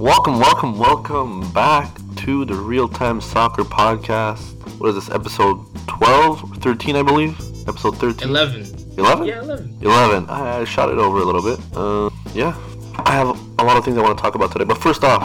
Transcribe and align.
Welcome, 0.00 0.38
welcome, 0.38 0.78
welcome 0.78 1.52
back 1.52 1.94
to 2.16 2.46
the 2.46 2.54
Real 2.54 2.88
Time 2.88 3.20
Soccer 3.20 3.64
Podcast. 3.64 4.54
What 4.80 4.88
is 4.88 4.94
this, 4.94 5.10
episode 5.10 5.62
12 5.88 6.52
or 6.52 6.54
13, 6.56 6.96
I 6.96 7.02
believe? 7.02 7.38
Episode 7.68 7.98
13? 7.98 8.30
11. 8.30 8.94
11? 8.96 9.26
Yeah, 9.26 9.40
11. 9.40 9.76
11. 9.82 10.30
I, 10.30 10.60
I 10.60 10.64
shot 10.64 10.88
it 10.88 10.96
over 10.96 11.18
a 11.18 11.22
little 11.22 11.42
bit. 11.42 11.60
Uh, 11.76 12.08
yeah. 12.32 12.56
I 13.04 13.12
have 13.12 13.28
a 13.58 13.62
lot 13.62 13.76
of 13.76 13.84
things 13.84 13.98
I 13.98 14.00
want 14.00 14.16
to 14.16 14.22
talk 14.22 14.34
about 14.34 14.52
today. 14.52 14.64
But 14.64 14.78
first 14.78 15.04
off, 15.04 15.22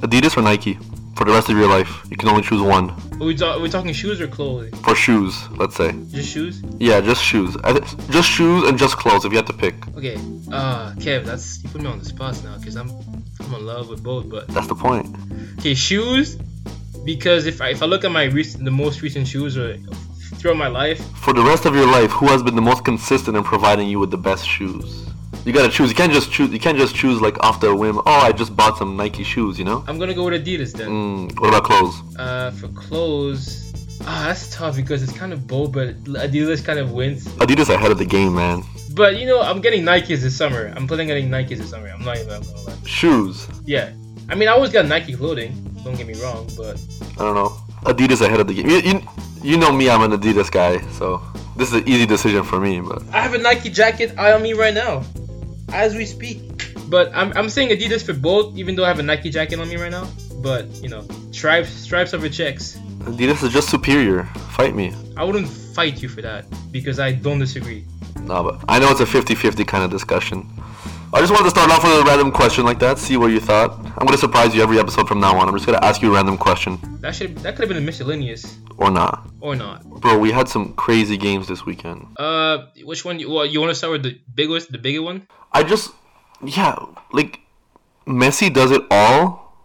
Adidas 0.00 0.38
or 0.38 0.40
Nike? 0.40 0.78
For 1.14 1.26
the 1.26 1.32
rest 1.32 1.50
of 1.50 1.58
your 1.58 1.68
life, 1.68 2.06
you 2.10 2.16
can 2.16 2.30
only 2.30 2.42
choose 2.42 2.62
one. 2.62 2.94
Are 3.22 3.24
we, 3.24 3.36
ta- 3.36 3.52
are 3.54 3.60
we 3.60 3.68
talking 3.68 3.92
shoes 3.92 4.20
or 4.20 4.26
clothing? 4.26 4.72
For 4.82 4.96
shoes, 4.96 5.48
let's 5.52 5.76
say. 5.76 5.92
Just 6.10 6.28
shoes? 6.28 6.60
Yeah, 6.80 7.00
just 7.00 7.22
shoes. 7.22 7.56
I 7.62 7.78
Just 8.10 8.28
shoes 8.28 8.68
and 8.68 8.76
just 8.76 8.96
clothes 8.96 9.24
if 9.24 9.30
you 9.30 9.36
had 9.38 9.46
to 9.46 9.52
pick. 9.52 9.76
Okay. 9.96 10.16
Uh, 10.50 10.92
Kev, 10.94 11.24
that's 11.24 11.62
you 11.62 11.68
put 11.70 11.82
me 11.82 11.86
on 11.86 12.00
the 12.00 12.04
spot 12.04 12.42
now 12.42 12.58
because 12.58 12.74
I'm 12.74 12.90
I'm 13.38 13.54
in 13.54 13.64
love 13.64 13.88
with 13.88 14.02
both. 14.02 14.28
But 14.28 14.48
That's 14.48 14.66
the 14.66 14.74
point. 14.74 15.06
okay, 15.60 15.74
shoes. 15.74 16.36
Because 17.04 17.46
if 17.46 17.60
I 17.60 17.68
if 17.68 17.80
I 17.80 17.86
look 17.86 18.02
at 18.04 18.10
my 18.10 18.24
recent 18.24 18.64
the 18.64 18.72
most 18.72 19.02
recent 19.02 19.28
shoes 19.28 19.56
or 19.56 19.76
throughout 20.38 20.56
my 20.56 20.66
life, 20.66 20.98
For 21.18 21.32
the 21.32 21.42
rest 21.44 21.64
of 21.64 21.76
your 21.76 21.86
life, 21.86 22.10
who 22.10 22.26
has 22.26 22.42
been 22.42 22.56
the 22.56 22.60
most 22.70 22.84
consistent 22.84 23.36
in 23.36 23.44
providing 23.44 23.88
you 23.88 24.00
with 24.00 24.10
the 24.10 24.18
best 24.18 24.44
shoes? 24.48 25.06
You 25.44 25.52
gotta 25.52 25.68
choose. 25.68 25.90
You 25.90 25.96
can't 25.96 26.12
just 26.12 26.30
choose. 26.30 26.50
You 26.52 26.60
can't 26.60 26.78
just 26.78 26.94
choose 26.94 27.20
like 27.20 27.42
off 27.42 27.60
the 27.60 27.74
whim. 27.74 27.98
Oh, 27.98 28.02
I 28.06 28.30
just 28.32 28.54
bought 28.54 28.78
some 28.78 28.96
Nike 28.96 29.24
shoes. 29.24 29.58
You 29.58 29.64
know. 29.64 29.84
I'm 29.88 29.98
gonna 29.98 30.14
go 30.14 30.24
with 30.24 30.44
Adidas 30.44 30.72
then. 30.72 30.88
Mm, 30.88 31.40
what 31.40 31.48
about 31.48 31.64
clothes? 31.64 32.00
Uh, 32.16 32.50
for 32.52 32.68
clothes, 32.68 33.72
ah, 34.02 34.26
that's 34.28 34.54
tough 34.54 34.76
because 34.76 35.02
it's 35.02 35.12
kind 35.12 35.32
of 35.32 35.46
bold, 35.48 35.72
but 35.72 36.02
Adidas 36.04 36.64
kind 36.64 36.78
of 36.78 36.92
wins. 36.92 37.26
Adidas 37.38 37.74
ahead 37.74 37.90
of 37.90 37.98
the 37.98 38.04
game, 38.04 38.34
man. 38.36 38.62
But 38.94 39.18
you 39.18 39.26
know, 39.26 39.40
I'm 39.40 39.60
getting 39.60 39.82
Nikes 39.82 40.20
this 40.20 40.36
summer. 40.36 40.72
I'm 40.76 40.86
planning 40.86 41.10
on 41.10 41.16
getting 41.16 41.30
Nikes 41.30 41.58
this 41.58 41.70
summer. 41.70 41.88
I'm 41.88 42.04
not 42.04 42.18
even 42.18 42.28
gonna 42.28 42.60
lie. 42.62 42.76
Shoes. 42.84 43.48
Yeah, 43.64 43.92
I 44.28 44.36
mean, 44.36 44.48
I 44.48 44.52
always 44.52 44.70
got 44.70 44.86
Nike 44.86 45.14
clothing. 45.14 45.52
Don't 45.82 45.96
get 45.96 46.06
me 46.06 46.14
wrong, 46.22 46.48
but 46.56 46.80
I 47.18 47.24
don't 47.24 47.34
know. 47.34 47.56
Adidas 47.82 48.20
ahead 48.24 48.38
of 48.38 48.46
the 48.46 48.54
game. 48.54 48.70
You, 48.70 48.76
you, 48.76 49.00
you 49.42 49.56
know 49.58 49.72
me. 49.72 49.90
I'm 49.90 50.02
an 50.02 50.12
Adidas 50.18 50.52
guy, 50.52 50.80
so 50.92 51.20
this 51.56 51.68
is 51.72 51.80
an 51.80 51.88
easy 51.88 52.06
decision 52.06 52.44
for 52.44 52.60
me. 52.60 52.80
But 52.80 53.02
I 53.12 53.20
have 53.20 53.34
a 53.34 53.38
Nike 53.38 53.70
jacket 53.70 54.16
eye 54.16 54.32
on 54.32 54.42
me 54.42 54.52
right 54.52 54.72
now, 54.72 55.02
as 55.72 55.94
we 55.94 56.04
speak. 56.04 56.38
But 56.88 57.10
I'm, 57.14 57.32
I'm 57.36 57.48
saying 57.48 57.70
Adidas 57.70 58.04
for 58.04 58.12
both, 58.12 58.56
even 58.56 58.76
though 58.76 58.84
I 58.84 58.88
have 58.88 58.98
a 58.98 59.02
Nike 59.02 59.30
jacket 59.30 59.58
on 59.58 59.68
me 59.68 59.76
right 59.76 59.90
now. 59.90 60.06
But 60.42 60.66
you 60.82 60.88
know, 60.88 61.06
stripes 61.30 61.70
stripes 61.70 62.12
over 62.14 62.28
checks. 62.28 62.76
Adidas 63.04 63.42
is 63.42 63.52
just 63.52 63.70
superior. 63.70 64.24
Fight 64.56 64.74
me. 64.74 64.94
I 65.16 65.24
wouldn't 65.24 65.48
fight 65.48 66.02
you 66.02 66.08
for 66.08 66.20
that 66.22 66.44
because 66.70 66.98
I 67.00 67.12
don't 67.12 67.38
disagree. 67.38 67.84
No, 68.20 68.42
but 68.42 68.64
I 68.68 68.78
know 68.78 68.90
it's 68.90 69.00
a 69.00 69.04
50-50 69.04 69.66
kind 69.66 69.82
of 69.84 69.90
discussion. 69.90 70.48
I 71.14 71.20
just 71.20 71.30
wanted 71.32 71.44
to 71.44 71.50
start 71.50 71.70
off 71.70 71.82
with 71.82 71.92
a 71.92 72.04
random 72.04 72.30
question 72.30 72.64
like 72.64 72.78
that. 72.78 72.98
See 72.98 73.16
what 73.16 73.32
you 73.32 73.40
thought. 73.40 73.72
I'm 73.98 74.06
gonna 74.06 74.16
surprise 74.16 74.54
you 74.54 74.62
every 74.62 74.78
episode 74.78 75.08
from 75.08 75.20
now 75.20 75.36
on. 75.38 75.48
I'm 75.48 75.54
just 75.54 75.66
gonna 75.66 75.84
ask 75.84 76.00
you 76.02 76.10
a 76.10 76.14
random 76.14 76.38
question 76.38 76.78
That 77.00 77.14
should 77.14 77.36
that 77.38 77.54
could 77.56 77.62
have 77.62 77.68
been 77.68 77.82
a 77.82 77.86
miscellaneous 77.86 78.58
or 78.78 78.90
not. 78.90 79.28
or 79.40 79.54
not. 79.56 79.84
Bro, 80.00 80.18
we 80.18 80.30
had 80.32 80.48
some 80.48 80.72
crazy 80.74 81.16
games 81.16 81.48
this 81.48 81.64
weekend. 81.66 82.06
Uh, 82.18 82.66
which 82.84 83.04
one? 83.04 83.18
You, 83.20 83.30
well, 83.30 83.46
you 83.46 83.60
want 83.60 83.70
to 83.70 83.74
start 83.74 83.92
with 83.92 84.02
the 84.04 84.18
biggest, 84.34 84.72
the 84.72 84.78
bigger 84.78 85.02
one? 85.02 85.26
I 85.52 85.62
just, 85.62 85.92
yeah, 86.42 86.76
like 87.12 87.40
Messi 88.06 88.52
does 88.52 88.70
it 88.70 88.82
all, 88.90 89.56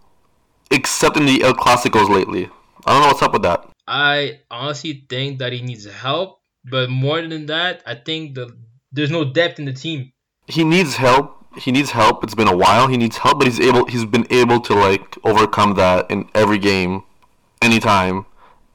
except 0.71 1.17
in 1.17 1.25
the 1.25 1.43
El 1.43 1.53
Clasicos 1.53 2.09
lately. 2.09 2.49
I 2.85 2.93
don't 2.93 3.01
know 3.01 3.07
what's 3.07 3.21
up 3.21 3.33
with 3.33 3.43
that. 3.43 3.65
I 3.87 4.41
honestly 4.51 5.05
think 5.09 5.39
that 5.39 5.53
he 5.53 5.61
needs 5.61 5.85
help, 5.85 6.41
but 6.69 6.89
more 6.89 7.21
than 7.21 7.45
that, 7.47 7.81
I 7.85 7.95
think 7.95 8.35
the 8.35 8.55
there's 8.91 9.11
no 9.11 9.25
depth 9.25 9.59
in 9.59 9.65
the 9.65 9.73
team. 9.73 10.11
He 10.47 10.63
needs 10.63 10.95
help. 10.95 11.45
He 11.57 11.71
needs 11.71 11.91
help. 11.91 12.23
It's 12.23 12.35
been 12.35 12.47
a 12.47 12.55
while. 12.55 12.87
He 12.87 12.97
needs 12.97 13.17
help, 13.17 13.39
but 13.39 13.47
he's 13.47 13.59
able. 13.59 13.85
He's 13.85 14.05
been 14.05 14.27
able 14.29 14.59
to 14.61 14.73
like 14.73 15.17
overcome 15.23 15.75
that 15.75 16.09
in 16.11 16.29
every 16.33 16.57
game, 16.57 17.03
anytime, 17.61 18.25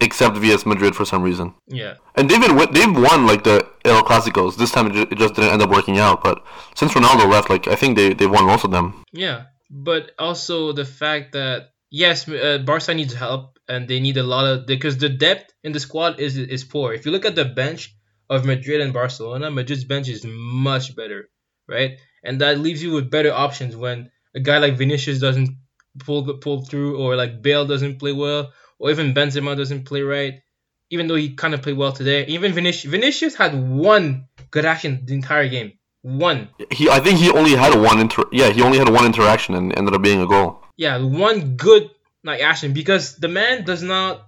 except 0.02 0.36
vs 0.36 0.66
Madrid 0.66 0.94
for 0.94 1.04
some 1.04 1.22
reason. 1.22 1.54
Yeah. 1.66 1.94
And 2.16 2.28
they've 2.28 2.40
been 2.40 2.56
they've 2.72 2.96
won 3.08 3.26
like 3.26 3.44
the 3.44 3.66
El 3.84 4.02
Clasicos. 4.02 4.56
This 4.56 4.72
time 4.72 4.90
it, 4.90 5.16
just 5.16 5.34
didn't 5.34 5.52
end 5.52 5.62
up 5.62 5.70
working 5.70 5.98
out. 5.98 6.22
But 6.22 6.44
since 6.74 6.92
Ronaldo 6.92 7.30
left, 7.30 7.48
like 7.48 7.68
I 7.68 7.76
think 7.76 7.96
they 7.96 8.12
they 8.14 8.26
won 8.26 8.44
most 8.44 8.64
of 8.64 8.70
them. 8.70 9.04
Yeah, 9.12 9.44
but 9.70 10.12
also 10.18 10.72
the 10.72 10.84
fact 10.84 11.32
that 11.32 11.70
yes, 11.90 12.28
uh, 12.28 12.58
Barca 12.64 12.94
needs 12.94 13.14
help 13.14 13.58
and 13.68 13.88
they 13.88 14.00
need 14.00 14.16
a 14.16 14.22
lot 14.22 14.46
of 14.46 14.66
because 14.66 14.98
the 14.98 15.08
depth 15.08 15.52
in 15.62 15.72
the 15.72 15.80
squad 15.80 16.20
is 16.20 16.36
is 16.36 16.64
poor. 16.64 16.92
If 16.92 17.06
you 17.06 17.12
look 17.12 17.24
at 17.24 17.36
the 17.36 17.44
bench 17.44 17.94
of 18.28 18.44
Madrid 18.44 18.80
and 18.80 18.92
Barcelona, 18.92 19.50
Madrid's 19.50 19.84
bench 19.84 20.08
is 20.08 20.24
much 20.26 20.96
better, 20.96 21.28
right? 21.68 21.98
And 22.24 22.40
that 22.40 22.58
leaves 22.58 22.82
you 22.82 22.92
with 22.92 23.10
better 23.10 23.32
options 23.32 23.76
when 23.76 24.10
a 24.34 24.40
guy 24.40 24.58
like 24.58 24.78
Vinicius 24.78 25.18
doesn't 25.18 25.50
pull 25.98 26.38
pull 26.38 26.64
through, 26.64 26.98
or 26.98 27.16
like 27.16 27.42
Bale 27.42 27.66
doesn't 27.66 27.98
play 27.98 28.12
well, 28.12 28.52
or 28.82 28.90
even 28.90 29.14
Benzema 29.14 29.56
doesn't 29.56 29.84
play 29.84 30.02
right. 30.02 30.42
Even 30.90 31.06
though 31.06 31.14
he 31.14 31.34
kind 31.34 31.54
of 31.54 31.62
played 31.62 31.76
well 31.76 31.92
today, 31.92 32.26
even 32.26 32.52
Vinicius, 32.52 32.90
Vinicius 32.90 33.34
had 33.34 33.54
one 33.54 34.26
good 34.50 34.66
action 34.66 35.02
the 35.06 35.14
entire 35.14 35.48
game. 35.48 35.72
One. 36.02 36.48
He 36.70 36.90
I 36.90 36.98
think 36.98 37.20
he 37.20 37.30
only 37.30 37.52
had 37.52 37.78
one 37.80 38.00
inter. 38.00 38.24
Yeah, 38.32 38.50
he 38.50 38.60
only 38.60 38.78
had 38.78 38.88
one 38.88 39.06
interaction 39.06 39.54
and 39.54 39.72
ended 39.78 39.94
up 39.94 40.02
being 40.02 40.20
a 40.20 40.26
goal. 40.26 40.60
yeah, 40.76 40.98
one 40.98 41.56
good 41.56 41.90
like 42.24 42.40
action 42.42 42.72
because 42.72 43.16
the 43.16 43.28
man 43.28 43.64
does 43.64 43.82
not 43.82 44.26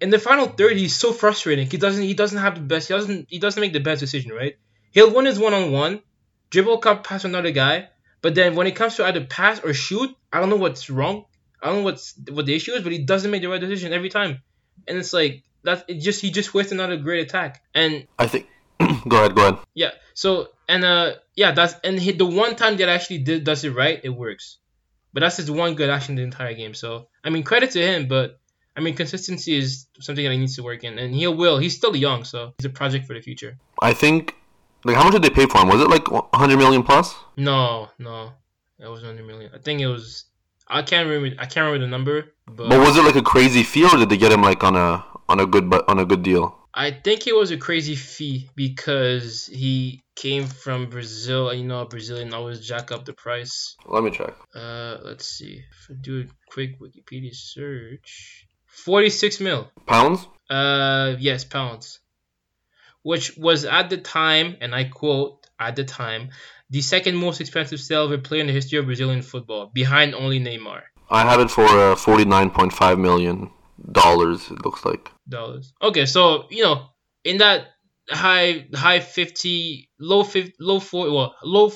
in 0.00 0.10
the 0.10 0.18
final 0.18 0.46
third 0.46 0.76
he's 0.76 0.96
so 0.96 1.12
frustrating. 1.12 1.70
He 1.70 1.76
doesn't 1.76 2.02
he 2.02 2.14
doesn't 2.14 2.38
have 2.38 2.54
the 2.54 2.62
best 2.62 2.88
he 2.88 2.94
doesn't 2.94 3.26
he 3.28 3.38
doesn't 3.38 3.60
make 3.60 3.74
the 3.74 3.80
best 3.80 4.00
decision, 4.00 4.32
right? 4.32 4.56
He'll 4.90 5.14
win 5.14 5.26
his 5.26 5.38
one 5.38 5.52
on 5.52 5.70
one, 5.70 6.00
dribble 6.48 6.78
cup 6.78 7.04
pass 7.04 7.24
another 7.24 7.50
guy, 7.50 7.90
but 8.22 8.34
then 8.34 8.56
when 8.56 8.66
it 8.66 8.74
comes 8.74 8.96
to 8.96 9.04
either 9.04 9.24
pass 9.24 9.60
or 9.62 9.74
shoot, 9.74 10.10
I 10.32 10.40
don't 10.40 10.48
know 10.48 10.56
what's 10.56 10.88
wrong. 10.88 11.26
I 11.66 11.70
don't 11.70 11.78
know 11.78 11.84
what's 11.84 12.14
what 12.30 12.46
the 12.46 12.54
issue 12.54 12.72
is, 12.72 12.82
but 12.82 12.92
he 12.92 12.98
doesn't 12.98 13.30
make 13.30 13.42
the 13.42 13.48
right 13.48 13.60
decision 13.60 13.92
every 13.92 14.08
time. 14.08 14.42
And 14.86 14.98
it's 14.98 15.12
like 15.12 15.42
that 15.64 15.84
it 15.88 15.98
just 15.98 16.20
he 16.20 16.30
just 16.30 16.54
wastes 16.54 16.72
another 16.72 16.96
great 16.96 17.26
attack. 17.26 17.62
And 17.74 18.06
I 18.18 18.26
think. 18.28 18.46
go 19.08 19.16
ahead. 19.16 19.34
Go 19.34 19.48
ahead. 19.48 19.58
yeah, 19.74 19.92
so 20.12 20.48
and 20.68 20.84
uh 20.84 21.14
yeah, 21.34 21.52
that's 21.52 21.74
and 21.82 21.98
he, 21.98 22.12
the 22.12 22.26
one 22.26 22.56
time 22.56 22.76
that 22.76 22.88
actually 22.88 23.18
did 23.18 23.42
does 23.42 23.64
it 23.64 23.70
right, 23.70 24.00
it 24.04 24.10
works. 24.10 24.58
But 25.12 25.20
that's 25.20 25.38
his 25.38 25.50
one 25.50 25.74
good 25.74 25.88
action 25.88 26.14
the 26.14 26.22
entire 26.22 26.54
game. 26.54 26.74
So 26.74 27.08
I 27.24 27.30
mean, 27.30 27.42
credit 27.42 27.70
to 27.72 27.80
him, 27.80 28.06
but 28.06 28.38
I 28.76 28.80
mean, 28.80 28.94
consistency 28.94 29.56
is 29.56 29.86
something 29.98 30.22
that 30.24 30.32
he 30.32 30.38
needs 30.38 30.56
to 30.56 30.62
work 30.62 30.84
in, 30.84 30.98
and 30.98 31.14
he 31.14 31.26
will. 31.26 31.58
He's 31.58 31.74
still 31.74 31.96
young, 31.96 32.24
so 32.24 32.52
he's 32.58 32.66
a 32.66 32.70
project 32.70 33.06
for 33.06 33.14
the 33.14 33.22
future. 33.22 33.56
I 33.80 33.94
think. 33.94 34.34
Like, 34.84 34.96
how 34.96 35.04
much 35.04 35.14
did 35.14 35.22
they 35.22 35.30
pay 35.30 35.46
for 35.46 35.58
him? 35.58 35.68
Was 35.68 35.80
it 35.80 35.88
like 35.88 36.10
100 36.10 36.58
million 36.58 36.82
plus? 36.84 37.12
No, 37.36 37.88
no, 37.98 38.32
it 38.78 38.86
was 38.86 39.02
under 39.02 39.22
a 39.22 39.26
million. 39.26 39.50
I 39.54 39.58
think 39.58 39.80
it 39.80 39.86
was. 39.86 40.26
I 40.68 40.82
can't 40.82 41.08
remember. 41.08 41.40
I 41.40 41.46
can't 41.46 41.66
remember 41.66 41.86
the 41.86 41.90
number, 41.90 42.32
but, 42.46 42.68
But 42.68 42.80
was 42.80 42.96
it 42.96 43.04
like 43.04 43.16
a 43.16 43.22
crazy 43.22 43.62
fee, 43.62 43.84
or 43.84 43.96
did 43.96 44.08
they 44.08 44.16
get 44.16 44.32
him 44.32 44.42
like 44.42 44.64
on 44.64 44.76
a 44.76 45.04
on 45.28 45.40
a 45.40 45.46
good 45.46 45.70
but 45.70 45.88
on 45.88 45.98
a 45.98 46.04
good 46.04 46.22
deal? 46.22 46.58
I 46.74 46.90
think 46.90 47.26
it 47.26 47.34
was 47.34 47.52
a 47.52 47.56
crazy 47.56 47.94
fee 47.94 48.50
because 48.54 49.46
he 49.46 50.02
came 50.14 50.46
from 50.46 50.90
Brazil, 50.90 51.48
and 51.48 51.60
you 51.60 51.66
know, 51.66 51.80
a 51.80 51.86
Brazilian 51.86 52.34
always 52.34 52.60
jack 52.60 52.92
up 52.92 53.04
the 53.04 53.14
price. 53.14 53.76
Let 53.86 54.02
me 54.02 54.10
check. 54.10 54.34
Uh, 54.54 54.98
let's 55.02 55.26
see. 55.26 55.62
If 55.70 55.90
I 55.90 55.94
do 56.00 56.20
a 56.20 56.24
quick 56.52 56.78
Wikipedia 56.80 57.34
search, 57.34 58.46
forty-six 58.66 59.40
mil. 59.40 59.70
Pounds? 59.86 60.26
Uh, 60.50 61.14
yes, 61.18 61.44
pounds. 61.44 62.00
Which 63.02 63.36
was 63.38 63.64
at 63.64 63.88
the 63.88 63.98
time, 63.98 64.56
and 64.60 64.74
I 64.74 64.84
quote, 64.84 65.46
at 65.58 65.76
the 65.76 65.84
time, 65.84 66.30
the 66.70 66.82
second 66.82 67.16
most 67.16 67.40
expensive 67.40 67.80
a 67.90 68.18
player 68.18 68.40
in 68.40 68.46
the 68.46 68.52
history 68.52 68.78
of 68.78 68.86
Brazilian 68.86 69.22
football, 69.22 69.70
behind 69.72 70.14
only 70.14 70.40
Neymar. 70.40 70.82
I 71.08 71.22
have 71.22 71.40
it 71.40 71.50
for 71.50 71.64
uh, 71.64 71.94
49.5 71.94 72.98
million 72.98 73.50
dollars. 73.92 74.50
It 74.50 74.64
looks 74.64 74.84
like. 74.84 75.10
Dollars. 75.28 75.72
Okay, 75.80 76.06
so 76.06 76.46
you 76.50 76.62
know, 76.62 76.86
in 77.24 77.38
that 77.38 77.68
high 78.10 78.66
high 78.74 79.00
fifty, 79.00 79.90
low 79.98 80.24
fifty, 80.24 80.54
low 80.60 80.80
40 80.80 81.10
well, 81.12 81.34
low 81.42 81.72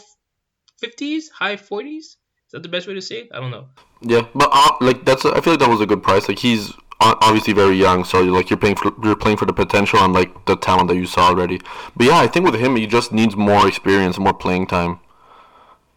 fifties, 0.78 1.28
high 1.28 1.56
forties. 1.56 2.16
Is 2.46 2.52
that 2.52 2.62
the 2.62 2.68
best 2.68 2.88
way 2.88 2.94
to 2.94 3.02
say 3.02 3.16
it? 3.20 3.28
I 3.32 3.38
don't 3.38 3.52
know. 3.52 3.68
Yeah, 4.02 4.26
but 4.34 4.48
uh, 4.52 4.76
like 4.80 5.04
that's 5.04 5.24
I 5.24 5.40
feel 5.40 5.52
like 5.52 5.60
that 5.60 5.70
was 5.70 5.80
a 5.80 5.86
good 5.86 6.02
price. 6.02 6.28
Like 6.28 6.38
he's 6.38 6.72
obviously 7.00 7.52
very 7.52 7.76
young, 7.76 8.04
so 8.04 8.20
you're, 8.22 8.34
like 8.34 8.50
you're 8.50 8.58
paying 8.58 8.76
for 8.76 8.92
you're 9.02 9.16
playing 9.16 9.38
for 9.38 9.46
the 9.46 9.52
potential 9.52 9.98
and 10.00 10.12
like 10.12 10.46
the 10.46 10.56
talent 10.56 10.88
that 10.88 10.96
you 10.96 11.06
saw 11.06 11.28
already. 11.28 11.60
But 11.96 12.06
yeah, 12.06 12.18
I 12.18 12.26
think 12.26 12.44
with 12.44 12.60
him, 12.60 12.76
he 12.76 12.86
just 12.86 13.12
needs 13.12 13.36
more 13.36 13.66
experience, 13.66 14.18
more 14.18 14.34
playing 14.34 14.66
time. 14.66 15.00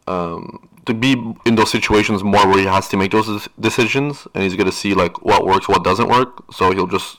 Um, 0.08 0.68
to 0.86 0.94
be 0.94 1.14
in 1.46 1.56
those 1.56 1.72
situations 1.72 2.24
more 2.24 2.46
where 2.48 2.60
he 2.60 2.66
has 2.66 2.88
to 2.90 2.98
make 2.98 3.12
those 3.12 3.48
decisions, 3.60 4.28
and 4.34 4.44
he's 4.44 4.56
gonna 4.56 4.72
see 4.72 4.94
like 4.94 5.22
what 5.24 5.46
works, 5.46 5.68
what 5.68 5.84
doesn't 5.84 6.10
work. 6.10 6.44
So 6.54 6.72
he'll 6.72 6.88
just 6.88 7.18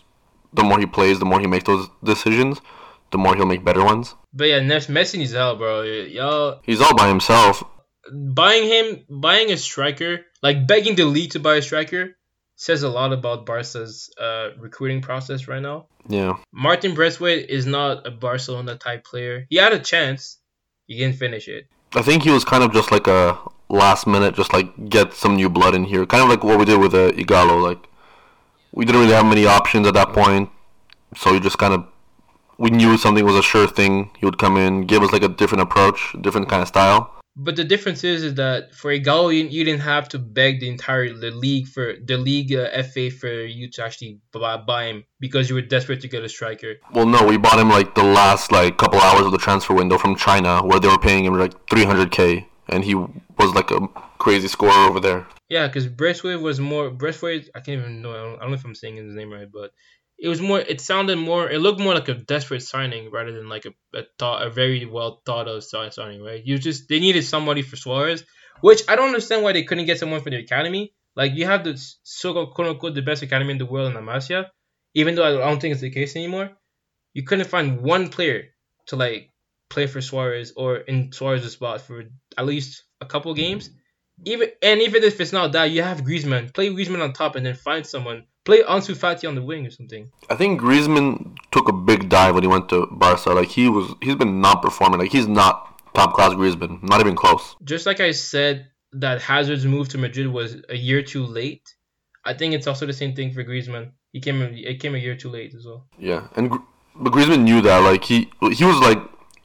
the 0.53 0.63
more 0.63 0.79
he 0.79 0.87
plays, 0.87 1.19
the 1.19 1.25
more 1.25 1.41
he 1.41 1.47
makes 1.47 1.65
those 1.65 1.89
decisions, 2.03 2.61
the 3.11 3.19
more 3.19 3.35
he'll 3.35 3.47
make 3.47 3.65
better 3.65 3.85
ones. 3.85 4.15
But 4.33 4.45
yeah, 4.45 4.61
Nes- 4.61 4.87
Messi 4.87 5.19
needs 5.19 5.33
help, 5.33 5.59
bro. 5.59 5.83
Y'all 5.83 6.61
He's 6.63 6.81
all 6.81 6.95
by 6.95 7.09
himself. 7.09 7.65
buying 8.13 8.65
him, 8.65 9.05
buying 9.09 9.51
a 9.51 9.57
striker, 9.57 10.21
like 10.43 10.67
begging 10.67 10.95
the 10.95 11.05
league 11.05 11.31
to 11.31 11.41
buy 11.41 11.57
a 11.57 11.63
striker, 11.63 12.17
says 12.57 12.83
a 12.83 12.89
lot 12.89 13.13
about 13.13 13.47
Barca's 13.47 14.11
uh, 14.21 14.51
recruiting 14.59 15.01
process 15.01 15.49
right 15.49 15.63
now. 15.63 15.87
Yeah. 16.09 16.37
Martin 16.53 16.95
Braithwaite 16.95 17.51
is 17.51 17.67
not 17.67 18.07
a 18.07 18.11
Barcelona 18.11 18.77
type 18.77 19.05
player. 19.05 19.47
He 19.51 19.57
had 19.57 19.73
a 19.73 19.79
chance, 19.79 20.39
he 20.87 20.99
didn't 20.99 21.17
finish 21.17 21.49
it. 21.49 21.67
I 21.95 22.03
think 22.03 22.23
he 22.23 22.31
was 22.31 22.45
kind 22.45 22.63
of 22.63 22.73
just 22.73 22.91
like 22.91 23.07
a 23.07 23.39
last 23.69 24.07
minute, 24.07 24.35
just 24.35 24.53
like 24.53 24.89
get 24.89 25.15
some 25.15 25.37
new 25.37 25.49
blood 25.49 25.75
in 25.75 25.85
here. 25.85 26.07
Kind 26.07 26.23
of 26.23 26.29
like 26.29 26.45
what 26.45 26.59
we 26.59 26.65
did 26.65 26.81
with 26.81 26.95
uh, 26.95 27.13
Ighalo. 27.13 27.63
Like 27.63 27.89
we 28.73 28.85
didn't 28.85 29.01
really 29.01 29.15
have 29.15 29.27
many 29.27 29.47
options 29.47 29.87
at 29.87 29.95
that 29.95 30.09
point, 30.13 30.51
so 31.17 31.33
we 31.33 31.41
just 31.41 31.59
kind 31.59 31.75
of 31.75 31.87
we 32.59 32.71
knew 32.71 32.97
something 32.97 33.25
was 33.25 33.37
a 33.37 33.43
sure 33.43 33.67
thing. 33.67 34.11
He 34.19 34.27
would 34.27 34.39
come 34.39 34.57
in, 34.57 34.87
give 34.87 35.03
us 35.03 35.13
like 35.13 35.23
a 35.23 35.29
different 35.29 35.63
approach, 35.63 36.15
different 36.21 36.49
kind 36.49 36.63
of 36.63 36.69
style. 36.69 37.11
But 37.37 37.57
the 37.57 37.65
difference 37.65 38.05
is, 38.05 38.23
is 38.23 38.35
that 38.35 38.75
for 38.75 38.93
Ighalo, 38.93 39.35
you, 39.35 39.45
you 39.45 39.65
didn't 39.65 39.83
have 39.83 40.09
to 40.11 40.19
beg 40.21 40.61
the 40.61 40.69
entire 40.69 41.13
the 41.13 41.33
league 41.33 41.67
for 41.67 41.95
the 42.03 42.17
league 42.17 42.55
uh, 42.55 42.83
FA 42.83 43.11
for 43.11 43.29
you 43.29 43.69
to 43.73 43.85
actually 43.85 44.21
buy, 44.33 44.57
buy 44.57 44.85
him 44.85 45.05
because 45.19 45.49
you 45.49 45.57
were 45.57 45.63
desperate 45.63 46.01
to 46.03 46.09
get 46.09 46.23
a 46.23 46.29
striker. 46.29 46.75
Well, 46.93 47.07
no, 47.07 47.27
we 47.27 47.37
bought 47.37 47.59
him 47.59 47.71
like 47.71 47.97
the 47.97 48.05
last 48.05 48.53
like 48.53 48.77
couple 48.77 49.01
hours 49.01 49.27
of 49.27 49.33
the 49.33 49.39
transfer 49.39 49.75
window 49.75 49.99
from 49.99 50.15
China, 50.15 50.63
where 50.65 50.79
they 50.79 50.89
were 50.89 50.99
paying 50.99 51.25
him 51.25 51.37
like 51.37 51.55
300k, 51.67 52.47
and 52.69 52.85
he 52.85 52.95
was 52.95 53.53
like 53.55 53.73
a 53.73 53.89
crazy 54.19 54.47
scorer 54.47 54.89
over 54.89 55.01
there. 55.01 55.27
Yeah, 55.49 55.67
because 55.67 55.89
Braithwaite 55.89 56.41
was 56.41 56.61
more 56.61 56.91
Braithwaite. 56.91 57.51
I 57.55 57.61
can't 57.61 57.81
even 57.81 58.01
know. 58.01 58.13
I 58.13 58.15
don't, 58.15 58.37
I 58.37 58.41
don't 58.41 58.51
know 58.51 58.55
if 58.55 58.65
I'm 58.65 58.75
saying 58.75 58.97
his 58.97 59.15
name 59.15 59.33
right, 59.33 59.51
but 59.53 59.73
it 60.25 60.29
was 60.29 60.41
more. 60.41 60.59
It 60.59 60.81
sounded 60.81 61.17
more. 61.17 61.51
It 61.51 61.59
looked 61.59 61.81
more 61.81 61.93
like 61.93 62.09
a 62.09 62.15
desperate 62.15 62.63
signing 62.63 63.11
rather 63.11 63.31
than 63.31 63.51
like 63.51 63.67
a, 63.67 63.75
a 63.95 64.05
thought, 64.19 64.47
a 64.47 64.49
very 64.49 64.87
well 64.87 65.21
thought 65.27 65.49
of 65.49 65.63
signing. 65.63 66.23
Right? 66.23 66.43
You 66.43 66.57
just 66.57 66.89
they 66.89 66.99
needed 66.99 67.25
somebody 67.25 67.61
for 67.61 67.77
Suarez, 67.77 68.25
which 68.63 68.81
I 68.89 68.97
don't 68.97 69.09
understand 69.09 69.43
why 69.43 69.53
they 69.53 69.65
couldn't 69.65 69.85
get 69.85 69.99
someone 69.99 70.23
for 70.23 70.31
the 70.31 70.39
academy. 70.39 70.95
Like 71.15 71.35
you 71.35 71.45
have 71.45 71.63
the 71.63 71.77
so 72.05 72.33
called 72.33 72.55
quote 72.55 72.69
unquote 72.69 72.95
the 72.95 73.03
best 73.03 73.23
academy 73.23 73.53
in 73.53 73.59
the 73.59 73.67
world 73.67 73.89
in 73.89 73.95
La 73.95 74.01
Masia, 74.01 74.47
even 74.95 75.15
though 75.15 75.27
I 75.27 75.47
don't 75.47 75.61
think 75.61 75.73
it's 75.73 75.83
the 75.83 75.91
case 75.91 76.17
anymore. 76.17 76.53
You 77.13 77.25
couldn't 77.25 77.49
find 77.49 77.83
one 77.83 78.09
player 78.09 78.45
to 78.87 78.97
like 78.97 79.31
play 79.69 79.87
for 79.87 80.01
Suarez 80.01 80.55
or 80.57 80.77
in 80.79 81.13
Suarez's 81.13 81.53
spot 81.53 81.83
for 81.83 82.05
at 82.39 82.47
least 82.47 82.85
a 83.03 83.05
couple 83.05 83.35
games. 83.35 83.69
Even 84.25 84.49
and 84.63 84.81
even 84.81 85.05
if 85.05 85.21
it's 85.21 85.33
not 85.33 85.53
that, 85.53 85.71
you 85.71 85.83
have 85.83 86.01
Griezmann. 86.01 86.55
Play 86.55 86.71
Griezmann 86.71 87.03
on 87.03 87.13
top 87.13 87.37
and 87.37 87.45
then 87.45 87.57
find 87.57 87.87
someone 87.87 88.25
Play 88.45 88.63
Ansu 88.63 88.95
Fati 88.95 89.27
on 89.27 89.35
the 89.35 89.43
wing 89.43 89.67
or 89.67 89.71
something. 89.71 90.11
I 90.29 90.35
think 90.35 90.61
Griezmann 90.61 91.35
took 91.51 91.69
a 91.69 91.73
big 91.73 92.11
dive 92.11 92.35
when 92.35 92.43
he 92.43 92.49
went 92.49 92.69
to 92.69 92.87
Barca. 92.93 93.33
Like 93.33 93.49
he 93.49 93.69
was, 93.69 93.95
he's 94.03 94.17
been 94.17 94.41
not 94.41 94.61
performing. 94.61 95.01
Like 95.01 95.11
he's 95.11 95.27
not 95.27 95.81
top 95.95 96.13
class 96.13 96.33
Griezmann, 96.35 96.83
not 96.83 97.01
even 97.01 97.17
close. 97.17 97.57
Just 97.65 97.87
like 97.87 98.01
I 98.01 98.11
said 98.11 98.67
that 98.93 99.23
Hazard's 99.23 99.65
move 99.65 99.89
to 99.91 99.99
Madrid 99.99 100.27
was 100.27 100.57
a 100.69 100.77
year 100.77 101.03
too 101.03 101.25
late. 101.25 101.75
I 102.25 102.35
think 102.35 102.55
it's 102.55 102.67
also 102.67 102.87
the 102.87 102.93
same 102.93 103.15
thing 103.15 103.33
for 103.33 103.45
Griezmann. 103.45 103.93
He 104.13 104.21
came, 104.21 104.43
it 104.43 104.79
came 104.79 104.95
a 104.95 104.99
year 104.99 105.17
too 105.17 105.31
late 105.31 105.55
as 105.55 105.65
well. 105.65 105.87
Yeah, 105.99 106.29
and 106.37 106.51
but 106.51 107.13
Griezmann 107.13 107.43
knew 107.43 107.63
that. 107.63 107.79
Like 107.79 108.05
he, 108.05 108.31
he 108.53 108.65
was 108.65 108.79
like 108.79 108.99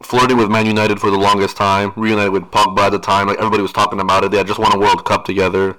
flirting 0.03 0.37
with 0.37 0.49
Man 0.49 0.65
United 0.65 0.99
for 0.99 1.09
the 1.09 1.17
longest 1.17 1.55
time. 1.55 1.93
Reunited 1.95 2.33
with 2.33 2.43
Pogba 2.43 2.79
at 2.79 2.89
the 2.89 2.99
time. 2.99 3.27
Like 3.27 3.37
everybody 3.37 3.61
was 3.61 3.73
talking 3.73 3.99
about 3.99 4.23
it. 4.23 4.31
They 4.31 4.37
had 4.37 4.47
just 4.47 4.59
won 4.59 4.75
a 4.75 4.79
World 4.79 5.05
Cup 5.05 5.25
together 5.25 5.77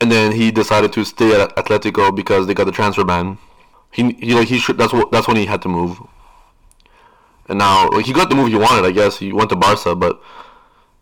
and 0.00 0.10
then 0.10 0.32
he 0.32 0.50
decided 0.50 0.92
to 0.94 1.04
stay 1.04 1.40
at 1.40 1.54
Atletico 1.56 2.14
because 2.14 2.46
they 2.46 2.54
got 2.54 2.64
the 2.64 2.72
transfer 2.72 3.04
ban. 3.04 3.38
He 3.92 4.12
he 4.12 4.34
like 4.34 4.48
he 4.48 4.58
should 4.58 4.78
that's 4.78 4.92
what 4.92 5.10
that's 5.10 5.26
when 5.26 5.36
he 5.36 5.46
had 5.46 5.62
to 5.62 5.68
move. 5.68 5.98
And 7.48 7.58
now 7.58 7.88
like 7.90 8.06
he 8.06 8.12
got 8.12 8.28
the 8.28 8.36
move 8.36 8.48
he 8.48 8.56
wanted, 8.56 8.84
I 8.84 8.92
guess. 8.92 9.18
He 9.18 9.32
went 9.32 9.50
to 9.50 9.56
Barca, 9.56 9.96
but 9.96 10.20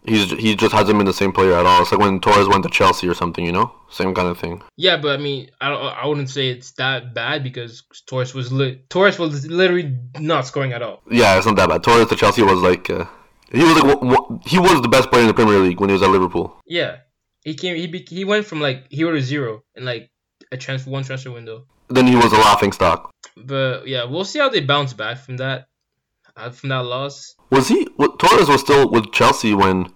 he's 0.04 0.30
he 0.32 0.56
just 0.56 0.74
hasn't 0.74 0.98
been 0.98 1.06
the 1.06 1.12
same 1.12 1.32
player 1.32 1.54
at 1.54 1.66
all. 1.66 1.82
It's 1.82 1.92
like 1.92 2.00
when 2.00 2.20
Torres 2.20 2.48
went 2.48 2.62
to 2.64 2.70
Chelsea 2.70 3.08
or 3.08 3.14
something, 3.14 3.44
you 3.44 3.52
know, 3.52 3.72
same 3.90 4.14
kind 4.14 4.28
of 4.28 4.38
thing. 4.38 4.62
Yeah, 4.76 4.96
but 4.96 5.18
I 5.18 5.22
mean, 5.22 5.50
I 5.60 5.70
I 5.70 6.06
wouldn't 6.06 6.30
say 6.30 6.48
it's 6.48 6.72
that 6.72 7.14
bad 7.14 7.42
because 7.42 7.82
Torres 8.06 8.34
was 8.34 8.52
li- 8.52 8.80
Torres 8.88 9.18
was 9.18 9.46
literally 9.46 9.96
not 10.18 10.46
scoring 10.46 10.72
at 10.72 10.82
all. 10.82 11.02
Yeah, 11.10 11.36
it's 11.36 11.46
not 11.46 11.56
that 11.56 11.68
bad. 11.68 11.82
Torres 11.82 12.08
to 12.08 12.16
Chelsea 12.16 12.42
was 12.42 12.60
like 12.60 12.88
uh, 12.90 13.04
he 13.52 13.62
was 13.62 13.82
like 13.82 14.46
he 14.46 14.58
was 14.58 14.80
the 14.82 14.88
best 14.88 15.10
player 15.10 15.22
in 15.22 15.28
the 15.28 15.34
Premier 15.34 15.58
League 15.58 15.80
when 15.80 15.90
he 15.90 15.94
was 15.94 16.02
at 16.02 16.10
Liverpool. 16.10 16.56
Yeah, 16.66 16.96
he 17.44 17.54
came. 17.54 17.76
He 17.76 17.86
be, 17.86 18.06
he 18.08 18.24
went 18.24 18.46
from 18.46 18.60
like 18.60 18.90
hero 18.90 19.12
to 19.12 19.20
zero 19.20 19.62
in 19.74 19.84
like 19.84 20.10
a 20.52 20.56
transfer 20.56 20.90
one 20.90 21.04
transfer 21.04 21.30
window. 21.30 21.66
Then 21.88 22.06
he 22.06 22.16
was 22.16 22.32
a 22.32 22.36
laughing 22.36 22.72
stock. 22.72 23.10
But 23.36 23.86
yeah, 23.86 24.04
we'll 24.04 24.24
see 24.24 24.38
how 24.38 24.48
they 24.48 24.60
bounce 24.60 24.92
back 24.92 25.18
from 25.18 25.38
that 25.38 25.68
uh, 26.36 26.50
from 26.50 26.68
that 26.70 26.84
loss. 26.84 27.34
Was 27.50 27.68
he? 27.68 27.86
Torres 28.18 28.48
was 28.48 28.60
still 28.60 28.90
with 28.90 29.12
Chelsea 29.12 29.54
when 29.54 29.92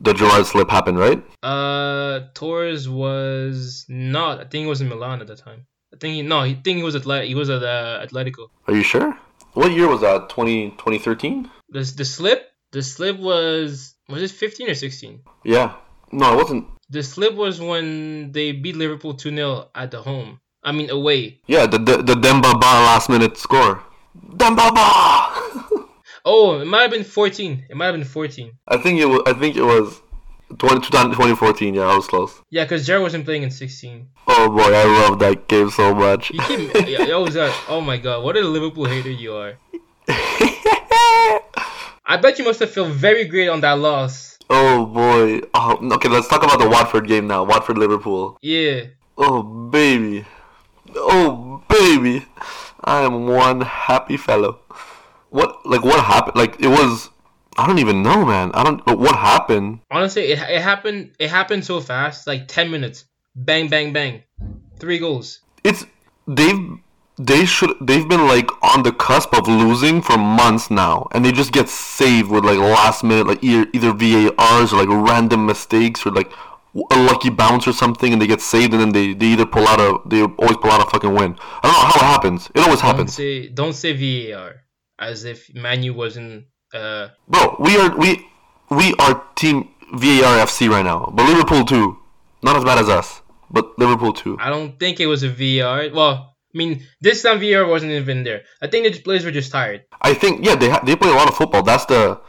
the 0.00 0.14
Gerrard 0.14 0.46
slip 0.46 0.70
happened, 0.70 0.98
right? 0.98 1.22
Uh, 1.42 2.20
Torres 2.34 2.88
was 2.88 3.84
not. 3.88 4.40
I 4.40 4.44
think 4.44 4.62
he 4.62 4.66
was 4.66 4.80
in 4.80 4.88
Milan 4.88 5.20
at 5.20 5.26
the 5.26 5.36
time. 5.36 5.66
I 5.92 5.96
think 5.96 6.14
he 6.14 6.22
no. 6.22 6.42
He 6.42 6.54
think 6.54 6.78
he 6.78 6.82
was 6.82 6.94
at 6.94 7.24
he 7.24 7.34
was 7.34 7.50
at 7.50 7.62
uh, 7.62 8.04
Atletico. 8.06 8.48
Are 8.66 8.74
you 8.74 8.82
sure? 8.82 9.16
What 9.54 9.72
year 9.72 9.88
was 9.88 10.02
that? 10.02 10.28
20, 10.28 10.70
2013? 10.70 11.50
The 11.70 11.80
the 11.96 12.04
slip. 12.04 12.46
The 12.72 12.82
slip 12.82 13.18
was 13.18 13.96
was 14.08 14.22
it 14.22 14.30
15 14.30 14.70
or 14.70 14.74
16? 14.74 15.22
Yeah. 15.44 15.74
No, 16.12 16.32
it 16.34 16.36
wasn't. 16.36 16.66
The 16.90 17.02
slip 17.02 17.34
was 17.34 17.60
when 17.60 18.32
they 18.32 18.52
beat 18.52 18.76
Liverpool 18.76 19.14
2 19.14 19.34
0 19.34 19.68
at 19.74 19.90
the 19.90 20.02
home. 20.02 20.40
I 20.62 20.72
mean, 20.72 20.90
away. 20.90 21.40
Yeah, 21.46 21.66
the 21.66 21.78
the, 21.78 22.02
the 22.02 22.14
Demba 22.14 22.52
Ba 22.54 22.72
last 22.88 23.08
minute 23.08 23.36
score. 23.36 23.82
Demba 24.36 24.70
Ba! 24.72 25.86
oh, 26.24 26.60
it 26.60 26.66
might 26.66 26.82
have 26.82 26.90
been 26.90 27.04
14. 27.04 27.66
It 27.70 27.76
might 27.76 27.86
have 27.86 27.94
been 27.94 28.04
14. 28.04 28.52
I 28.68 28.76
think 28.76 29.00
it 29.00 29.06
was. 29.06 29.22
I 29.26 29.32
think 29.34 29.56
it 29.56 29.62
was 29.62 30.00
20, 30.58 30.80
2014. 30.90 31.74
Yeah, 31.74 31.82
I 31.82 31.94
was 31.94 32.06
close. 32.06 32.42
Yeah, 32.50 32.64
because 32.64 32.84
Gerrard 32.86 33.02
wasn't 33.02 33.24
playing 33.24 33.44
in 33.44 33.50
16. 33.50 34.08
Oh 34.26 34.48
boy, 34.48 34.74
I 34.74 34.84
love 34.84 35.18
that 35.20 35.48
game 35.48 35.70
so 35.70 35.94
much. 35.94 36.30
You 36.30 36.40
keep, 36.42 36.88
yeah, 36.88 37.16
was 37.16 37.34
that. 37.34 37.54
Oh 37.68 37.80
my 37.80 37.96
god, 37.96 38.24
what 38.24 38.36
a 38.36 38.40
Liverpool 38.40 38.86
hater 38.86 39.10
you 39.10 39.34
are. 39.34 39.56
I 42.04 42.16
bet 42.20 42.38
you 42.38 42.44
must 42.44 42.58
have 42.60 42.70
felt 42.70 42.88
very 42.90 43.26
great 43.26 43.48
on 43.48 43.60
that 43.60 43.78
loss. 43.78 44.29
Oh 44.52 44.84
boy. 44.84 45.40
Oh, 45.54 45.78
okay, 45.92 46.08
let's 46.08 46.26
talk 46.26 46.42
about 46.42 46.58
the 46.58 46.68
Watford 46.68 47.06
game 47.06 47.28
now. 47.28 47.44
Watford 47.44 47.78
Liverpool. 47.78 48.36
Yeah. 48.42 48.86
Oh 49.16 49.42
baby. 49.42 50.26
Oh 50.96 51.62
baby. 51.68 52.26
I 52.82 53.02
am 53.02 53.26
one 53.28 53.60
happy 53.60 54.16
fellow. 54.16 54.58
What 55.28 55.64
like 55.64 55.84
what 55.84 56.04
happened? 56.04 56.36
Like 56.36 56.60
it 56.60 56.66
was 56.66 57.10
I 57.56 57.66
don't 57.68 57.78
even 57.78 58.02
know, 58.02 58.24
man. 58.24 58.50
I 58.52 58.64
don't 58.64 58.84
But 58.84 58.98
what 58.98 59.14
happened. 59.14 59.80
Honestly, 59.88 60.24
it 60.24 60.40
it 60.40 60.62
happened 60.62 61.12
it 61.20 61.30
happened 61.30 61.64
so 61.64 61.80
fast, 61.80 62.26
like 62.26 62.48
10 62.48 62.72
minutes. 62.72 63.04
Bang 63.36 63.68
bang 63.68 63.92
bang. 63.92 64.24
3 64.80 64.98
goals. 64.98 65.40
It's 65.62 65.86
they've 66.26 66.78
they 67.20 67.44
should 67.44 67.76
they've 67.82 68.08
been 68.08 68.26
like 68.26 68.48
on 68.62 68.82
the 68.82 68.92
cusp 68.92 69.34
of 69.34 69.46
losing 69.46 70.00
for 70.00 70.16
months 70.16 70.70
now 70.70 71.06
and 71.12 71.22
they 71.22 71.30
just 71.30 71.52
get 71.52 71.68
saved 71.68 72.30
with 72.30 72.44
like 72.46 72.58
last 72.58 73.04
minute 73.04 73.26
like 73.26 73.44
either, 73.44 73.66
either 73.74 73.92
VARs 73.92 74.72
or 74.72 74.82
like 74.82 74.88
random 74.88 75.44
mistakes 75.44 76.06
or 76.06 76.12
like 76.12 76.32
a 76.92 77.02
lucky 77.02 77.28
bounce 77.28 77.68
or 77.68 77.74
something 77.74 78.14
and 78.14 78.22
they 78.22 78.26
get 78.26 78.40
saved 78.40 78.72
and 78.72 78.80
then 78.80 78.92
they, 78.92 79.12
they 79.12 79.26
either 79.26 79.44
pull 79.44 79.66
out 79.68 79.80
a 79.80 79.98
they 80.08 80.22
always 80.22 80.56
pull 80.56 80.70
out 80.70 80.80
a 80.80 80.88
fucking 80.88 81.12
win. 81.12 81.36
I 81.62 81.66
don't 81.68 81.72
know 81.72 81.88
how 81.88 82.00
it 82.00 82.10
happens. 82.14 82.50
It 82.54 82.60
always 82.60 82.80
happens. 82.80 83.16
Don't 83.16 83.24
say 83.24 83.48
don't 83.48 83.72
say 83.74 84.30
VAR 84.32 84.62
as 84.98 85.24
if 85.24 85.54
Manu 85.54 85.92
wasn't 85.92 86.46
uh 86.72 87.08
Bro, 87.28 87.56
we 87.60 87.76
are 87.76 87.94
we 87.98 88.26
we 88.70 88.94
are 88.94 89.22
team 89.34 89.68
VAR 89.92 90.46
FC 90.46 90.70
right 90.70 90.84
now. 90.84 91.12
But 91.12 91.28
Liverpool 91.28 91.66
too. 91.66 91.98
Not 92.42 92.56
as 92.56 92.64
bad 92.64 92.78
as 92.78 92.88
us. 92.88 93.20
But 93.50 93.78
Liverpool 93.78 94.14
too. 94.14 94.38
I 94.40 94.48
don't 94.48 94.78
think 94.78 95.00
it 95.00 95.06
was 95.06 95.22
a 95.22 95.28
VAR. 95.28 95.90
Well, 95.92 96.29
I 96.52 96.58
mean, 96.58 96.84
this 97.00 97.22
time 97.22 97.40
VAR 97.40 97.66
wasn't 97.66 97.92
even 97.92 98.24
there. 98.24 98.42
I 98.60 98.66
think 98.66 98.92
the 98.92 99.00
players 99.00 99.24
were 99.24 99.30
just 99.30 99.52
tired. 99.52 99.84
I 100.02 100.14
think 100.14 100.44
yeah, 100.44 100.56
they 100.56 100.68
ha- 100.68 100.82
they 100.84 100.96
play 100.96 101.10
a 101.10 101.14
lot 101.14 101.28
of 101.28 101.36
football. 101.36 101.62
That's 101.62 101.86
the 101.86 102.20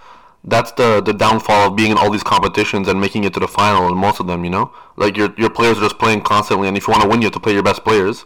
that's 0.44 0.72
the 0.74 1.01
the 1.01 1.13
downfall 1.13 1.70
of 1.70 1.75
being 1.75 1.92
in 1.92 1.98
all 1.98 2.12
these 2.12 2.24
competitions 2.24 2.88
and 2.88 3.01
making 3.01 3.24
it 3.24 3.34
to 3.34 3.40
the 3.40 3.48
final. 3.48 3.88
And 3.88 3.98
most 3.98 4.20
of 4.20 4.28
them, 4.28 4.44
you 4.44 4.51
know, 4.51 4.72
like 4.96 5.18
your 5.18 5.34
your 5.38 5.50
players 5.50 5.78
are 5.80 5.82
just 5.82 5.98
playing 5.98 6.22
constantly. 6.22 6.68
And 6.68 6.78
if 6.78 6.88
you 6.88 6.92
want 6.92 7.04
to 7.04 7.10
win, 7.10 7.22
you 7.22 7.25
have 7.25 7.34
to 7.34 7.40
play 7.40 7.54
your 7.54 7.63
best 7.63 7.84
players. 7.84 8.25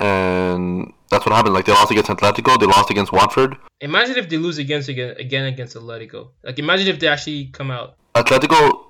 And 0.00 0.92
that's 1.10 1.24
what 1.24 1.34
happened. 1.34 1.54
Like 1.54 1.66
they 1.66 1.72
lost 1.72 1.90
against 1.90 2.10
Atletico, 2.10 2.58
they 2.58 2.66
lost 2.66 2.90
against 2.90 3.12
Watford. 3.12 3.56
Imagine 3.80 4.16
if 4.16 4.28
they 4.28 4.38
lose 4.38 4.58
against 4.58 4.88
again 4.88 5.14
again 5.18 5.44
against 5.46 5.76
Atletico. 5.76 6.30
Like 6.42 6.58
imagine 6.58 6.88
if 6.88 6.98
they 6.98 7.08
actually 7.08 7.46
come 7.46 7.70
out. 7.70 7.96
Atletico, 8.14 8.86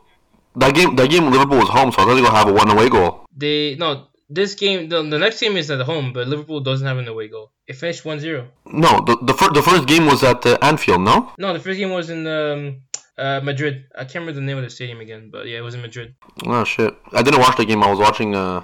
that 0.56 0.74
game 0.74 0.96
that 0.96 1.10
game 1.10 1.30
Liverpool 1.30 1.58
was 1.58 1.68
home, 1.68 1.90
so 1.92 1.98
Atletico 1.98 2.30
have 2.30 2.48
a 2.48 2.52
one 2.52 2.70
away 2.70 2.88
goal. 2.88 3.26
They 3.36 3.74
no 3.74 4.06
this 4.34 4.54
game, 4.54 4.88
the, 4.88 5.02
the 5.02 5.18
next 5.18 5.40
game 5.40 5.56
is 5.56 5.70
at 5.70 5.80
home, 5.80 6.12
but 6.12 6.28
Liverpool 6.28 6.60
doesn't 6.60 6.86
have 6.86 6.98
an 6.98 7.08
away 7.08 7.28
goal. 7.28 7.52
It 7.66 7.76
finished 7.76 8.04
1 8.04 8.20
0. 8.20 8.48
No, 8.66 9.00
the 9.06 9.16
the, 9.22 9.34
fir- 9.34 9.52
the 9.52 9.62
first 9.62 9.86
game 9.86 10.06
was 10.06 10.22
at 10.22 10.44
uh, 10.44 10.58
Anfield, 10.60 11.02
no? 11.02 11.32
No, 11.38 11.52
the 11.52 11.60
first 11.60 11.78
game 11.78 11.90
was 11.90 12.10
in 12.10 12.26
um, 12.26 12.82
uh, 13.16 13.40
Madrid. 13.42 13.84
I 13.94 14.04
can't 14.04 14.16
remember 14.16 14.32
the 14.40 14.46
name 14.46 14.58
of 14.58 14.64
the 14.64 14.70
stadium 14.70 15.00
again, 15.00 15.30
but 15.32 15.46
yeah, 15.46 15.58
it 15.58 15.62
was 15.62 15.74
in 15.74 15.82
Madrid. 15.82 16.14
Oh 16.46 16.64
shit! 16.64 16.94
I 17.12 17.22
didn't 17.22 17.40
watch 17.40 17.56
the 17.56 17.64
game. 17.64 17.82
I 17.82 17.90
was 17.90 17.98
watching. 17.98 18.34
Uh, 18.34 18.62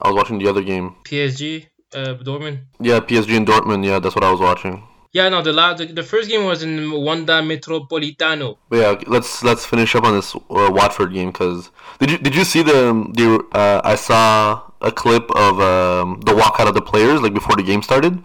I 0.00 0.08
was 0.08 0.16
watching 0.16 0.38
the 0.38 0.48
other 0.48 0.62
game. 0.62 0.96
PSG, 1.04 1.66
uh, 1.94 2.14
Dortmund. 2.22 2.64
Yeah, 2.80 3.00
PSG 3.00 3.36
and 3.36 3.46
Dortmund. 3.46 3.84
Yeah, 3.84 3.98
that's 3.98 4.14
what 4.14 4.24
I 4.24 4.30
was 4.30 4.40
watching. 4.40 4.82
Yeah, 5.16 5.30
no, 5.30 5.40
the 5.40 5.54
last, 5.54 5.78
the, 5.78 5.86
the 5.86 6.02
first 6.02 6.28
game 6.28 6.44
was 6.44 6.62
in 6.62 6.90
Wanda 6.90 7.40
Metropolitano. 7.40 8.58
But 8.68 8.76
yeah, 8.76 9.00
let's 9.06 9.42
let's 9.42 9.64
finish 9.64 9.94
up 9.94 10.04
on 10.04 10.14
this 10.14 10.34
uh, 10.34 10.40
Watford 10.50 11.14
game 11.14 11.30
because 11.32 11.70
did 11.98 12.10
you 12.10 12.18
did 12.18 12.34
you 12.34 12.44
see 12.44 12.62
the 12.62 12.92
the 13.14 13.26
uh, 13.56 13.80
I 13.82 13.94
saw 13.94 14.60
a 14.82 14.92
clip 14.92 15.30
of 15.30 15.58
um, 15.58 16.20
the 16.20 16.32
walkout 16.32 16.68
of 16.68 16.74
the 16.74 16.82
players 16.82 17.22
like 17.22 17.32
before 17.32 17.56
the 17.56 17.62
game 17.62 17.80
started, 17.80 18.22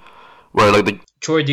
where 0.51 0.69
like 0.69 0.83
the 0.83 1.00
Troy. 1.21 1.45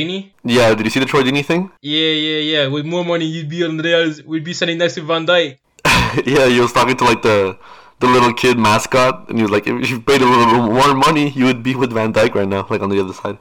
Yeah, 0.42 0.74
did 0.74 0.84
you 0.84 0.90
see 0.90 0.98
the 0.98 1.06
Troy 1.06 1.22
thing? 1.42 1.70
Yeah, 1.82 2.14
yeah, 2.26 2.40
yeah. 2.52 2.66
With 2.66 2.84
more 2.84 3.04
money, 3.04 3.26
you'd 3.26 3.48
be 3.48 3.62
on 3.62 3.76
the 3.76 4.24
We'd 4.26 4.42
be 4.42 4.54
sitting 4.54 4.78
next 4.78 4.94
to 4.94 5.02
Van 5.02 5.24
Dijk. 5.24 5.58
yeah, 6.26 6.48
he 6.48 6.58
was 6.58 6.72
talking 6.72 6.96
to 6.96 7.04
like 7.04 7.22
the 7.22 7.56
the 8.00 8.08
little 8.08 8.32
kid 8.32 8.58
mascot, 8.58 9.28
and 9.28 9.38
he 9.38 9.42
was 9.42 9.52
like, 9.52 9.68
if 9.68 9.88
you 9.88 10.00
paid 10.00 10.20
a 10.20 10.26
little 10.26 10.66
more 10.66 10.94
money, 10.94 11.30
you 11.30 11.44
would 11.44 11.62
be 11.62 11.76
with 11.76 11.92
Van 11.92 12.12
Dijk 12.12 12.34
right 12.34 12.48
now, 12.48 12.66
like 12.68 12.82
on 12.82 12.90
the 12.90 12.98
other 12.98 13.12
side. 13.12 13.38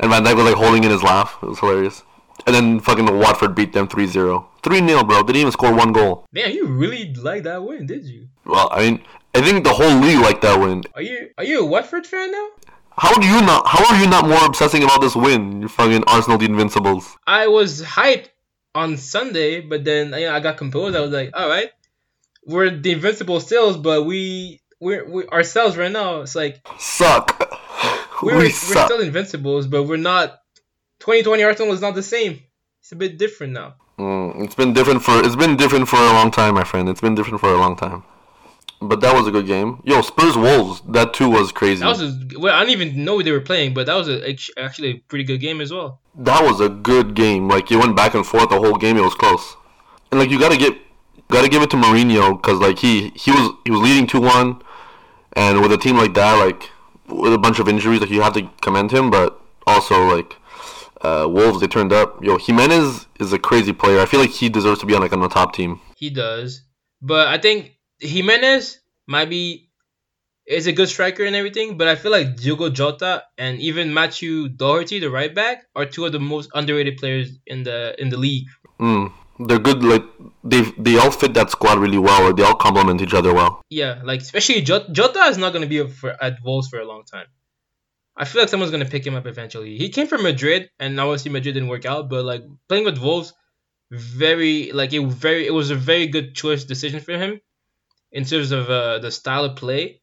And 0.00 0.10
Van 0.10 0.24
Dijk 0.24 0.36
was 0.36 0.44
like 0.44 0.54
holding 0.54 0.84
in 0.84 0.90
his 0.90 1.02
laugh. 1.02 1.38
It 1.42 1.46
was 1.46 1.58
hilarious. 1.58 2.02
And 2.46 2.54
then 2.54 2.80
fucking 2.80 3.06
Watford 3.18 3.54
beat 3.54 3.72
them 3.72 3.88
3-0. 3.88 4.44
3-0, 4.62 5.08
bro. 5.08 5.22
Didn't 5.22 5.36
even 5.36 5.52
score 5.52 5.72
one 5.74 5.92
goal. 5.92 6.26
Man, 6.32 6.52
you 6.52 6.66
really 6.66 7.14
like 7.14 7.44
that 7.44 7.62
win, 7.62 7.86
did 7.86 8.04
you? 8.04 8.28
Well, 8.44 8.68
I 8.72 8.80
mean, 8.80 9.02
I 9.34 9.40
think 9.40 9.64
the 9.64 9.72
whole 9.72 9.98
league 10.00 10.20
liked 10.20 10.42
that 10.42 10.60
win. 10.60 10.84
Are 10.94 11.02
you 11.02 11.30
are 11.38 11.44
you 11.44 11.60
a 11.60 11.64
Watford 11.64 12.06
fan 12.06 12.30
now? 12.30 12.48
How 12.96 13.18
do 13.18 13.26
you 13.26 13.40
not? 13.40 13.66
How 13.66 13.84
are 13.92 14.00
you 14.00 14.08
not 14.08 14.28
more 14.28 14.44
obsessing 14.44 14.84
about 14.84 15.00
this 15.00 15.16
win? 15.16 15.62
You 15.62 15.68
fucking 15.68 16.04
Arsenal, 16.06 16.38
the 16.38 16.46
Invincibles. 16.46 17.16
I 17.26 17.48
was 17.48 17.82
hyped 17.82 18.28
on 18.74 18.96
Sunday, 18.96 19.60
but 19.60 19.84
then 19.84 20.12
you 20.12 20.26
know, 20.26 20.34
I 20.34 20.40
got 20.40 20.56
composed. 20.56 20.96
I 20.96 21.00
was 21.00 21.10
like, 21.10 21.30
all 21.34 21.48
right, 21.48 21.70
we're 22.46 22.70
the 22.70 22.92
Invincible 22.92 23.40
still, 23.40 23.76
but 23.78 24.04
we 24.04 24.60
we're 24.80 25.08
we 25.08 25.26
ourselves 25.26 25.76
right 25.76 25.90
now. 25.90 26.20
It's 26.20 26.36
like 26.36 26.64
Suck. 26.78 27.50
We're, 28.22 28.38
we 28.38 28.44
we're 28.44 28.50
still 28.50 29.00
Invincibles, 29.00 29.66
but 29.66 29.84
we're 29.84 29.96
not. 29.96 30.40
2020 31.00 31.42
Arsenal 31.42 31.72
is 31.74 31.80
not 31.80 31.94
the 31.94 32.02
same. 32.02 32.40
It's 32.80 32.92
a 32.92 32.96
bit 32.96 33.18
different 33.18 33.52
now. 33.52 33.74
Mm, 33.98 34.44
it's 34.44 34.54
been 34.54 34.72
different 34.72 35.02
for 35.02 35.22
it's 35.24 35.36
been 35.36 35.56
different 35.56 35.88
for 35.88 35.96
a 35.96 36.12
long 36.12 36.30
time, 36.30 36.54
my 36.54 36.64
friend. 36.64 36.88
It's 36.88 37.00
been 37.00 37.14
different 37.14 37.40
for 37.40 37.52
a 37.52 37.56
long 37.56 37.76
time. 37.76 38.02
But 38.80 39.00
that 39.00 39.14
was 39.14 39.26
a 39.26 39.30
good 39.30 39.46
game. 39.46 39.80
Yo, 39.84 40.02
Spurs 40.02 40.36
Wolves. 40.36 40.82
That 40.88 41.14
too 41.14 41.30
was 41.30 41.52
crazy. 41.52 41.80
That 41.80 41.88
was 41.88 42.02
a, 42.02 42.18
well, 42.38 42.54
I 42.54 42.64
didn't 42.64 42.80
even 42.80 43.04
know 43.04 43.22
they 43.22 43.30
were 43.30 43.40
playing, 43.40 43.72
but 43.72 43.86
that 43.86 43.94
was 43.94 44.08
a, 44.08 44.28
actually 44.58 44.90
a 44.90 44.98
pretty 45.08 45.24
good 45.24 45.38
game 45.38 45.60
as 45.60 45.72
well. 45.72 46.00
that 46.16 46.42
was 46.42 46.60
a 46.60 46.68
good 46.68 47.14
game. 47.14 47.48
Like 47.48 47.70
it 47.70 47.76
went 47.76 47.96
back 47.96 48.14
and 48.14 48.26
forth 48.26 48.50
the 48.50 48.58
whole 48.58 48.76
game. 48.76 48.96
It 48.96 49.02
was 49.02 49.14
close. 49.14 49.56
And 50.10 50.20
like 50.20 50.30
you 50.30 50.38
gotta 50.38 50.56
get 50.56 50.74
gotta 51.28 51.48
give 51.48 51.62
it 51.62 51.70
to 51.70 51.76
Mourinho 51.76 52.36
because 52.36 52.58
like 52.58 52.78
he 52.78 53.10
he 53.10 53.30
was 53.30 53.52
he 53.64 53.70
was 53.70 53.80
leading 53.80 54.06
two 54.06 54.20
one, 54.20 54.60
and 55.34 55.62
with 55.62 55.72
a 55.72 55.78
team 55.78 55.96
like 55.96 56.14
that, 56.14 56.34
like 56.34 56.70
with 57.08 57.32
a 57.32 57.38
bunch 57.38 57.58
of 57.58 57.68
injuries, 57.68 58.00
like 58.00 58.10
you 58.10 58.22
have 58.22 58.34
to 58.34 58.48
commend 58.60 58.90
him. 58.90 59.10
But 59.10 59.38
also 59.66 60.06
like 60.14 60.36
uh, 61.02 61.26
Wolves, 61.28 61.60
they 61.60 61.66
turned 61.66 61.92
up. 61.92 62.22
Yo, 62.22 62.38
Jimenez 62.38 63.06
is 63.20 63.32
a 63.32 63.38
crazy 63.38 63.72
player. 63.72 64.00
I 64.00 64.06
feel 64.06 64.20
like 64.20 64.30
he 64.30 64.48
deserves 64.48 64.80
to 64.80 64.86
be 64.86 64.94
on 64.94 65.02
like 65.02 65.12
on 65.12 65.20
the 65.20 65.28
top 65.28 65.54
team. 65.54 65.80
He 65.96 66.10
does, 66.10 66.62
but 67.00 67.28
I 67.28 67.38
think 67.38 67.72
Jimenez 68.00 68.80
might 69.06 69.28
be 69.28 69.70
is 70.46 70.66
a 70.66 70.72
good 70.72 70.88
striker 70.88 71.24
and 71.24 71.36
everything. 71.36 71.76
But 71.76 71.88
I 71.88 71.96
feel 71.96 72.12
like 72.12 72.36
Diogo 72.36 72.70
Jota 72.70 73.24
and 73.38 73.60
even 73.60 73.94
Matthew 73.94 74.48
Doherty, 74.48 74.98
the 74.98 75.10
right 75.10 75.34
back, 75.34 75.64
are 75.74 75.86
two 75.86 76.04
of 76.04 76.12
the 76.12 76.20
most 76.20 76.50
underrated 76.54 76.96
players 76.98 77.38
in 77.46 77.62
the 77.62 77.94
in 78.00 78.08
the 78.08 78.18
league. 78.18 78.48
Mm. 78.80 79.12
They're 79.38 79.58
good. 79.58 79.82
Like 79.82 80.04
they 80.44 80.62
they 80.78 80.96
all 80.98 81.10
fit 81.10 81.34
that 81.34 81.50
squad 81.50 81.78
really 81.78 81.98
well. 81.98 82.26
or 82.26 82.32
they 82.32 82.42
all 82.42 82.54
complement 82.54 83.00
each 83.02 83.14
other 83.14 83.34
well. 83.34 83.62
Yeah, 83.68 84.00
like 84.04 84.20
especially 84.20 84.62
Jota, 84.62 85.24
is 85.28 85.38
not 85.38 85.52
going 85.52 85.62
to 85.62 85.68
be 85.68 85.86
for, 85.88 86.16
at 86.22 86.38
Wolves 86.44 86.68
for 86.68 86.78
a 86.78 86.86
long 86.86 87.04
time. 87.04 87.26
I 88.16 88.24
feel 88.26 88.42
like 88.42 88.48
someone's 88.48 88.70
going 88.70 88.84
to 88.84 88.90
pick 88.90 89.04
him 89.04 89.16
up 89.16 89.26
eventually. 89.26 89.76
He 89.76 89.88
came 89.88 90.06
from 90.06 90.22
Madrid, 90.22 90.70
and 90.78 90.98
obviously 91.00 91.32
Madrid 91.32 91.54
didn't 91.54 91.68
work 91.68 91.84
out. 91.84 92.08
But 92.08 92.24
like 92.24 92.42
playing 92.68 92.84
with 92.84 92.98
Wolves, 92.98 93.32
very 93.90 94.72
like 94.72 94.92
it 94.92 95.04
very 95.06 95.46
it 95.46 95.52
was 95.52 95.70
a 95.70 95.76
very 95.76 96.06
good 96.06 96.34
choice 96.34 96.64
decision 96.64 97.00
for 97.00 97.18
him 97.18 97.40
in 98.12 98.24
terms 98.24 98.52
of 98.52 98.70
uh, 98.70 98.98
the 99.00 99.10
style 99.10 99.44
of 99.44 99.56
play. 99.56 100.00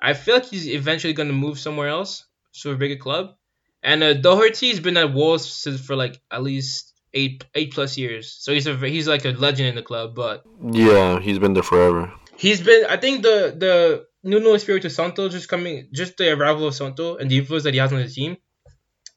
I 0.00 0.12
feel 0.12 0.34
like 0.34 0.46
he's 0.46 0.68
eventually 0.68 1.14
going 1.14 1.28
to 1.28 1.34
move 1.34 1.58
somewhere 1.58 1.88
else 1.88 2.26
to 2.60 2.72
a 2.72 2.76
bigger 2.76 2.96
club. 2.96 3.34
And 3.82 4.02
uh, 4.02 4.14
Doherty's 4.14 4.80
been 4.80 4.96
at 4.96 5.12
Wolves 5.12 5.50
since 5.50 5.80
for 5.80 5.96
like 5.96 6.20
at 6.30 6.42
least 6.42 6.93
eight 7.14 7.44
eight 7.54 7.72
plus 7.72 7.96
years, 7.96 8.30
so 8.30 8.52
he's 8.52 8.66
a 8.66 8.76
he's 8.76 9.08
like 9.08 9.24
a 9.24 9.30
legend 9.30 9.68
in 9.68 9.74
the 9.74 9.82
club. 9.82 10.14
But 10.14 10.44
Yeah, 10.62 11.20
he's 11.20 11.38
been 11.38 11.54
there 11.54 11.62
forever. 11.62 12.12
He's 12.36 12.60
been. 12.60 12.84
I 12.86 12.96
think 12.96 13.22
the 13.22 13.54
the 13.56 14.06
Nuno 14.22 14.54
Espirito 14.54 14.88
Santo 14.88 15.28
just 15.28 15.48
coming, 15.48 15.88
just 15.92 16.16
the 16.16 16.32
arrival 16.32 16.66
of 16.66 16.74
Santo 16.74 17.16
and 17.16 17.30
the 17.30 17.38
influence 17.38 17.64
that 17.64 17.74
he 17.74 17.80
has 17.80 17.92
on 17.92 18.00
the 18.00 18.08
team, 18.08 18.36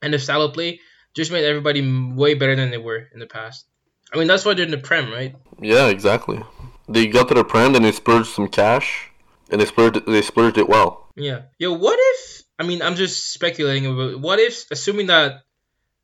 and 0.02 0.14
the 0.14 0.20
style 0.20 0.44
of 0.44 0.54
play 0.54 0.80
just 1.16 1.32
made 1.32 1.46
everybody 1.46 1.82
way 2.14 2.36
better 2.36 2.56
than 2.56 2.70
they 2.70 2.78
were 2.78 3.08
in 3.14 3.20
the 3.20 3.26
past. 3.26 3.66
I 4.14 4.18
mean, 4.18 4.28
that's 4.28 4.46
why 4.46 4.54
they're 4.54 4.66
in 4.66 4.72
the 4.72 4.78
Prem, 4.78 5.12
right? 5.12 5.36
Yeah, 5.60 5.88
exactly. 5.88 6.42
They 6.88 7.08
got 7.08 7.28
to 7.30 7.34
the 7.34 7.44
Prem, 7.44 7.76
and 7.76 7.84
they 7.84 7.92
splurged 7.92 8.30
some 8.30 8.48
cash, 8.48 9.10
and 9.50 9.60
they 9.60 9.66
splurged 9.66 10.06
they 10.06 10.22
splurged 10.22 10.58
it 10.58 10.70
well. 10.70 11.10
Yeah. 11.16 11.42
Yo, 11.58 11.74
what 11.74 11.98
if? 12.00 12.44
I 12.60 12.64
mean, 12.64 12.82
I'm 12.82 12.96
just 12.96 13.34
speculating. 13.34 13.96
But 13.96 14.20
what 14.20 14.40
if, 14.40 14.66
assuming 14.72 15.08
that 15.08 15.44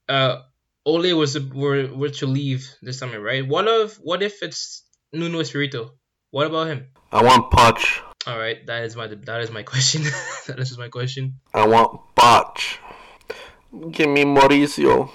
uh, 0.10 0.42
Ole 0.86 1.14
was 1.14 1.40
were 1.40 1.88
were 1.94 2.10
to 2.10 2.28
leave 2.28 2.68
this 2.82 3.00
summer, 3.00 3.20
right? 3.20 3.48
What 3.48 3.68
if 3.68 3.96
what 3.98 4.22
if 4.22 4.44
it's 4.44 4.84
Nuno 5.14 5.40
Espirito? 5.40 5.92
What 6.32 6.48
about 6.48 6.68
him? 6.68 6.88
I 7.12 7.24
want 7.24 7.52
Poch. 7.52 8.02
All 8.28 8.38
right, 8.38 8.66
that 8.68 8.84
is 8.84 8.96
my 8.96 9.08
that 9.08 9.42
is 9.42 9.52
my 9.52 9.64
question. 9.64 10.04
that 10.48 10.60
is 10.60 10.78
my 10.78 10.90
question. 10.90 11.40
I 11.54 11.68
want 11.68 12.02
Poch. 12.16 12.78
Give 13.92 14.10
me 14.10 14.24
Mauricio. 14.26 15.14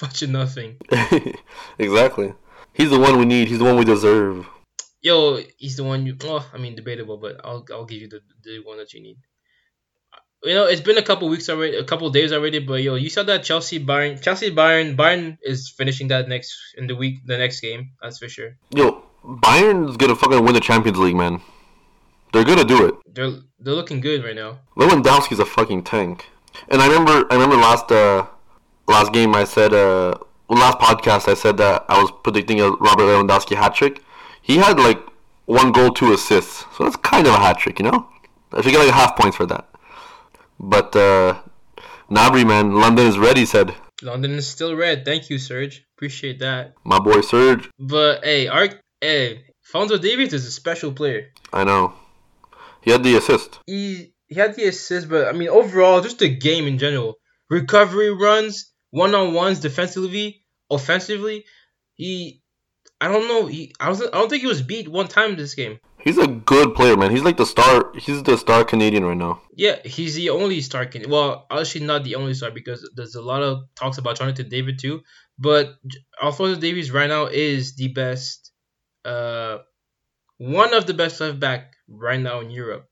Bunch 0.00 0.22
of 0.22 0.30
nothing. 0.30 0.78
exactly. 1.78 2.34
He's 2.72 2.90
the 2.90 2.98
one 2.98 3.18
we 3.18 3.24
need. 3.24 3.46
He's 3.46 3.58
the 3.58 3.64
one 3.64 3.76
we 3.76 3.84
deserve. 3.84 4.48
Yo, 5.00 5.40
he's 5.58 5.76
the 5.76 5.84
one 5.84 6.06
you. 6.06 6.16
Well, 6.22 6.44
I 6.52 6.58
mean, 6.58 6.74
debatable, 6.74 7.18
but 7.18 7.40
I'll 7.44 7.64
I'll 7.72 7.84
give 7.84 8.00
you 8.00 8.08
the 8.08 8.20
the 8.42 8.58
one 8.64 8.78
that 8.78 8.92
you 8.92 9.00
need. 9.00 9.18
You 10.44 10.54
know, 10.54 10.66
it's 10.66 10.80
been 10.80 10.98
a 10.98 11.02
couple 11.02 11.28
weeks 11.28 11.48
already, 11.48 11.76
a 11.76 11.84
couple 11.84 12.10
days 12.10 12.32
already, 12.32 12.58
but 12.58 12.82
yo, 12.82 12.96
you 12.96 13.08
saw 13.08 13.22
that 13.22 13.44
Chelsea 13.44 13.78
Bayern, 13.78 14.20
Chelsea 14.20 14.50
Bayern, 14.50 14.96
Bayern 14.96 15.38
is 15.40 15.72
finishing 15.76 16.08
that 16.08 16.28
next 16.28 16.52
in 16.76 16.88
the 16.88 16.96
week, 16.96 17.24
the 17.26 17.38
next 17.38 17.60
game. 17.60 17.90
That's 18.02 18.18
for 18.18 18.28
sure. 18.28 18.56
Yo, 18.74 19.04
Bayern's 19.24 19.96
gonna 19.96 20.16
fucking 20.16 20.44
win 20.44 20.54
the 20.54 20.60
Champions 20.60 20.98
League, 20.98 21.14
man. 21.14 21.40
They're 22.32 22.44
gonna 22.44 22.64
do 22.64 22.86
it. 22.86 22.94
They're 23.14 23.30
they're 23.60 23.74
looking 23.74 24.00
good 24.00 24.24
right 24.24 24.34
now. 24.34 24.58
Lewandowski's 24.76 25.38
a 25.38 25.44
fucking 25.44 25.84
tank. 25.84 26.28
And 26.68 26.82
I 26.82 26.88
remember, 26.88 27.26
I 27.30 27.34
remember 27.34 27.56
last 27.56 27.92
uh, 27.92 28.26
last 28.88 29.12
game 29.12 29.36
I 29.36 29.44
said, 29.44 29.72
uh, 29.72 30.18
last 30.48 30.78
podcast 30.78 31.28
I 31.28 31.34
said 31.34 31.56
that 31.58 31.84
I 31.88 32.02
was 32.02 32.10
predicting 32.24 32.60
a 32.60 32.68
Robert 32.70 33.04
Lewandowski 33.04 33.56
hat 33.56 33.76
trick. 33.76 34.02
He 34.42 34.56
had 34.56 34.80
like 34.80 34.98
one 35.46 35.70
goal, 35.70 35.92
two 35.92 36.12
assists, 36.12 36.64
so 36.76 36.82
that's 36.84 36.96
kind 36.96 37.28
of 37.28 37.34
a 37.34 37.38
hat 37.38 37.58
trick, 37.58 37.78
you 37.78 37.84
know. 37.88 38.08
I 38.52 38.60
should 38.60 38.72
get 38.72 38.84
like 38.84 38.92
half 38.92 39.16
points 39.16 39.36
for 39.36 39.46
that. 39.46 39.68
But 40.62 40.94
uh, 40.94 41.40
Gnabry, 42.08 42.46
man, 42.46 42.74
London 42.76 43.06
is 43.06 43.18
ready. 43.18 43.44
Said 43.44 43.74
London 44.00 44.32
is 44.32 44.48
still 44.48 44.74
red. 44.76 45.04
Thank 45.04 45.28
you, 45.28 45.38
Serge. 45.38 45.84
Appreciate 45.96 46.38
that. 46.38 46.74
my 46.84 46.98
boy 46.98 47.20
Serge. 47.20 47.68
But 47.78 48.24
hey, 48.24 48.48
our 48.48 48.68
hey, 49.00 49.44
Fonzo 49.72 50.00
Davies 50.00 50.32
is 50.32 50.46
a 50.46 50.50
special 50.50 50.92
player. 50.92 51.32
I 51.52 51.64
know. 51.64 51.94
He 52.82 52.90
had 52.90 53.02
the 53.04 53.16
assist. 53.16 53.60
he 53.66 54.12
he 54.28 54.34
had 54.36 54.54
the 54.56 54.64
assist, 54.64 55.08
but 55.08 55.28
I 55.28 55.32
mean 55.32 55.48
overall, 55.48 56.00
just 56.00 56.18
the 56.18 56.28
game 56.28 56.66
in 56.66 56.78
general, 56.78 57.14
recovery 57.50 58.10
runs, 58.10 58.72
one 58.90 59.14
on 59.14 59.34
ones, 59.34 59.60
defensively, 59.60 60.44
offensively, 60.70 61.44
he. 61.94 62.40
I 63.00 63.08
don't 63.08 63.26
know. 63.26 63.46
He 63.46 63.72
I 63.80 63.88
was 63.88 64.00
I 64.00 64.10
don't 64.10 64.28
think 64.28 64.42
he 64.42 64.48
was 64.48 64.62
beat 64.62 64.88
one 64.88 65.08
time 65.08 65.34
this 65.36 65.54
game. 65.56 65.78
He's 66.02 66.18
a 66.18 66.26
good 66.26 66.74
player, 66.74 66.96
man. 66.96 67.10
He's 67.10 67.22
like 67.22 67.36
the 67.36 67.46
star. 67.46 67.92
He's 67.94 68.22
the 68.22 68.36
star 68.36 68.64
Canadian 68.64 69.04
right 69.04 69.16
now. 69.16 69.40
Yeah, 69.54 69.78
he's 69.84 70.14
the 70.14 70.30
only 70.30 70.60
star. 70.60 70.86
Can, 70.86 71.08
well, 71.08 71.46
actually 71.50 71.86
not 71.86 72.02
the 72.02 72.16
only 72.16 72.34
star 72.34 72.50
because 72.50 72.88
there's 72.94 73.14
a 73.14 73.22
lot 73.22 73.42
of 73.42 73.64
talks 73.76 73.98
about 73.98 74.16
Jonathan 74.16 74.48
David 74.48 74.78
too. 74.80 75.02
But 75.38 75.74
Alphonso 76.20 76.60
Davies 76.60 76.90
right 76.90 77.08
now 77.08 77.26
is 77.26 77.76
the 77.76 77.88
best, 77.88 78.52
uh, 79.04 79.58
one 80.38 80.74
of 80.74 80.86
the 80.86 80.94
best 80.94 81.20
left 81.20 81.38
back 81.38 81.74
right 81.88 82.20
now 82.20 82.40
in 82.40 82.50
Europe. 82.50 82.88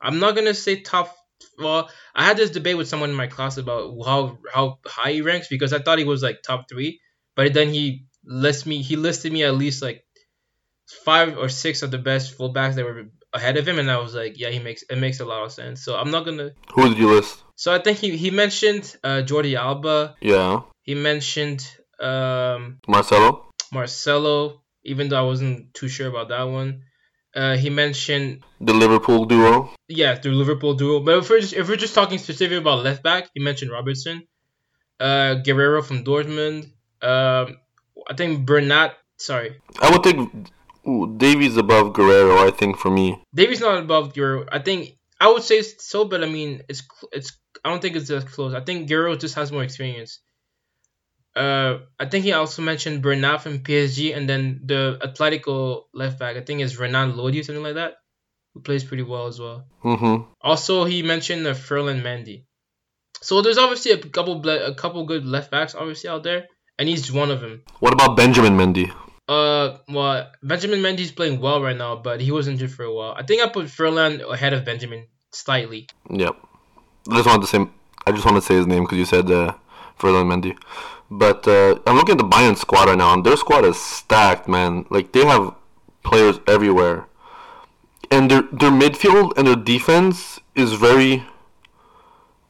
I'm 0.00 0.18
not 0.18 0.34
gonna 0.34 0.54
say 0.54 0.80
top. 0.80 1.14
Well, 1.58 1.90
I 2.14 2.24
had 2.24 2.36
this 2.36 2.50
debate 2.50 2.76
with 2.76 2.88
someone 2.88 3.10
in 3.10 3.16
my 3.16 3.26
class 3.26 3.58
about 3.58 3.94
how 4.04 4.38
how 4.52 4.78
high 4.86 5.12
he 5.12 5.20
ranks 5.22 5.48
because 5.48 5.72
I 5.72 5.80
thought 5.80 5.98
he 5.98 6.04
was 6.04 6.22
like 6.22 6.42
top 6.42 6.68
three, 6.68 7.00
but 7.36 7.52
then 7.52 7.68
he 7.68 8.06
lists 8.24 8.64
me. 8.66 8.82
He 8.82 8.96
listed 8.96 9.32
me 9.32 9.44
at 9.44 9.54
least 9.54 9.82
like 9.82 10.03
five 11.04 11.36
or 11.38 11.48
six 11.48 11.82
of 11.82 11.90
the 11.90 11.98
best 11.98 12.36
fullbacks 12.38 12.74
that 12.74 12.84
were 12.84 13.04
ahead 13.32 13.56
of 13.56 13.66
him, 13.66 13.78
and 13.78 13.90
I 13.90 13.98
was 13.98 14.14
like, 14.14 14.38
yeah, 14.38 14.50
he 14.50 14.58
makes 14.58 14.82
it 14.88 14.96
makes 14.98 15.20
a 15.20 15.24
lot 15.24 15.44
of 15.44 15.52
sense. 15.52 15.84
So 15.84 15.96
I'm 15.96 16.10
not 16.10 16.24
gonna. 16.24 16.52
Who 16.74 16.88
did 16.88 16.98
you 16.98 17.10
list? 17.10 17.42
So 17.56 17.74
I 17.74 17.78
think 17.78 17.98
he 17.98 18.16
he 18.16 18.30
mentioned 18.30 18.96
uh, 19.04 19.22
Jordi 19.24 19.54
Alba. 19.56 20.14
Yeah, 20.20 20.60
He 20.82 20.94
mentioned 20.94 21.66
um, 22.00 22.78
Marcelo. 22.88 23.50
Marcelo, 23.72 24.62
even 24.84 25.08
though 25.08 25.18
I 25.18 25.22
wasn't 25.26 25.74
too 25.74 25.88
sure 25.88 26.08
about 26.08 26.28
that 26.28 26.44
one. 26.44 26.82
Uh, 27.34 27.56
he 27.56 27.68
mentioned 27.68 28.44
The 28.60 28.72
Liverpool 28.72 29.24
duo. 29.24 29.74
yeah 29.88 30.14
the 30.16 30.28
Liverpool 30.28 30.74
duo. 30.74 31.00
But 31.00 31.18
if 31.18 31.28
we're 31.30 31.40
just, 31.40 31.52
if 31.54 31.68
we're 31.68 31.74
just 31.76 31.92
talking 31.94 32.18
specifically 32.18 32.58
about 32.58 32.84
left 32.84 33.02
back, 33.02 33.28
he 33.34 33.40
mentioned 33.42 33.72
Robertson, 33.72 34.22
uh, 35.00 35.42
Guerreiro 35.44 35.82
from 35.84 36.04
Dortmund. 36.04 36.70
Um, 37.02 37.58
I 38.08 38.14
think 38.16 38.46
Bernat. 38.46 38.94
Sorry, 39.18 39.60
I 39.80 39.90
would 39.90 40.02
take 40.04 40.16
ooh, 40.86 41.16
Davies 41.16 41.56
above 41.56 41.92
Guerreiro. 41.92 42.46
I 42.46 42.50
think 42.50 42.78
for 42.78 42.90
me. 42.90 43.20
Davies 43.34 43.60
not 43.60 43.78
above 43.78 44.12
Guerreiro. 44.12 44.48
I 44.50 44.58
think 44.58 44.96
I 45.20 45.28
would 45.28 45.42
say 45.42 45.62
so, 45.62 46.04
but 46.04 46.22
I 46.22 46.26
mean 46.26 46.62
it's 46.68 46.82
it's. 47.12 47.32
I 47.64 47.70
don't 47.70 47.80
think 47.80 47.96
it's 47.96 48.10
as 48.10 48.24
close. 48.24 48.52
I 48.52 48.60
think 48.60 48.88
Guerreiro 48.88 49.18
just 49.18 49.36
has 49.36 49.50
more 49.50 49.62
experience. 49.62 50.20
Uh, 51.34 51.78
I 51.98 52.06
think 52.06 52.24
he 52.24 52.32
also 52.32 52.62
mentioned 52.62 53.02
Bernat 53.02 53.42
from 53.42 53.58
PSG, 53.60 54.16
and 54.16 54.28
then 54.28 54.60
the 54.64 54.98
Atletico 55.02 55.84
left 55.92 56.18
back. 56.18 56.36
I 56.36 56.42
think 56.42 56.60
is 56.60 56.78
Renan 56.78 57.16
Lodi, 57.16 57.40
or 57.40 57.42
something 57.42 57.62
like 57.62 57.74
that, 57.74 57.94
who 58.52 58.60
plays 58.60 58.84
pretty 58.84 59.02
well 59.02 59.26
as 59.26 59.40
well. 59.40 59.64
Mm-hmm. 59.82 60.30
Also, 60.40 60.84
he 60.84 61.02
mentioned 61.02 61.46
uh, 61.46 61.54
Ferland 61.54 62.02
Mendy. 62.02 62.44
So 63.20 63.40
there's 63.40 63.58
obviously 63.58 63.92
a 63.92 63.98
couple 63.98 64.40
ble- 64.40 64.66
a 64.66 64.74
couple 64.74 65.06
good 65.06 65.24
left 65.24 65.50
backs 65.50 65.74
obviously 65.74 66.10
out 66.10 66.22
there, 66.22 66.46
and 66.78 66.88
he's 66.88 67.10
one 67.10 67.30
of 67.30 67.40
them. 67.40 67.62
What 67.80 67.94
about 67.94 68.16
Benjamin 68.16 68.52
Mendy? 68.52 68.92
Uh, 69.26 69.78
well, 69.88 70.30
Benjamin 70.42 70.80
Mendy's 70.80 71.12
playing 71.12 71.40
well 71.40 71.62
right 71.62 71.76
now, 71.76 71.96
but 71.96 72.20
he 72.20 72.30
was 72.30 72.46
injured 72.46 72.72
for 72.72 72.84
a 72.84 72.92
while. 72.92 73.14
I 73.16 73.22
think 73.22 73.42
I 73.42 73.48
put 73.48 73.70
Ferland 73.70 74.20
ahead 74.20 74.52
of 74.52 74.64
Benjamin 74.64 75.06
slightly. 75.32 75.88
Yep. 76.10 76.36
I 77.10 77.16
just 77.16 77.26
wanted 77.26 77.42
to 77.42 77.46
say. 77.46 77.66
I 78.06 78.12
just 78.12 78.24
wanted 78.24 78.40
to 78.40 78.46
say 78.46 78.54
his 78.54 78.66
name 78.66 78.84
because 78.84 78.98
you 78.98 79.06
said 79.06 79.30
uh, 79.30 79.54
Ferland 79.96 80.30
Mendy. 80.30 80.56
But 81.10 81.46
uh, 81.46 81.78
I'm 81.86 81.96
looking 81.96 82.12
at 82.12 82.18
the 82.18 82.28
Bayern 82.28 82.56
squad 82.56 82.88
right 82.88 82.98
now, 82.98 83.12
and 83.14 83.24
their 83.24 83.36
squad 83.36 83.64
is 83.64 83.80
stacked, 83.80 84.48
man. 84.48 84.84
Like 84.90 85.12
they 85.12 85.24
have 85.24 85.54
players 86.02 86.38
everywhere, 86.46 87.06
and 88.10 88.30
their 88.30 88.42
their 88.42 88.70
midfield 88.70 89.32
and 89.36 89.46
their 89.46 89.56
defense 89.56 90.40
is 90.54 90.72
very 90.74 91.24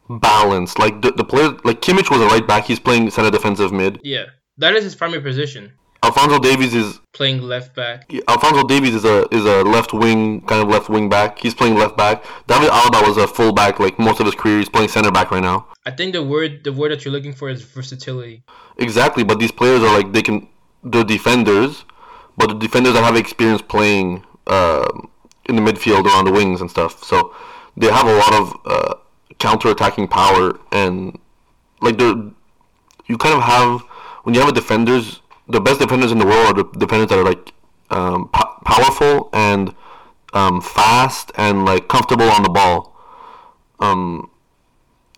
balanced. 0.09 0.79
Like 0.79 1.03
the 1.03 1.11
the 1.11 1.25
player, 1.25 1.51
like 1.65 1.81
Kimmich 1.81 2.11
was 2.11 2.21
a 2.21 2.27
right 2.27 2.47
back. 2.47 2.65
He's 2.67 2.81
playing 2.81 3.11
center 3.11 3.31
defensive 3.31 3.73
mid. 3.73 4.01
Yeah, 4.03 4.27
that 4.59 4.75
is 4.75 4.85
his 4.85 4.95
primary 4.95 5.23
position, 5.23 5.73
Alphonso 6.05 6.39
Davies 6.39 6.75
is 6.75 7.01
playing 7.13 7.41
left 7.41 7.75
back. 7.75 8.13
Alphonso 8.29 8.63
Davies 8.65 8.95
is 8.95 9.05
a 9.07 9.27
is 9.35 9.45
a 9.47 9.63
left 9.65 9.95
wing 9.95 10.43
kind 10.43 10.63
of 10.63 10.69
left 10.69 10.91
wing 10.91 11.09
back. 11.09 11.39
He's 11.39 11.55
playing 11.55 11.77
left 11.77 11.97
back. 11.97 12.23
David 12.47 12.69
Alaba 12.69 13.07
was 13.07 13.17
a 13.17 13.27
full 13.27 13.53
back 13.53 13.81
like 13.81 13.99
most 13.99 14.21
of 14.21 14.27
his 14.27 14.35
career. 14.35 14.59
He's 14.59 14.69
playing 14.69 14.91
center 14.91 15.11
back 15.11 15.31
right 15.31 15.43
now. 15.43 15.67
I 15.87 15.91
think 15.91 16.13
the 16.13 16.23
word 16.23 16.63
the 16.63 16.73
word 16.73 16.93
that 16.93 17.05
you're 17.05 17.13
looking 17.13 17.33
for 17.33 17.49
is 17.49 17.63
versatility. 17.63 18.43
Exactly, 18.77 19.25
but 19.25 19.39
these 19.39 19.51
players 19.51 19.81
are 19.81 19.97
like 19.97 20.13
they 20.13 20.23
can 20.23 20.47
they're 20.83 21.05
defenders, 21.05 21.85
but 22.37 22.49
the 22.49 22.55
defenders 22.55 22.93
that 22.93 23.03
have 23.03 23.17
experience 23.17 23.63
playing 23.63 24.25
uh, 24.47 24.87
in 25.49 25.57
the 25.57 25.63
midfield 25.63 26.05
or 26.05 26.11
on 26.11 26.27
the 26.27 26.33
wings 26.33 26.61
and 26.61 26.71
stuff. 26.71 27.03
So 27.03 27.35
they 27.79 27.91
have 27.91 28.07
a 28.07 28.15
lot 28.15 28.35
of 28.35 28.57
uh, 28.67 28.95
counter 29.39 29.71
attacking 29.71 30.09
power 30.09 30.59
and 30.71 31.19
like 31.81 31.97
they're 31.97 32.15
you 33.07 33.19
kind 33.19 33.35
of 33.35 33.43
have 33.43 33.81
when 34.25 34.35
you 34.35 34.41
have 34.41 34.51
a 34.51 34.55
defenders 34.55 35.21
the 35.49 35.61
best 35.61 35.81
defenders 35.81 36.13
in 36.13 36.19
the 36.19 36.27
world 36.27 36.59
are 36.59 36.63
the 36.63 36.79
defenders 36.79 37.09
that 37.09 37.19
are 37.19 37.25
like 37.25 37.53
um, 37.91 38.29
po- 38.33 38.57
powerful 38.65 39.31
and 39.33 39.75
um, 40.33 40.61
fast 40.61 41.31
and 41.37 41.65
like 41.65 41.89
comfortable 41.89 42.29
on 42.29 42.43
the 42.43 42.49
ball. 42.49 42.97
Um, 43.81 44.31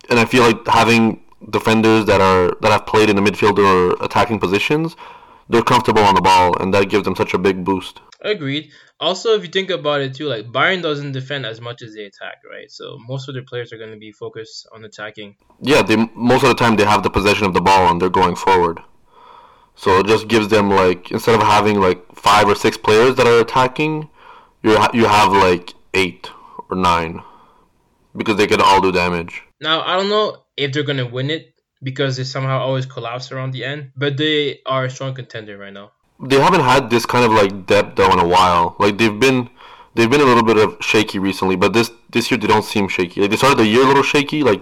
and 0.09 0.19
I 0.19 0.25
feel 0.25 0.43
like 0.43 0.65
having 0.67 1.23
defenders 1.49 2.05
that 2.05 2.21
are 2.21 2.55
that 2.61 2.71
have 2.71 2.85
played 2.85 3.09
in 3.09 3.15
the 3.15 3.21
midfield 3.21 3.57
or 3.57 4.03
attacking 4.03 4.39
positions, 4.39 4.95
they're 5.49 5.61
comfortable 5.61 6.03
on 6.03 6.15
the 6.15 6.21
ball, 6.21 6.59
and 6.61 6.73
that 6.73 6.89
gives 6.89 7.05
them 7.05 7.15
such 7.15 7.33
a 7.33 7.37
big 7.37 7.63
boost. 7.63 8.01
Agreed. 8.21 8.71
Also, 8.99 9.35
if 9.35 9.43
you 9.43 9.49
think 9.49 9.69
about 9.69 10.01
it 10.01 10.15
too, 10.15 10.25
like 10.25 10.47
Bayern 10.47 10.81
doesn't 10.81 11.11
defend 11.11 11.45
as 11.45 11.61
much 11.61 11.83
as 11.83 11.93
they 11.93 12.05
attack, 12.05 12.37
right? 12.49 12.69
So 12.69 12.97
most 13.07 13.29
of 13.29 13.35
their 13.35 13.43
players 13.43 13.71
are 13.71 13.77
going 13.77 13.91
to 13.91 13.97
be 13.97 14.11
focused 14.11 14.67
on 14.73 14.83
attacking. 14.83 15.35
Yeah, 15.61 15.83
they 15.83 15.95
most 16.15 16.43
of 16.43 16.49
the 16.49 16.55
time 16.55 16.75
they 16.75 16.85
have 16.85 17.03
the 17.03 17.11
possession 17.11 17.45
of 17.45 17.53
the 17.53 17.61
ball 17.61 17.91
and 17.91 18.01
they're 18.01 18.09
going 18.09 18.35
forward. 18.35 18.81
So 19.77 19.99
it 19.99 20.07
just 20.07 20.27
gives 20.27 20.47
them 20.47 20.69
like 20.71 21.11
instead 21.11 21.35
of 21.35 21.41
having 21.45 21.79
like 21.79 22.03
five 22.15 22.47
or 22.47 22.55
six 22.55 22.77
players 22.77 23.15
that 23.15 23.27
are 23.27 23.39
attacking, 23.39 24.09
you 24.63 24.75
ha- 24.75 24.91
you 24.93 25.05
have 25.05 25.31
like 25.31 25.73
eight 25.93 26.29
or 26.69 26.75
nine 26.75 27.21
because 28.15 28.37
they 28.37 28.47
can 28.47 28.59
all 28.59 28.81
do 28.81 28.91
damage. 28.91 29.43
Now 29.61 29.81
I 29.81 29.95
don't 29.95 30.09
know 30.09 30.43
if 30.57 30.73
they're 30.73 30.83
going 30.83 30.97
to 30.97 31.05
win 31.05 31.29
it 31.29 31.53
because 31.83 32.17
they 32.17 32.23
somehow 32.23 32.59
always 32.59 32.85
collapse 32.87 33.31
around 33.31 33.51
the 33.51 33.63
end, 33.63 33.91
but 33.95 34.17
they 34.17 34.59
are 34.65 34.85
a 34.85 34.89
strong 34.89 35.13
contender 35.13 35.57
right 35.57 35.73
now. 35.73 35.91
They 36.19 36.39
haven't 36.39 36.61
had 36.61 36.89
this 36.89 37.05
kind 37.05 37.23
of 37.23 37.31
like 37.31 37.67
depth 37.67 37.95
though 37.97 38.11
in 38.11 38.19
a 38.19 38.27
while. 38.27 38.75
Like 38.79 38.97
they've 38.97 39.19
been 39.19 39.49
they've 39.93 40.09
been 40.09 40.21
a 40.21 40.25
little 40.25 40.43
bit 40.43 40.57
of 40.57 40.75
shaky 40.81 41.19
recently, 41.19 41.55
but 41.55 41.73
this 41.73 41.91
this 42.09 42.31
year 42.31 42.39
they 42.39 42.47
don't 42.47 42.65
seem 42.65 42.87
shaky. 42.87 43.21
Like 43.21 43.29
they 43.29 43.37
started 43.37 43.59
the 43.59 43.67
year 43.67 43.83
a 43.83 43.87
little 43.87 44.01
shaky. 44.03 44.41
Like 44.41 44.61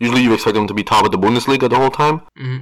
usually 0.00 0.22
you 0.22 0.34
expect 0.34 0.54
them 0.56 0.66
to 0.66 0.74
be 0.74 0.82
top 0.82 1.04
of 1.06 1.12
the 1.12 1.18
Bundesliga 1.18 1.70
the 1.70 1.76
whole 1.76 1.90
time. 1.90 2.22
hmm 2.36 2.58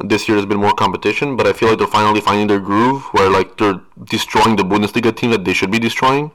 This 0.00 0.28
year 0.28 0.36
there's 0.36 0.46
been 0.46 0.60
more 0.60 0.74
competition, 0.74 1.36
but 1.36 1.46
I 1.46 1.52
feel 1.52 1.68
like 1.70 1.78
they're 1.78 1.86
finally 1.86 2.20
finding 2.20 2.46
their 2.46 2.60
groove 2.60 3.02
where 3.12 3.28
like 3.30 3.56
they're 3.58 3.80
destroying 4.04 4.56
the 4.56 4.62
Bundesliga 4.62 5.14
team 5.14 5.30
that 5.30 5.44
they 5.44 5.52
should 5.52 5.70
be 5.70 5.78
destroying, 5.78 6.30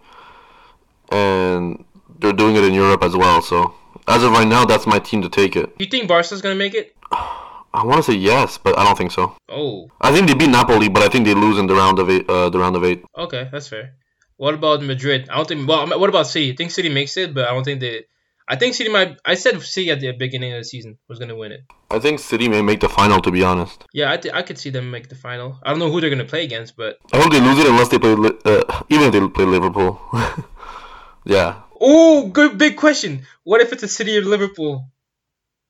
and 1.12 1.84
they're 2.20 2.34
doing 2.34 2.56
it 2.56 2.64
in 2.64 2.74
Europe 2.74 3.04
as 3.04 3.16
well. 3.16 3.42
So 3.42 3.74
as 4.08 4.24
of 4.24 4.32
right 4.32 4.48
now, 4.48 4.66
that's 4.66 4.86
my 4.86 5.00
team 5.00 5.22
to 5.22 5.30
take 5.30 5.56
it. 5.56 5.74
You 5.80 5.86
think 5.86 6.08
Barca's 6.08 6.42
going 6.42 6.56
to 6.56 6.60
make 6.60 6.74
it? 6.74 6.96
I 7.12 7.84
want 7.86 8.04
to 8.04 8.12
say 8.12 8.18
yes, 8.18 8.58
but 8.58 8.78
I 8.78 8.84
don't 8.84 8.98
think 8.98 9.12
so. 9.12 9.36
Oh, 9.50 9.90
I 10.00 10.12
think 10.12 10.28
they 10.28 10.36
beat 10.36 10.50
Napoli, 10.50 10.90
but 10.90 11.02
I 11.02 11.10
think 11.10 11.26
they 11.26 11.34
lose 11.34 11.58
in 11.58 11.66
the 11.66 11.74
round 11.74 11.98
of 12.00 12.10
eight. 12.10 12.30
Uh, 12.30 12.50
the 12.50 12.60
round 12.60 12.76
of 12.76 12.84
eight. 12.84 13.04
okay, 13.18 13.50
that's 13.52 13.68
fair. 13.68 13.96
What 14.38 14.54
about 14.54 14.84
Madrid? 14.84 15.28
I 15.30 15.38
don't 15.38 15.48
think. 15.48 15.68
Well, 15.68 15.88
what 16.00 16.10
about 16.10 16.28
City? 16.28 16.52
I 16.52 16.56
think 16.56 16.72
City 16.72 16.90
makes 16.90 17.18
it, 17.18 17.34
but 17.34 17.48
I 17.48 17.54
don't 17.54 17.64
think 17.64 17.80
they. 17.80 18.06
I 18.48 18.58
think 18.58 18.76
City 18.76 18.90
might. 18.90 19.18
I 19.26 19.36
said 19.36 19.62
City 19.62 19.90
at 19.90 20.02
the 20.02 20.12
beginning 20.12 20.52
of 20.54 20.60
the 20.60 20.66
season 20.66 20.98
was 21.08 21.18
going 21.18 21.30
to 21.30 21.36
win 21.36 21.52
it. 21.52 21.62
I 21.94 22.00
think 22.00 22.20
City 22.20 22.48
may 22.50 22.62
make 22.62 22.80
the 22.80 22.90
final. 22.90 23.22
To 23.22 23.32
be 23.32 23.44
honest, 23.44 23.84
Yeah, 23.94 24.12
I, 24.12 24.18
th- 24.18 24.34
I 24.34 24.42
could 24.42 24.58
see 24.58 24.70
them 24.72 24.90
make 24.92 25.08
the 25.10 25.16
final. 25.16 25.60
I 25.64 25.70
don't 25.70 25.80
know 25.80 25.92
who 25.92 26.02
they're 26.02 26.10
going 26.10 26.26
to 26.28 26.32
play 26.36 26.44
against, 26.44 26.76
but 26.76 26.98
I 27.14 27.18
hope 27.22 27.32
they 27.32 27.40
lose 27.40 27.60
it 27.60 27.68
unless 27.68 27.90
they 27.90 28.00
play. 28.00 28.16
Li- 28.16 28.40
Uh, 28.46 28.64
even 28.90 29.06
if 29.08 29.12
they 29.14 29.28
play 29.28 29.46
Liverpool. 29.46 30.02
yeah, 31.26 31.62
oh, 31.80 32.28
good 32.30 32.58
big 32.58 32.76
question. 32.78 33.22
What 33.44 33.62
if 33.62 33.72
it's 33.74 33.84
a 33.84 33.88
City 33.88 34.18
or 34.18 34.22
Liverpool? 34.22 34.90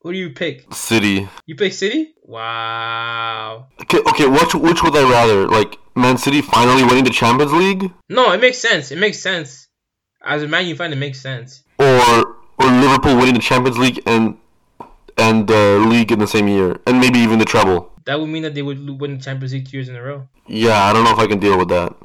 Who 0.02 0.12
do 0.12 0.18
you 0.18 0.32
pick? 0.32 0.74
City. 0.74 1.30
You 1.46 1.56
pick 1.56 1.72
City? 1.74 2.14
Wow. 2.24 3.68
Okay, 3.82 4.00
okay. 4.00 4.28
Which 4.28 4.54
which 4.56 4.84
would 4.84 4.96
I 4.96 5.10
rather? 5.10 5.48
Like 5.48 5.78
Man 5.96 6.18
City 6.18 6.42
finally 6.42 6.84
winning 6.84 7.04
the 7.06 7.10
Champions 7.10 7.54
League, 7.54 7.92
No, 8.10 8.32
it 8.34 8.42
makes 8.42 8.58
sense. 8.58 8.92
It 8.92 8.98
makes 8.98 9.20
sense. 9.20 9.68
As 10.26 10.42
a 10.44 10.48
man, 10.48 10.66
you 10.68 10.76
find 10.76 10.92
it 10.94 10.98
makes 10.98 11.22
sense. 11.22 11.64
or 11.80 12.36
or 12.60 12.68
Liverpool 12.68 13.16
winning 13.18 13.34
the 13.36 13.40
Champions 13.42 13.78
League 13.78 14.02
and 14.06 14.38
and 15.18 15.48
the 15.48 15.84
league 15.88 16.12
in 16.12 16.20
the 16.20 16.28
same 16.28 16.48
year, 16.48 16.80
and 16.86 17.00
maybe 17.00 17.20
even 17.20 17.40
the 17.40 17.46
treble. 17.46 17.92
That 18.06 18.20
would 18.20 18.28
mean 18.30 18.44
that 18.44 18.54
they 18.54 18.62
would 18.62 19.00
win 19.00 19.18
the 19.18 19.24
Champions 19.24 19.54
League 19.54 19.70
two 19.70 19.78
years 19.78 19.90
in 19.90 19.96
a 19.96 20.02
row. 20.02 20.28
Yeah, 20.48 20.84
I 20.84 20.94
don't 20.94 21.04
know 21.04 21.12
if 21.12 21.20
I 21.20 21.28
can 21.28 21.40
deal 21.40 21.58
with 21.58 21.70
that. 21.70 21.96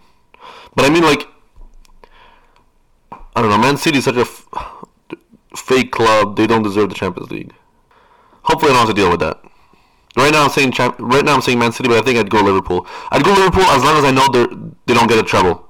But 0.74 0.84
I 0.84 0.90
mean, 0.90 1.02
like, 1.02 1.26
I 3.10 3.42
don't 3.42 3.50
know. 3.50 3.58
Man 3.58 3.76
City 3.76 3.98
is 3.98 4.04
such 4.04 4.16
a 4.16 4.20
f- 4.20 4.46
fake 5.56 5.90
club. 5.90 6.36
They 6.36 6.46
don't 6.46 6.62
deserve 6.62 6.88
the 6.90 6.94
Champions 6.94 7.30
League. 7.30 7.52
Hopefully, 8.42 8.70
I 8.70 8.74
don't 8.74 8.86
have 8.86 8.94
to 8.94 9.00
deal 9.00 9.10
with 9.10 9.20
that. 9.20 9.40
Right 10.16 10.32
now, 10.32 10.44
I'm 10.44 10.50
saying 10.50 10.72
right 10.98 11.24
now 11.24 11.34
I'm 11.34 11.42
saying 11.42 11.58
Man 11.58 11.72
City, 11.72 11.88
but 11.88 11.98
I 11.98 12.02
think 12.02 12.18
I'd 12.18 12.30
go 12.30 12.40
Liverpool. 12.40 12.86
I'd 13.10 13.22
go 13.24 13.32
Liverpool 13.32 13.62
as 13.64 13.82
long 13.84 13.98
as 13.98 14.04
I 14.04 14.10
know 14.10 14.26
they 14.32 14.46
they 14.86 14.94
don't 14.94 15.08
get 15.08 15.18
a 15.18 15.22
treble, 15.22 15.67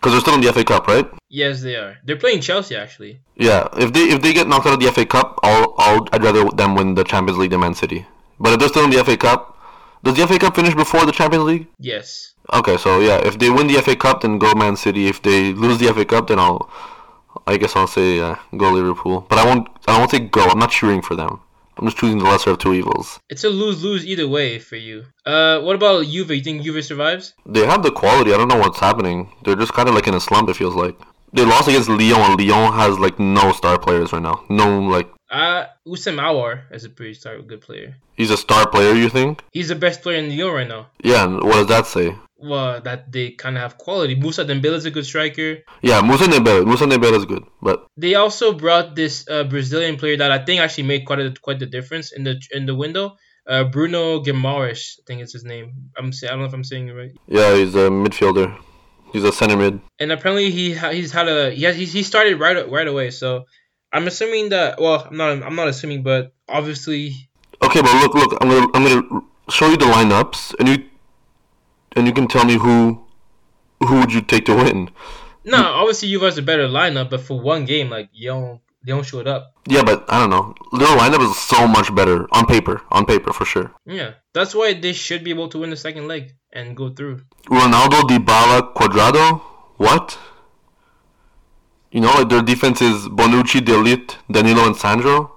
because 0.00 0.12
they're 0.12 0.20
still 0.22 0.34
in 0.34 0.40
the 0.40 0.52
FA 0.52 0.64
Cup, 0.64 0.86
right? 0.86 1.06
Yes, 1.28 1.60
they 1.60 1.76
are. 1.76 1.98
They're 2.04 2.16
playing 2.16 2.40
Chelsea 2.40 2.74
actually. 2.74 3.20
Yeah. 3.36 3.68
If 3.74 3.92
they 3.92 4.04
if 4.04 4.22
they 4.22 4.32
get 4.32 4.48
knocked 4.48 4.66
out 4.66 4.74
of 4.74 4.80
the 4.80 4.90
FA 4.90 5.04
Cup, 5.04 5.38
I'll, 5.42 5.74
I'll 5.78 6.06
I'd 6.12 6.24
rather 6.24 6.44
them 6.50 6.74
win 6.74 6.94
the 6.94 7.04
Champions 7.04 7.38
League 7.38 7.50
than 7.50 7.60
Man 7.60 7.74
City. 7.74 8.06
But 8.38 8.54
if 8.54 8.60
they're 8.60 8.68
still 8.70 8.84
in 8.84 8.90
the 8.90 9.04
FA 9.04 9.18
Cup, 9.18 9.58
does 10.02 10.16
the 10.16 10.26
FA 10.26 10.38
Cup 10.38 10.56
finish 10.56 10.74
before 10.74 11.04
the 11.04 11.12
Champions 11.12 11.44
League? 11.44 11.66
Yes. 11.78 12.32
Okay, 12.52 12.78
so 12.78 13.00
yeah, 13.00 13.18
if 13.18 13.38
they 13.38 13.50
win 13.50 13.66
the 13.66 13.80
FA 13.82 13.94
Cup, 13.94 14.22
then 14.22 14.38
go 14.38 14.54
Man 14.54 14.74
City. 14.74 15.06
If 15.06 15.20
they 15.22 15.52
lose 15.52 15.78
the 15.78 15.92
FA 15.92 16.06
Cup, 16.06 16.28
then 16.28 16.38
I'll, 16.38 16.70
I 17.46 17.58
guess 17.58 17.76
I'll 17.76 17.86
say 17.86 18.20
uh, 18.20 18.36
go 18.56 18.72
Liverpool. 18.72 19.26
But 19.28 19.38
I 19.38 19.44
won't, 19.44 19.68
I 19.86 19.98
won't 19.98 20.10
say 20.10 20.20
go. 20.20 20.44
I'm 20.48 20.58
not 20.58 20.70
cheering 20.70 21.02
for 21.02 21.14
them. 21.14 21.40
I'm 21.80 21.86
just 21.86 21.96
choosing 21.96 22.18
the 22.18 22.24
lesser 22.24 22.50
of 22.50 22.58
two 22.58 22.74
evils. 22.74 23.18
It's 23.30 23.42
a 23.44 23.48
lose 23.48 23.82
lose 23.82 24.04
either 24.06 24.28
way 24.28 24.58
for 24.58 24.76
you. 24.76 25.06
Uh, 25.24 25.60
what 25.60 25.76
about 25.76 26.04
Juve? 26.04 26.30
You 26.30 26.42
think 26.42 26.62
Juve 26.62 26.84
survives? 26.84 27.32
They 27.46 27.64
have 27.64 27.82
the 27.82 27.90
quality. 27.90 28.34
I 28.34 28.36
don't 28.36 28.48
know 28.48 28.58
what's 28.58 28.78
happening. 28.78 29.32
They're 29.44 29.56
just 29.56 29.72
kind 29.72 29.88
of 29.88 29.94
like 29.94 30.06
in 30.06 30.14
a 30.14 30.20
slump. 30.20 30.50
It 30.50 30.56
feels 30.56 30.74
like 30.74 30.96
they 31.32 31.44
lost 31.44 31.68
against 31.68 31.88
Lyon, 31.88 32.20
and 32.20 32.38
Lyon 32.38 32.72
has 32.74 32.98
like 32.98 33.18
no 33.18 33.52
star 33.52 33.78
players 33.78 34.12
right 34.12 34.20
now. 34.22 34.44
No, 34.50 34.80
like 34.82 35.08
Uh, 35.30 35.64
Houssem 35.86 36.16
Aouar 36.20 36.64
is 36.72 36.84
a 36.84 36.90
pretty 36.90 37.14
star, 37.14 37.40
good 37.40 37.60
player. 37.62 37.96
he's 38.16 38.30
a 38.30 38.36
star 38.36 38.68
player. 38.68 38.92
You 38.94 39.08
think? 39.08 39.42
He's 39.52 39.68
the 39.68 39.74
best 39.76 40.02
player 40.02 40.18
in 40.18 40.28
Lyon 40.28 40.52
right 40.52 40.68
now. 40.68 40.88
Yeah. 41.02 41.24
and 41.24 41.36
What 41.42 41.54
does 41.54 41.68
that 41.68 41.86
say? 41.86 42.14
Well, 42.42 42.80
that 42.80 43.12
they 43.12 43.30
kind 43.32 43.56
of 43.56 43.62
have 43.62 43.76
quality. 43.78 44.14
Moussa 44.14 44.44
Dembele 44.44 44.74
is 44.74 44.86
a 44.86 44.90
good 44.90 45.04
striker. 45.04 45.58
Yeah, 45.82 46.00
Moussa 46.00 46.24
Dembele. 46.24 46.64
Moussa 46.66 46.86
Dembele 46.86 47.16
is 47.18 47.26
good, 47.26 47.44
but 47.60 47.86
They 47.96 48.14
also 48.14 48.52
brought 48.54 48.96
this 48.96 49.28
uh, 49.28 49.44
Brazilian 49.44 49.96
player 49.96 50.16
that 50.16 50.32
I 50.32 50.38
think 50.44 50.60
actually 50.60 50.84
made 50.84 51.04
quite 51.04 51.20
a 51.20 51.34
quite 51.40 51.58
the 51.58 51.66
difference 51.66 52.12
in 52.12 52.24
the 52.24 52.40
in 52.52 52.66
the 52.66 52.74
window. 52.74 53.16
Uh, 53.46 53.64
Bruno 53.64 54.22
Guimaraes, 54.22 55.00
I 55.00 55.02
think 55.06 55.20
it's 55.22 55.32
his 55.32 55.44
name. 55.44 55.90
I'm 55.98 56.10
I 56.22 56.26
don't 56.28 56.38
know 56.40 56.44
if 56.46 56.54
I'm 56.54 56.64
saying 56.64 56.88
it 56.88 56.92
right. 56.92 57.12
yeah, 57.26 57.54
he's 57.56 57.74
a 57.74 57.88
midfielder. 57.90 58.56
He's 59.12 59.24
a 59.24 59.32
center 59.32 59.56
mid. 59.56 59.80
And 59.98 60.12
apparently 60.12 60.50
he 60.50 60.74
ha- 60.74 60.90
he's 60.90 61.12
had 61.12 61.28
a 61.28 61.50
he 61.50 61.64
has, 61.64 61.76
he, 61.76 61.84
he 61.84 62.02
started 62.02 62.38
right 62.38 62.68
right 62.70 62.86
away. 62.86 63.10
So 63.10 63.44
I'm 63.92 64.06
assuming 64.06 64.50
that 64.50 64.80
well 64.80 65.06
I'm 65.10 65.16
not 65.16 65.42
I'm 65.42 65.56
not 65.56 65.68
assuming, 65.68 66.02
but 66.02 66.32
obviously 66.48 67.30
Okay, 67.62 67.82
but 67.82 67.92
look, 68.00 68.14
look. 68.14 68.38
I'm 68.40 68.48
gonna 68.48 68.66
I'm 68.74 68.84
gonna 68.84 69.22
show 69.50 69.68
you 69.68 69.76
the 69.76 69.84
lineups, 69.84 70.54
and 70.58 70.68
you 70.68 70.84
and 71.96 72.06
you 72.06 72.12
can 72.12 72.26
tell 72.28 72.44
me 72.44 72.54
who 72.58 73.02
who 73.86 74.00
would 74.00 74.12
you 74.12 74.20
take 74.20 74.44
to 74.46 74.54
win. 74.54 74.90
no 75.44 75.62
obviously 75.62 76.08
Juve 76.08 76.22
has 76.22 76.38
a 76.38 76.42
better 76.42 76.68
lineup, 76.68 77.10
but 77.10 77.20
for 77.20 77.40
one 77.40 77.64
game 77.64 77.90
like 77.90 78.08
you 78.12 78.30
don't 78.30 78.60
they 78.84 78.92
don't 78.92 79.04
show 79.04 79.20
it 79.20 79.26
up. 79.26 79.52
Yeah, 79.68 79.82
but 79.82 80.10
I 80.10 80.18
don't 80.20 80.30
know. 80.30 80.54
Their 80.78 80.88
lineup 80.96 81.20
is 81.28 81.36
so 81.36 81.68
much 81.68 81.94
better 81.94 82.26
on 82.32 82.46
paper. 82.46 82.80
On 82.90 83.04
paper, 83.04 83.30
for 83.32 83.44
sure. 83.44 83.72
Yeah, 83.84 84.12
That's 84.32 84.54
why 84.54 84.72
they 84.72 84.94
should 84.94 85.22
be 85.22 85.28
able 85.30 85.48
to 85.50 85.58
win 85.58 85.68
the 85.68 85.76
second 85.76 86.08
leg 86.08 86.32
and 86.50 86.74
go 86.74 86.88
through. 86.88 87.20
Ronaldo, 87.46 88.00
Dybala, 88.08 88.72
Cuadrado. 88.72 89.42
What? 89.76 90.18
You 91.92 92.00
know, 92.00 92.12
like 92.14 92.30
their 92.30 92.40
defense 92.42 92.80
is 92.80 93.06
Bonucci, 93.08 93.62
De 93.62 93.72
Ligt, 93.72 94.16
Danilo, 94.30 94.66
and 94.66 94.76
Sandro. 94.76 95.36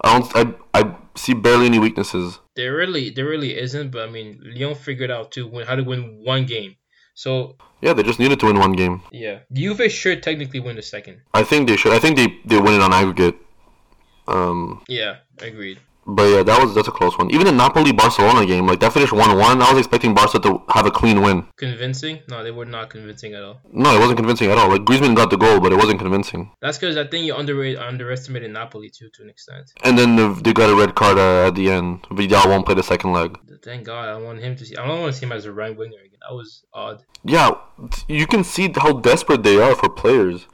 I 0.00 0.18
don't. 0.18 0.36
I 0.36 0.54
I 0.80 0.96
see 1.16 1.34
barely 1.34 1.66
any 1.66 1.78
weaknesses. 1.78 2.38
There 2.56 2.74
really, 2.76 3.10
there 3.10 3.26
really 3.26 3.56
isn't. 3.58 3.90
But 3.90 4.08
I 4.08 4.10
mean, 4.10 4.40
Lyon 4.42 4.74
figured 4.74 5.10
out 5.10 5.32
too 5.32 5.46
win, 5.46 5.66
how 5.66 5.74
to 5.76 5.82
win 5.84 6.22
one 6.24 6.46
game. 6.46 6.76
So 7.14 7.56
Yeah, 7.80 7.92
they 7.94 8.02
just 8.02 8.18
needed 8.18 8.40
to 8.40 8.46
win 8.46 8.58
one 8.58 8.72
game. 8.72 9.02
yeah, 9.12 9.40
Juve 9.52 9.90
should 9.90 10.22
technically 10.22 10.60
win 10.60 10.76
the 10.76 10.82
second. 10.82 11.20
I 11.32 11.44
think 11.44 11.68
they 11.68 11.76
should. 11.76 11.92
I 11.92 11.98
think 11.98 12.16
they 12.16 12.28
they 12.44 12.58
win 12.60 12.74
it 12.74 12.80
on 12.82 12.92
aggregate. 12.92 13.36
Um, 14.26 14.82
Yeah, 14.88 15.16
agreed. 15.38 15.78
But 16.06 16.24
yeah, 16.24 16.42
that 16.42 16.62
was 16.62 16.74
that's 16.74 16.88
a 16.88 16.90
close 16.90 17.16
one. 17.18 17.30
Even 17.30 17.46
the 17.46 17.52
Napoli 17.52 17.92
Barcelona 17.92 18.46
game, 18.46 18.66
like 18.66 18.80
that 18.80 18.92
finished 18.92 19.12
one 19.12 19.36
one. 19.38 19.62
I 19.62 19.70
was 19.70 19.78
expecting 19.78 20.14
Barca 20.14 20.38
to 20.40 20.62
have 20.68 20.86
a 20.86 20.90
clean 20.90 21.22
win. 21.22 21.46
Convincing? 21.56 22.20
No, 22.28 22.42
they 22.42 22.50
were 22.50 22.64
not 22.64 22.90
convincing 22.90 23.34
at 23.34 23.42
all. 23.42 23.60
No, 23.72 23.94
it 23.94 23.98
wasn't 23.98 24.18
convincing 24.18 24.50
at 24.50 24.58
all. 24.58 24.68
Like 24.68 24.82
Griezmann 24.82 25.16
got 25.16 25.30
the 25.30 25.36
goal, 25.36 25.60
but 25.60 25.72
it 25.72 25.76
wasn't 25.76 25.98
convincing. 26.00 26.50
That's 26.60 26.78
because 26.78 26.96
I 26.96 27.06
think 27.06 27.26
you 27.26 27.34
underestimated 27.34 28.50
Napoli 28.50 28.90
too 28.90 29.08
to 29.14 29.22
an 29.22 29.28
extent. 29.28 29.72
And 29.82 29.98
then 29.98 30.16
the, 30.16 30.40
they 30.42 30.52
got 30.52 30.70
a 30.70 30.76
red 30.76 30.94
card 30.94 31.18
uh, 31.18 31.48
at 31.48 31.54
the 31.54 31.70
end. 31.70 32.06
Vidal 32.10 32.48
won't 32.48 32.66
play 32.66 32.74
the 32.74 32.82
second 32.82 33.12
leg. 33.12 33.38
Thank 33.62 33.84
God, 33.84 34.08
I 34.08 34.16
want 34.16 34.40
him 34.40 34.56
to 34.56 34.64
see. 34.64 34.76
I 34.76 34.86
don't 34.86 35.00
want 35.00 35.14
to 35.14 35.18
see 35.18 35.26
him 35.26 35.32
as 35.32 35.46
a 35.46 35.52
right 35.52 35.76
winger 35.76 35.98
again. 35.98 36.18
That 36.28 36.34
was 36.34 36.64
odd. 36.72 37.02
Yeah, 37.24 37.52
you 38.08 38.26
can 38.26 38.44
see 38.44 38.72
how 38.76 38.92
desperate 38.92 39.42
they 39.42 39.58
are 39.58 39.74
for 39.74 39.88
players. 39.88 40.46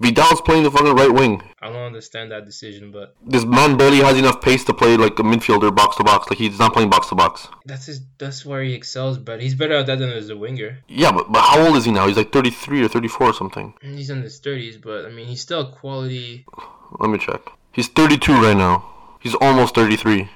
Vidal's 0.00 0.40
playing 0.40 0.62
the 0.62 0.70
fucking 0.70 0.94
right 0.94 1.12
wing. 1.12 1.42
I 1.60 1.66
don't 1.72 1.82
understand 1.82 2.30
that 2.30 2.44
decision, 2.46 2.92
but 2.92 3.16
This 3.26 3.44
man 3.44 3.76
barely 3.76 3.98
has 3.98 4.16
enough 4.16 4.40
pace 4.40 4.64
to 4.64 4.74
play 4.74 4.96
like 4.96 5.18
a 5.18 5.22
midfielder 5.22 5.74
box 5.74 5.96
to 5.96 6.04
box. 6.04 6.30
Like 6.30 6.38
he's 6.38 6.58
not 6.58 6.72
playing 6.72 6.90
box 6.90 7.08
to 7.08 7.14
box. 7.16 7.48
that's 7.64 7.86
his. 7.86 8.00
That's 8.18 8.44
where 8.46 8.62
he 8.62 8.74
excels. 8.74 9.18
But 9.18 9.40
he's 9.42 9.54
better 9.54 9.74
at 9.74 9.86
that 9.86 9.98
than 9.98 10.10
as 10.10 10.28
a 10.30 10.36
winger. 10.36 10.78
Yeah, 10.88 11.10
but, 11.12 11.32
but 11.32 11.42
how 11.42 11.66
old 11.66 11.76
is 11.76 11.84
he 11.84 11.90
now? 11.90 12.06
He's 12.06 12.16
like 12.16 12.32
33 12.32 12.84
or 12.84 12.88
34 12.88 13.26
or 13.26 13.32
something. 13.34 13.74
Mm, 13.84 13.96
he's 13.96 14.10
in 14.10 14.22
his 14.22 14.38
thirties, 14.38 14.76
but 14.76 15.04
I 15.04 15.10
mean, 15.10 15.26
he's 15.26 15.40
still 15.40 15.60
a 15.60 15.70
quality. 15.72 16.44
Let 17.00 17.10
me 17.10 17.18
check. 17.18 17.40
He's 17.72 17.88
32 17.88 18.32
right 18.32 18.56
now. 18.56 18.84
He's 19.20 19.34
almost 19.34 19.74
33. 19.74 20.28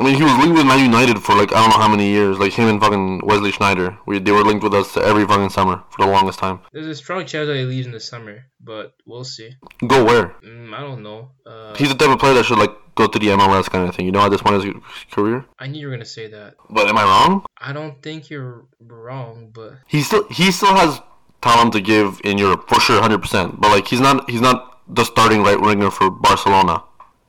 I 0.00 0.02
mean, 0.02 0.16
he 0.16 0.22
was 0.24 0.32
linked 0.38 0.56
with 0.56 0.66
Man 0.66 0.80
United 0.80 1.18
for 1.22 1.34
like 1.36 1.52
I 1.52 1.60
don't 1.60 1.70
know 1.70 1.78
how 1.78 1.88
many 1.88 2.08
years. 2.08 2.38
Like 2.38 2.52
him 2.52 2.68
and 2.68 2.80
fucking 2.80 3.20
Wesley 3.24 3.52
Sneijder. 3.52 3.96
We, 4.06 4.18
they 4.18 4.32
were 4.32 4.42
linked 4.42 4.64
with 4.64 4.74
us 4.74 4.96
every 4.96 5.24
fucking 5.24 5.50
summer 5.50 5.82
for 5.90 6.04
the 6.04 6.10
longest 6.10 6.38
time. 6.40 6.60
There's 6.72 6.86
a 6.86 6.94
strong 6.94 7.24
chance 7.26 7.46
that 7.46 7.56
he 7.56 7.62
leaves 7.64 7.86
in 7.86 7.92
the 7.92 8.00
summer, 8.00 8.46
but 8.60 8.94
we'll 9.06 9.24
see. 9.24 9.50
Go 9.86 10.04
where? 10.04 10.34
Mm, 10.44 10.74
I 10.74 10.80
don't 10.80 11.02
know. 11.02 11.30
Uh, 11.46 11.74
He's 11.76 11.90
the 11.90 11.94
type 11.94 12.10
of 12.10 12.18
player 12.18 12.34
that 12.34 12.44
should 12.44 12.58
like 12.58 12.72
go 12.96 13.06
to 13.06 13.18
the 13.18 13.28
MLS 13.28 13.70
kind 13.70 13.88
of 13.88 13.94
thing. 13.94 14.06
You 14.06 14.12
know, 14.12 14.20
at 14.24 14.30
this 14.30 14.42
point 14.42 14.64
in 14.64 14.74
his 14.74 14.82
career. 15.12 15.44
I 15.60 15.68
knew 15.68 15.80
you 15.80 15.86
were 15.86 15.92
gonna 15.92 16.04
say 16.04 16.26
that. 16.28 16.54
But 16.70 16.88
am 16.88 16.98
I 16.98 17.04
wrong? 17.04 17.44
I 17.58 17.72
don't 17.72 18.02
think 18.02 18.30
you're 18.30 18.66
wrong, 18.80 19.50
but 19.54 19.74
He 19.86 20.02
still 20.02 20.26
he 20.28 20.50
still 20.50 20.74
has 20.74 21.00
talent 21.40 21.72
to 21.74 21.80
give 21.80 22.20
in 22.24 22.38
Europe 22.38 22.68
for 22.68 22.80
sure, 22.80 23.00
hundred 23.00 23.20
percent. 23.22 23.60
But 23.60 23.68
like 23.70 23.86
he's 23.86 24.00
not 24.00 24.28
he's 24.28 24.40
not 24.40 24.80
the 24.88 25.04
starting 25.04 25.42
right 25.42 25.60
winger 25.60 25.90
for 25.90 26.10
Barcelona, 26.10 26.82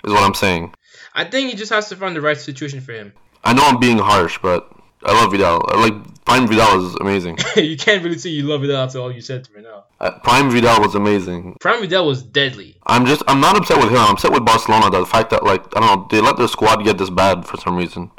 is 0.04 0.12
what 0.12 0.23
I'm 0.23 0.34
saying. 0.34 0.73
I 1.15 1.23
think 1.23 1.49
he 1.49 1.56
just 1.56 1.71
has 1.71 1.88
to 1.89 1.95
find 1.95 2.15
the 2.15 2.21
right 2.21 2.38
situation 2.38 2.82
for 2.82 2.91
him. 2.91 3.13
I 3.43 3.54
know 3.54 3.63
I'm 3.63 3.80
being 3.80 3.97
harsh, 3.97 4.38
but 4.41 4.69
I 5.04 5.13
love 5.13 5.32
Vidal. 5.32 5.63
I 5.69 5.82
like 5.88 6.25
Prime 6.25 6.47
Vidal 6.47 6.86
is 6.86 6.95
amazing. 6.95 7.38
you 7.56 7.78
can't 7.78 8.04
really 8.04 8.17
say 8.17 8.30
you 8.30 8.43
love 8.43 8.62
Vidal 8.62 8.78
after 8.78 8.99
all 8.99 9.12
you 9.12 9.21
said 9.21 9.47
right 9.56 9.63
now. 9.63 9.86
Uh, 9.99 10.19
Prime 10.19 10.51
Vidal 10.51 10.82
was 10.82 10.93
amazing. 10.93 11.56
Prime 11.62 11.80
Vidal 11.80 12.06
was 12.06 12.21
deadly. 12.21 12.78
I'm 12.86 13.06
just 13.06 13.23
I'm 13.28 13.39
not 13.39 13.56
upset 13.56 13.78
with 13.78 13.91
him. 13.91 13.97
I'm 13.97 14.12
upset 14.12 14.34
with 14.34 14.43
Barcelona. 14.43 14.89
The 14.89 15.06
fact 15.06 15.30
that 15.30 15.43
like 15.43 15.62
I 15.78 15.80
don't 15.80 15.88
know 15.95 16.08
they 16.12 16.19
let 16.19 16.38
their 16.38 16.49
squad 16.49 16.84
get 16.84 16.97
this 16.97 17.10
bad 17.10 17.45
for 17.45 17.58
some 17.58 17.78
reason. 17.78 18.12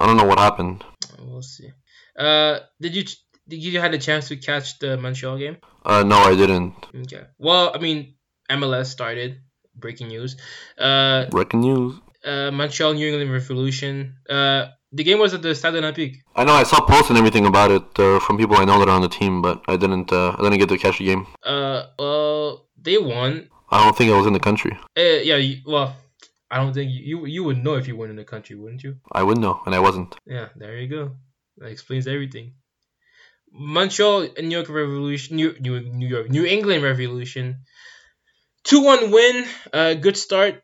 I 0.00 0.06
don't 0.06 0.16
know 0.16 0.24
what 0.24 0.38
happened. 0.38 0.84
We'll 1.20 1.42
see. 1.42 1.70
Uh, 2.18 2.60
did 2.80 2.96
you 2.96 3.04
did 3.46 3.62
you 3.62 3.78
had 3.80 3.92
a 3.92 3.98
chance 3.98 4.28
to 4.28 4.36
catch 4.36 4.78
the 4.78 4.96
Montreal 4.96 5.38
game? 5.38 5.58
Uh, 5.84 6.02
no, 6.02 6.18
I 6.18 6.34
didn't. 6.34 6.74
Okay. 6.94 7.24
Well, 7.38 7.72
I 7.74 7.78
mean, 7.78 8.14
MLS 8.50 8.86
started. 8.86 9.40
Breaking 9.74 10.08
news. 10.08 10.36
Uh, 10.76 11.26
Breaking 11.26 11.60
news. 11.60 12.00
Uh, 12.28 12.50
Montreal 12.50 12.94
New 12.94 13.08
England 13.08 13.32
Revolution. 13.32 13.94
Uh, 14.28 14.66
the 14.92 15.04
game 15.04 15.18
was 15.18 15.34
at 15.34 15.42
the 15.42 15.54
Stade 15.54 15.74
Olympique. 15.74 16.16
I 16.34 16.44
know 16.44 16.52
I 16.52 16.62
saw 16.62 16.80
posts 16.80 17.10
and 17.10 17.18
everything 17.18 17.46
about 17.46 17.70
it 17.70 17.88
uh, 17.98 18.20
from 18.20 18.38
people 18.38 18.56
I 18.56 18.64
know 18.64 18.78
that 18.78 18.88
are 18.88 18.98
on 19.00 19.02
the 19.02 19.08
team, 19.20 19.42
but 19.42 19.62
I 19.68 19.76
didn't. 19.76 20.12
Uh, 20.12 20.30
I 20.38 20.42
didn't 20.42 20.58
get 20.58 20.68
to 20.70 20.78
catch 20.78 20.98
the 20.98 21.06
game. 21.06 21.26
Uh, 21.42 21.82
well, 21.98 22.68
they 22.80 22.98
won. 22.98 23.48
I 23.70 23.84
don't 23.84 23.96
think 23.96 24.10
I 24.12 24.16
was 24.16 24.26
in 24.26 24.32
the 24.32 24.40
country. 24.40 24.72
Uh, 24.96 25.20
yeah. 25.30 25.36
You, 25.36 25.56
well, 25.66 25.94
I 26.50 26.56
don't 26.56 26.72
think 26.72 26.90
you, 26.90 27.00
you 27.10 27.26
you 27.26 27.44
would 27.44 27.62
know 27.62 27.74
if 27.74 27.86
you 27.88 27.96
went 27.96 28.10
in 28.10 28.16
the 28.16 28.24
country, 28.24 28.56
wouldn't 28.56 28.82
you? 28.82 28.96
I 29.12 29.22
would 29.22 29.38
know, 29.38 29.60
and 29.66 29.74
I 29.74 29.80
wasn't. 29.80 30.16
Yeah, 30.26 30.48
there 30.56 30.78
you 30.78 30.88
go. 30.88 31.16
That 31.58 31.70
explains 31.70 32.06
everything. 32.06 32.54
Montreal 33.52 34.28
New 34.38 34.56
York 34.56 34.68
Revolution, 34.68 35.36
New, 35.36 35.54
New, 35.58 35.80
New 35.80 36.08
York, 36.08 36.30
New 36.30 36.44
England 36.44 36.82
Revolution, 36.82 37.64
two 38.64 38.82
one 38.82 39.10
win. 39.10 39.46
Uh, 39.72 39.94
good 39.94 40.16
start. 40.16 40.62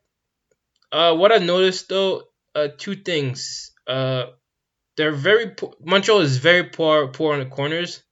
Uh, 0.94 1.14
what 1.16 1.32
I 1.32 1.38
noticed 1.38 1.88
though, 1.88 2.22
uh, 2.54 2.68
two 2.78 2.96
things. 2.96 3.72
Uh, 3.86 4.24
they're 4.96 5.12
very. 5.12 5.46
Montreal 5.80 6.20
is 6.20 6.38
very 6.38 6.64
poor, 6.76 7.08
poor 7.08 7.34
on 7.34 7.40
the 7.40 7.46
corners. 7.46 8.02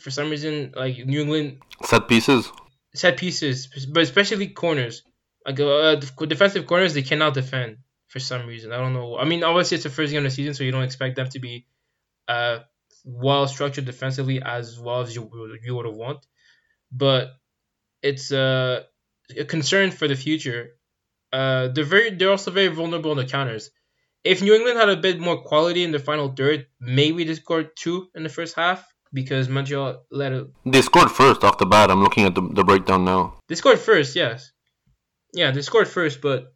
For 0.00 0.10
some 0.10 0.30
reason, 0.30 0.72
like 0.76 0.98
New 1.06 1.20
England 1.22 1.58
Set 1.84 2.08
pieces. 2.08 2.50
set 2.94 3.16
pieces, 3.16 3.86
but 3.94 4.02
especially 4.02 4.48
corners. 4.48 5.02
Like 5.46 5.60
uh, 5.60 5.96
defensive 6.34 6.66
corners, 6.66 6.94
they 6.94 7.02
cannot 7.02 7.34
defend 7.34 7.78
for 8.08 8.18
some 8.20 8.46
reason. 8.46 8.72
I 8.72 8.78
don't 8.78 8.94
know. 8.94 9.16
I 9.18 9.24
mean, 9.24 9.44
obviously 9.44 9.76
it's 9.76 9.84
the 9.84 9.90
first 9.90 10.10
game 10.12 10.18
of 10.26 10.30
the 10.30 10.30
season, 10.30 10.54
so 10.54 10.64
you 10.64 10.72
don't 10.72 10.84
expect 10.90 11.16
them 11.16 11.28
to 11.30 11.38
be 11.40 11.66
uh 12.28 12.60
well 13.04 13.48
structured 13.48 13.84
defensively 13.84 14.42
as 14.42 14.78
well 14.80 15.00
as 15.00 15.14
you 15.14 15.22
would- 15.22 15.60
you 15.64 15.74
would 15.76 15.86
have 15.86 15.96
want. 15.96 16.26
But 16.92 17.22
it's 18.02 18.32
uh, 18.32 18.84
a 19.36 19.44
concern 19.44 19.90
for 19.90 20.08
the 20.08 20.16
future. 20.16 20.70
Uh, 21.32 21.68
they're 21.68 21.84
very 21.84 22.10
they're 22.10 22.30
also 22.30 22.50
very 22.50 22.68
vulnerable 22.68 23.12
in 23.12 23.18
the 23.18 23.26
counters. 23.26 23.70
If 24.24 24.42
New 24.42 24.54
England 24.54 24.78
had 24.78 24.88
a 24.88 24.96
bit 24.96 25.18
more 25.18 25.42
quality 25.42 25.82
in 25.82 25.90
the 25.90 25.98
final 25.98 26.28
third, 26.28 26.66
maybe 26.80 27.24
they 27.24 27.34
scored 27.34 27.70
two 27.76 28.08
in 28.14 28.22
the 28.22 28.28
first 28.28 28.54
half 28.54 28.86
because 29.12 29.48
Montreal 29.48 30.04
let 30.10 30.32
it 30.32 30.46
They 30.64 30.82
scored 30.82 31.10
first 31.10 31.42
off 31.42 31.58
the 31.58 31.66
bat. 31.66 31.90
I'm 31.90 32.02
looking 32.02 32.24
at 32.24 32.34
the, 32.34 32.42
the 32.42 32.64
breakdown 32.64 33.04
now. 33.04 33.38
They 33.48 33.56
scored 33.56 33.78
first, 33.78 34.14
yes. 34.14 34.52
Yeah, 35.34 35.50
they 35.50 35.62
scored 35.62 35.88
first, 35.88 36.20
but 36.20 36.52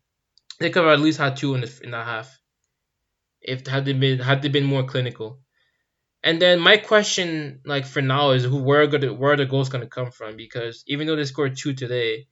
they 0.60 0.70
could 0.70 0.84
have 0.84 0.92
at 0.92 1.00
least 1.00 1.18
had 1.18 1.36
two 1.36 1.54
in 1.54 1.62
the 1.62 1.80
in 1.82 1.90
that 1.90 2.06
half. 2.06 2.38
If 3.40 3.66
had 3.66 3.84
they 3.84 3.92
been 3.92 4.18
had 4.18 4.42
they 4.42 4.48
been 4.48 4.64
more 4.64 4.84
clinical. 4.84 5.40
And 6.22 6.42
then 6.42 6.58
my 6.58 6.76
question, 6.76 7.60
like 7.64 7.86
for 7.86 8.02
now, 8.02 8.30
is 8.30 8.44
who 8.44 8.62
where 8.62 8.82
are 8.82 8.86
gonna 8.86 9.12
where 9.12 9.32
are 9.32 9.36
the 9.36 9.46
goals 9.46 9.68
gonna 9.68 9.86
come 9.86 10.10
from? 10.10 10.36
Because 10.36 10.82
even 10.86 11.06
though 11.06 11.16
they 11.16 11.24
scored 11.24 11.56
two 11.56 11.72
today, 11.74 12.26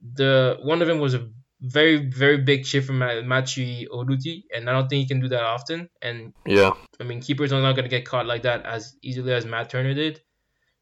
the 0.00 0.56
one 0.62 0.82
of 0.82 0.88
them 0.88 0.98
was 0.98 1.14
a 1.14 1.28
very 1.64 1.96
very 1.96 2.38
big 2.38 2.64
chip 2.64 2.84
from 2.84 2.98
Ma- 2.98 3.22
Maxi 3.34 3.86
Urruti, 3.88 4.42
and 4.54 4.68
I 4.68 4.72
don't 4.72 4.88
think 4.88 5.00
he 5.02 5.08
can 5.08 5.20
do 5.20 5.28
that 5.28 5.42
often. 5.42 5.88
And 6.02 6.32
Yeah. 6.46 6.72
I 7.00 7.04
mean, 7.04 7.20
keepers 7.20 7.52
are 7.52 7.60
not 7.62 7.72
going 7.76 7.84
to 7.84 7.88
get 7.96 8.04
caught 8.04 8.26
like 8.26 8.42
that 8.42 8.64
as 8.64 8.94
easily 9.02 9.32
as 9.32 9.44
Matt 9.46 9.70
Turner 9.70 9.94
did. 9.94 10.20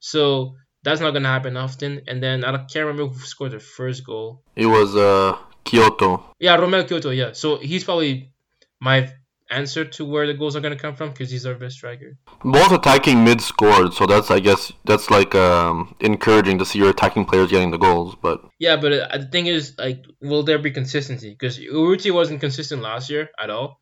So 0.00 0.56
that's 0.82 1.00
not 1.00 1.12
going 1.12 1.22
to 1.22 1.28
happen 1.28 1.56
often. 1.56 2.02
And 2.08 2.22
then 2.22 2.44
I 2.44 2.50
don't- 2.52 2.68
can't 2.70 2.86
remember 2.86 3.06
who 3.12 3.18
scored 3.20 3.52
the 3.52 3.60
first 3.60 4.04
goal. 4.04 4.42
It 4.56 4.66
was 4.66 4.96
uh 4.96 5.36
Quioto. 5.64 6.22
Yeah, 6.40 6.56
Romell 6.56 6.84
Quioto, 6.88 7.10
yeah. 7.16 7.32
So 7.32 7.58
he's 7.58 7.84
probably 7.84 8.32
my 8.80 9.12
answer 9.52 9.84
to 9.84 10.04
where 10.04 10.26
the 10.26 10.34
goals 10.34 10.56
are 10.56 10.60
going 10.60 10.76
to 10.76 10.82
come 10.82 10.96
from 10.96 11.10
because 11.10 11.30
he's 11.30 11.46
our 11.46 11.54
best 11.54 11.76
striker. 11.76 12.16
Both 12.42 12.72
attacking 12.72 13.22
mid 13.22 13.40
scored, 13.40 13.94
so 13.94 14.06
that's 14.06 14.30
I 14.30 14.40
guess 14.40 14.72
that's 14.84 15.10
like 15.10 15.34
um 15.34 15.94
encouraging 16.00 16.58
to 16.58 16.64
see 16.64 16.78
your 16.78 16.90
attacking 16.90 17.26
players 17.26 17.50
getting 17.50 17.70
the 17.70 17.78
goals. 17.78 18.16
But 18.20 18.40
Yeah, 18.58 18.76
but 18.76 18.92
uh, 18.92 19.18
the 19.18 19.26
thing 19.26 19.46
is, 19.46 19.74
like, 19.78 20.04
will 20.20 20.42
there 20.42 20.58
be 20.58 20.70
consistency? 20.70 21.30
Because 21.30 21.58
Urruti 21.58 22.10
wasn't 22.12 22.40
consistent 22.40 22.82
last 22.82 23.10
year 23.10 23.28
at 23.38 23.50
all. 23.50 23.80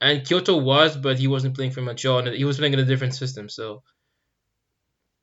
And 0.00 0.22
Quioto 0.22 0.62
was, 0.62 0.96
but 0.96 1.18
he 1.18 1.28
wasn't 1.28 1.54
playing 1.54 1.70
for 1.70 1.80
Montreal, 1.80 2.18
and 2.18 2.36
he 2.36 2.44
was 2.44 2.58
playing 2.58 2.74
in 2.74 2.80
a 2.80 2.84
different 2.84 3.14
system. 3.14 3.48
So 3.48 3.82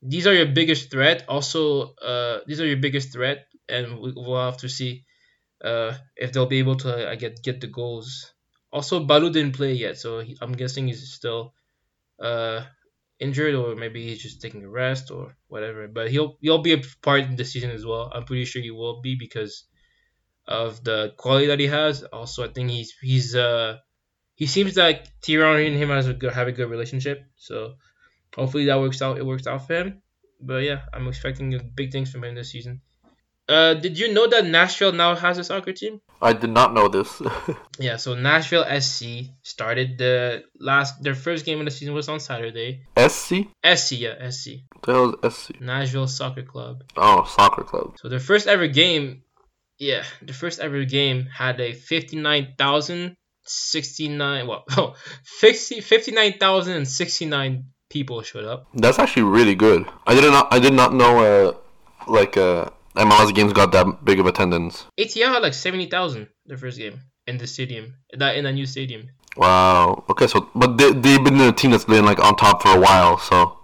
these 0.01 0.25
are 0.25 0.33
your 0.33 0.47
biggest 0.47 0.89
threat. 0.89 1.25
Also, 1.27 1.93
uh, 1.95 2.39
these 2.47 2.61
are 2.61 2.65
your 2.65 2.77
biggest 2.77 3.13
threat, 3.13 3.45
and 3.69 3.99
we, 3.99 4.13
we'll 4.15 4.43
have 4.43 4.57
to 4.57 4.69
see 4.69 5.05
uh, 5.63 5.93
if 6.15 6.31
they'll 6.31 6.47
be 6.47 6.59
able 6.59 6.77
to 6.77 7.09
uh, 7.09 7.15
get 7.15 7.43
get 7.43 7.61
the 7.61 7.67
goals. 7.67 8.33
Also, 8.71 9.05
Balu 9.05 9.31
didn't 9.31 9.55
play 9.55 9.73
yet, 9.73 9.97
so 9.97 10.19
he, 10.19 10.37
I'm 10.41 10.53
guessing 10.53 10.87
he's 10.87 11.11
still 11.13 11.53
uh, 12.21 12.63
injured, 13.19 13.55
or 13.55 13.75
maybe 13.75 14.07
he's 14.07 14.21
just 14.21 14.41
taking 14.41 14.63
a 14.63 14.69
rest 14.69 15.11
or 15.11 15.35
whatever. 15.47 15.87
But 15.87 16.09
he'll 16.11 16.37
he'll 16.41 16.61
be 16.63 16.73
a 16.73 16.81
part 17.01 17.21
in 17.21 17.35
the 17.35 17.45
season 17.45 17.71
as 17.71 17.85
well. 17.85 18.11
I'm 18.13 18.25
pretty 18.25 18.45
sure 18.45 18.61
he 18.61 18.71
will 18.71 19.01
be 19.01 19.15
because 19.15 19.65
of 20.47 20.83
the 20.83 21.13
quality 21.17 21.47
that 21.47 21.59
he 21.59 21.67
has. 21.67 22.03
Also, 22.03 22.43
I 22.43 22.47
think 22.47 22.69
he's 22.69 22.93
he's 23.01 23.35
uh 23.35 23.77
he 24.35 24.47
seems 24.47 24.75
like 24.77 25.07
Tyron 25.21 25.67
and 25.67 25.75
him 25.75 25.89
has 25.89 26.07
a 26.07 26.13
good 26.13 26.33
have 26.33 26.47
a 26.47 26.51
good 26.51 26.69
relationship. 26.69 27.23
So 27.35 27.75
hopefully 28.35 28.65
that 28.65 28.79
works 28.79 29.01
out. 29.01 29.17
It 29.17 29.25
works 29.25 29.47
out 29.47 29.67
for 29.67 29.75
him. 29.75 30.01
But 30.39 30.63
yeah, 30.63 30.81
I'm 30.93 31.07
expecting 31.07 31.59
big 31.75 31.91
things 31.91 32.11
from 32.11 32.23
him 32.23 32.35
this 32.35 32.51
season. 32.51 32.81
Uh, 33.47 33.75
did 33.75 33.99
you 33.99 34.13
know 34.13 34.27
that 34.27 34.45
Nashville 34.45 34.93
now 34.93 35.15
has 35.15 35.37
a 35.37 35.43
soccer 35.43 35.73
team? 35.73 36.01
I 36.21 36.33
did 36.33 36.51
not 36.51 36.73
know 36.73 36.87
this. 36.87 37.21
Yeah, 37.79 37.97
so 37.97 38.13
Nashville 38.13 38.65
SC 38.79 39.31
started 39.41 39.97
the 39.97 40.43
last 40.59 41.01
their 41.01 41.15
first 41.15 41.45
game 41.45 41.57
of 41.59 41.65
the 41.65 41.71
season 41.71 41.95
was 41.95 42.07
on 42.09 42.19
Saturday. 42.19 42.83
SC? 42.95 43.47
SC, 43.65 43.93
yeah, 43.93 44.29
SC. 44.29 44.49
What 44.85 45.19
the 45.21 45.31
SC? 45.31 45.59
Nashville 45.59 46.07
Soccer 46.07 46.43
Club. 46.43 46.83
Oh, 46.95 47.23
soccer 47.25 47.63
club. 47.63 47.97
So 47.99 48.07
their 48.07 48.19
first 48.19 48.45
ever 48.45 48.67
game, 48.67 49.23
yeah, 49.79 50.03
the 50.21 50.33
first 50.33 50.59
ever 50.59 50.85
game 50.85 51.25
had 51.25 51.59
a 51.59 51.73
59,069, 51.73 54.47
well, 54.47 54.63
oh, 54.77 54.93
50 55.23 55.81
59,069 55.81 57.65
people 57.89 58.21
showed 58.21 58.45
up. 58.45 58.67
That's 58.75 58.99
actually 58.99 59.23
really 59.23 59.55
good. 59.55 59.87
I 60.05 60.13
did 60.13 60.29
not. 60.29 60.53
I 60.53 60.59
did 60.59 60.73
not 60.73 60.93
know. 60.93 61.19
Uh, 61.19 61.53
like 62.07 62.37
uh, 62.37 62.69
MLS 62.95 63.33
games 63.33 63.53
got 63.53 63.71
that 63.71 64.03
big 64.03 64.19
of 64.19 64.25
attendance. 64.25 64.85
ATL 64.99 65.33
had 65.33 65.43
like 65.43 65.53
70,000 65.53 66.27
the 66.45 66.57
first 66.57 66.77
game 66.77 66.99
in 67.27 67.37
the 67.37 67.47
stadium, 67.47 67.95
that 68.17 68.35
in 68.35 68.45
a 68.45 68.51
new 68.51 68.65
stadium. 68.65 69.09
Wow. 69.37 70.03
Okay. 70.09 70.27
So, 70.27 70.49
but 70.53 70.77
they 70.77 70.91
they've 70.91 71.23
been 71.23 71.39
a 71.39 71.51
team 71.51 71.71
that's 71.71 71.85
been 71.85 72.05
like 72.05 72.19
on 72.19 72.35
top 72.35 72.61
for 72.61 72.75
a 72.75 72.79
while. 72.79 73.17
So, 73.17 73.57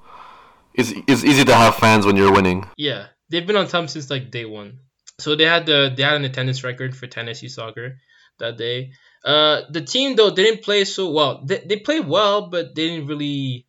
it's 0.73 0.93
it's 1.07 1.23
easy 1.23 1.43
to 1.43 1.55
have 1.55 1.75
fans 1.75 2.05
when 2.05 2.15
you're 2.15 2.31
winning. 2.31 2.69
Yeah, 2.77 3.07
they've 3.29 3.45
been 3.45 3.57
on 3.57 3.67
top 3.67 3.89
since 3.89 4.09
like 4.09 4.31
day 4.31 4.45
one. 4.45 4.79
So 5.19 5.35
they 5.35 5.45
had 5.45 5.65
the 5.65 5.91
they 5.95 6.03
had 6.03 6.13
an 6.13 6.25
attendance 6.25 6.63
record 6.63 6.95
for 6.95 7.07
Tennessee 7.07 7.49
soccer 7.49 7.97
that 8.39 8.57
day. 8.57 8.91
Uh, 9.25 9.61
the 9.69 9.81
team 9.81 10.15
though 10.15 10.33
didn't 10.33 10.63
play 10.63 10.85
so 10.85 11.11
well. 11.11 11.43
They, 11.43 11.63
they 11.65 11.77
played 11.77 12.07
well, 12.07 12.49
but 12.49 12.75
they 12.75 12.87
didn't 12.87 13.07
really. 13.07 13.65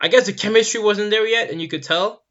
I 0.00 0.08
guess 0.08 0.26
the 0.26 0.32
chemistry 0.32 0.80
wasn't 0.80 1.10
there 1.10 1.26
yet, 1.26 1.50
and 1.50 1.60
you 1.60 1.68
could 1.68 1.82
tell. 1.82 2.22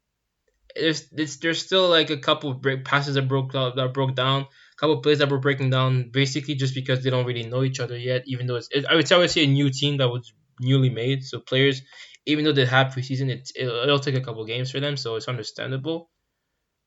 There's, 0.78 1.08
it's, 1.12 1.36
there's 1.36 1.64
still 1.64 1.88
like 1.88 2.10
a 2.10 2.16
couple 2.16 2.50
of 2.50 2.60
break 2.60 2.84
passes 2.84 3.14
that 3.14 3.28
broke 3.28 3.54
out, 3.54 3.76
that 3.76 3.92
broke 3.92 4.14
down, 4.14 4.42
a 4.42 4.76
couple 4.76 4.96
of 4.96 5.02
plays 5.02 5.18
that 5.18 5.30
were 5.30 5.38
breaking 5.38 5.70
down, 5.70 6.10
basically 6.10 6.54
just 6.54 6.74
because 6.74 7.02
they 7.02 7.10
don't 7.10 7.26
really 7.26 7.44
know 7.44 7.62
each 7.62 7.80
other 7.80 7.96
yet. 7.98 8.22
Even 8.26 8.46
though 8.46 8.56
it's, 8.56 8.68
it, 8.70 8.84
I 8.88 8.94
would 8.94 9.06
say 9.08 9.16
I 9.16 9.18
would 9.18 9.30
say 9.30 9.44
a 9.44 9.46
new 9.46 9.70
team 9.70 9.96
that 9.98 10.08
was 10.08 10.32
newly 10.60 10.90
made, 10.90 11.24
so 11.24 11.40
players, 11.40 11.82
even 12.26 12.44
though 12.44 12.52
they 12.52 12.66
had 12.66 12.92
preseason, 12.92 13.28
it, 13.30 13.50
it'll, 13.56 13.82
it'll 13.82 13.98
take 13.98 14.14
a 14.16 14.20
couple 14.20 14.44
games 14.44 14.70
for 14.70 14.80
them, 14.80 14.96
so 14.96 15.16
it's 15.16 15.28
understandable. 15.28 16.10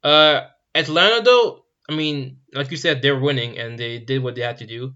Uh, 0.03 0.41
Atlanta 0.73 1.21
though, 1.23 1.65
I 1.89 1.95
mean, 1.95 2.37
like 2.53 2.71
you 2.71 2.77
said, 2.77 3.01
they're 3.01 3.19
winning 3.19 3.57
and 3.57 3.77
they 3.77 3.99
did 3.99 4.23
what 4.23 4.35
they 4.35 4.41
had 4.41 4.57
to 4.59 4.65
do. 4.67 4.93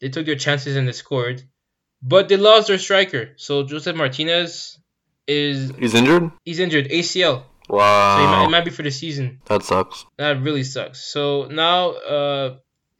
They 0.00 0.08
took 0.08 0.26
their 0.26 0.36
chances 0.36 0.76
and 0.76 0.86
they 0.86 0.92
scored, 0.92 1.42
but 2.02 2.28
they 2.28 2.36
lost 2.36 2.68
their 2.68 2.78
striker. 2.78 3.30
So 3.36 3.64
Josef 3.64 3.96
Martinez 3.96 4.78
is 5.26 5.70
He's 5.78 5.94
injured. 5.94 6.30
he's 6.44 6.60
injured 6.60 6.88
ACL, 6.88 7.44
so 7.68 7.74
he 7.74 7.78
might, 7.78 8.30
Wow. 8.42 8.44
it 8.46 8.50
might 8.50 8.64
be 8.64 8.70
for 8.70 8.82
the 8.82 8.90
season. 8.90 9.40
that 9.46 9.62
sucks. 9.62 10.06
That 10.18 10.40
really 10.42 10.62
sucks. 10.64 11.04
So 11.12 11.46
now, 11.50 11.90
uh, 11.90 12.56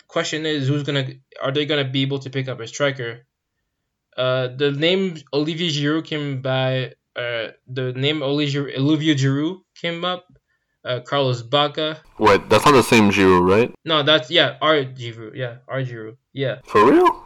question 0.09 0.47
is, 0.47 0.69
who's 0.69 0.83
gonna 0.83 1.07
are 1.43 1.53
they 1.53 1.67
gonna 1.67 1.85
be 1.85 2.03
able 2.03 2.19
to 2.21 2.31
pick 2.31 2.49
up 2.49 2.61
a 2.61 2.67
striker? 2.67 3.27
Uh, 4.17 4.49
the 4.57 4.71
name 4.73 5.17
Olivier 5.33 5.69
Giroud 5.71 6.05
came 6.05 6.41
by. 6.43 6.93
Uh, 7.15 7.49
the 7.67 7.93
name 7.93 8.23
Olivier 8.23 8.77
Olivier 8.77 9.15
Giroud 9.15 9.61
came 9.81 10.05
up. 10.05 10.25
Uh, 10.85 11.01
Carlos 11.01 11.43
Bacca. 11.43 11.99
Wait, 12.19 12.49
that's 12.49 12.65
not 12.65 12.73
the 12.73 12.83
same 12.83 13.11
Giroud, 13.11 13.43
right? 13.49 13.75
No, 13.85 14.03
that's 14.05 14.31
yeah, 14.31 14.57
R 14.63 14.85
Giroud. 14.85 15.35
Yeah, 15.35 15.57
R 15.67 15.83
Giroud. 15.83 16.17
Yeah, 16.33 16.61
For 16.65 16.85
real? 16.91 17.25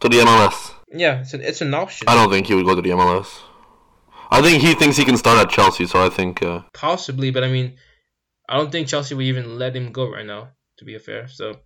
To 0.00 0.08
the 0.08 0.16
MLS. 0.18 0.72
yeah. 0.92 1.20
It's 1.20 1.32
an 1.32 1.42
it's 1.42 1.60
an 1.60 1.72
option. 1.74 2.08
I 2.08 2.14
don't 2.16 2.28
think 2.30 2.48
he 2.48 2.54
would 2.54 2.66
go 2.66 2.74
to 2.74 2.82
the 2.82 2.90
MLS. 2.90 3.28
I 4.32 4.40
think 4.40 4.62
he 4.62 4.74
thinks 4.74 4.96
he 4.96 5.04
can 5.04 5.18
start 5.18 5.44
at 5.44 5.50
Chelsea, 5.50 5.86
so 5.86 6.04
I 6.04 6.08
think 6.08 6.42
uh, 6.42 6.62
Possibly, 6.72 7.30
but 7.30 7.44
I 7.44 7.48
mean, 7.48 7.76
I 8.48 8.56
don't 8.56 8.72
think 8.72 8.88
Chelsea 8.88 9.14
would 9.14 9.26
even 9.26 9.58
let 9.58 9.76
him 9.76 9.92
go 9.92 10.10
right 10.10 10.24
now. 10.24 10.48
To 10.78 10.86
be 10.86 10.98
fair, 10.98 11.28
so 11.28 11.60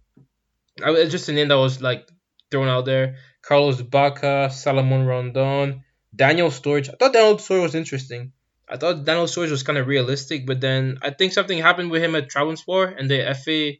I, 0.84 0.90
it's 0.90 1.12
just 1.12 1.28
a 1.28 1.32
name 1.32 1.48
that 1.48 1.58
was 1.58 1.80
like 1.80 2.08
thrown 2.50 2.68
out 2.68 2.84
there. 2.84 3.16
Carlos 3.40 3.80
Bacca, 3.80 4.50
Salomon 4.50 5.06
Rondon, 5.06 5.84
Daniel 6.14 6.50
Sturridge. 6.50 6.88
I 6.88 6.96
thought 6.98 7.12
Daniel 7.12 7.36
Sturridge 7.36 7.62
was 7.62 7.74
interesting. 7.76 8.32
I 8.68 8.76
thought 8.76 9.04
Daniel 9.04 9.26
Sturridge 9.26 9.52
was 9.52 9.62
kind 9.62 9.78
of 9.78 9.86
realistic, 9.86 10.44
but 10.44 10.60
then 10.60 10.98
I 11.02 11.10
think 11.10 11.32
something 11.32 11.58
happened 11.58 11.92
with 11.92 12.02
him 12.02 12.16
at 12.16 12.28
Trabzonspor 12.28 12.98
and 12.98 13.08
the 13.08 13.32
FA, 13.44 13.78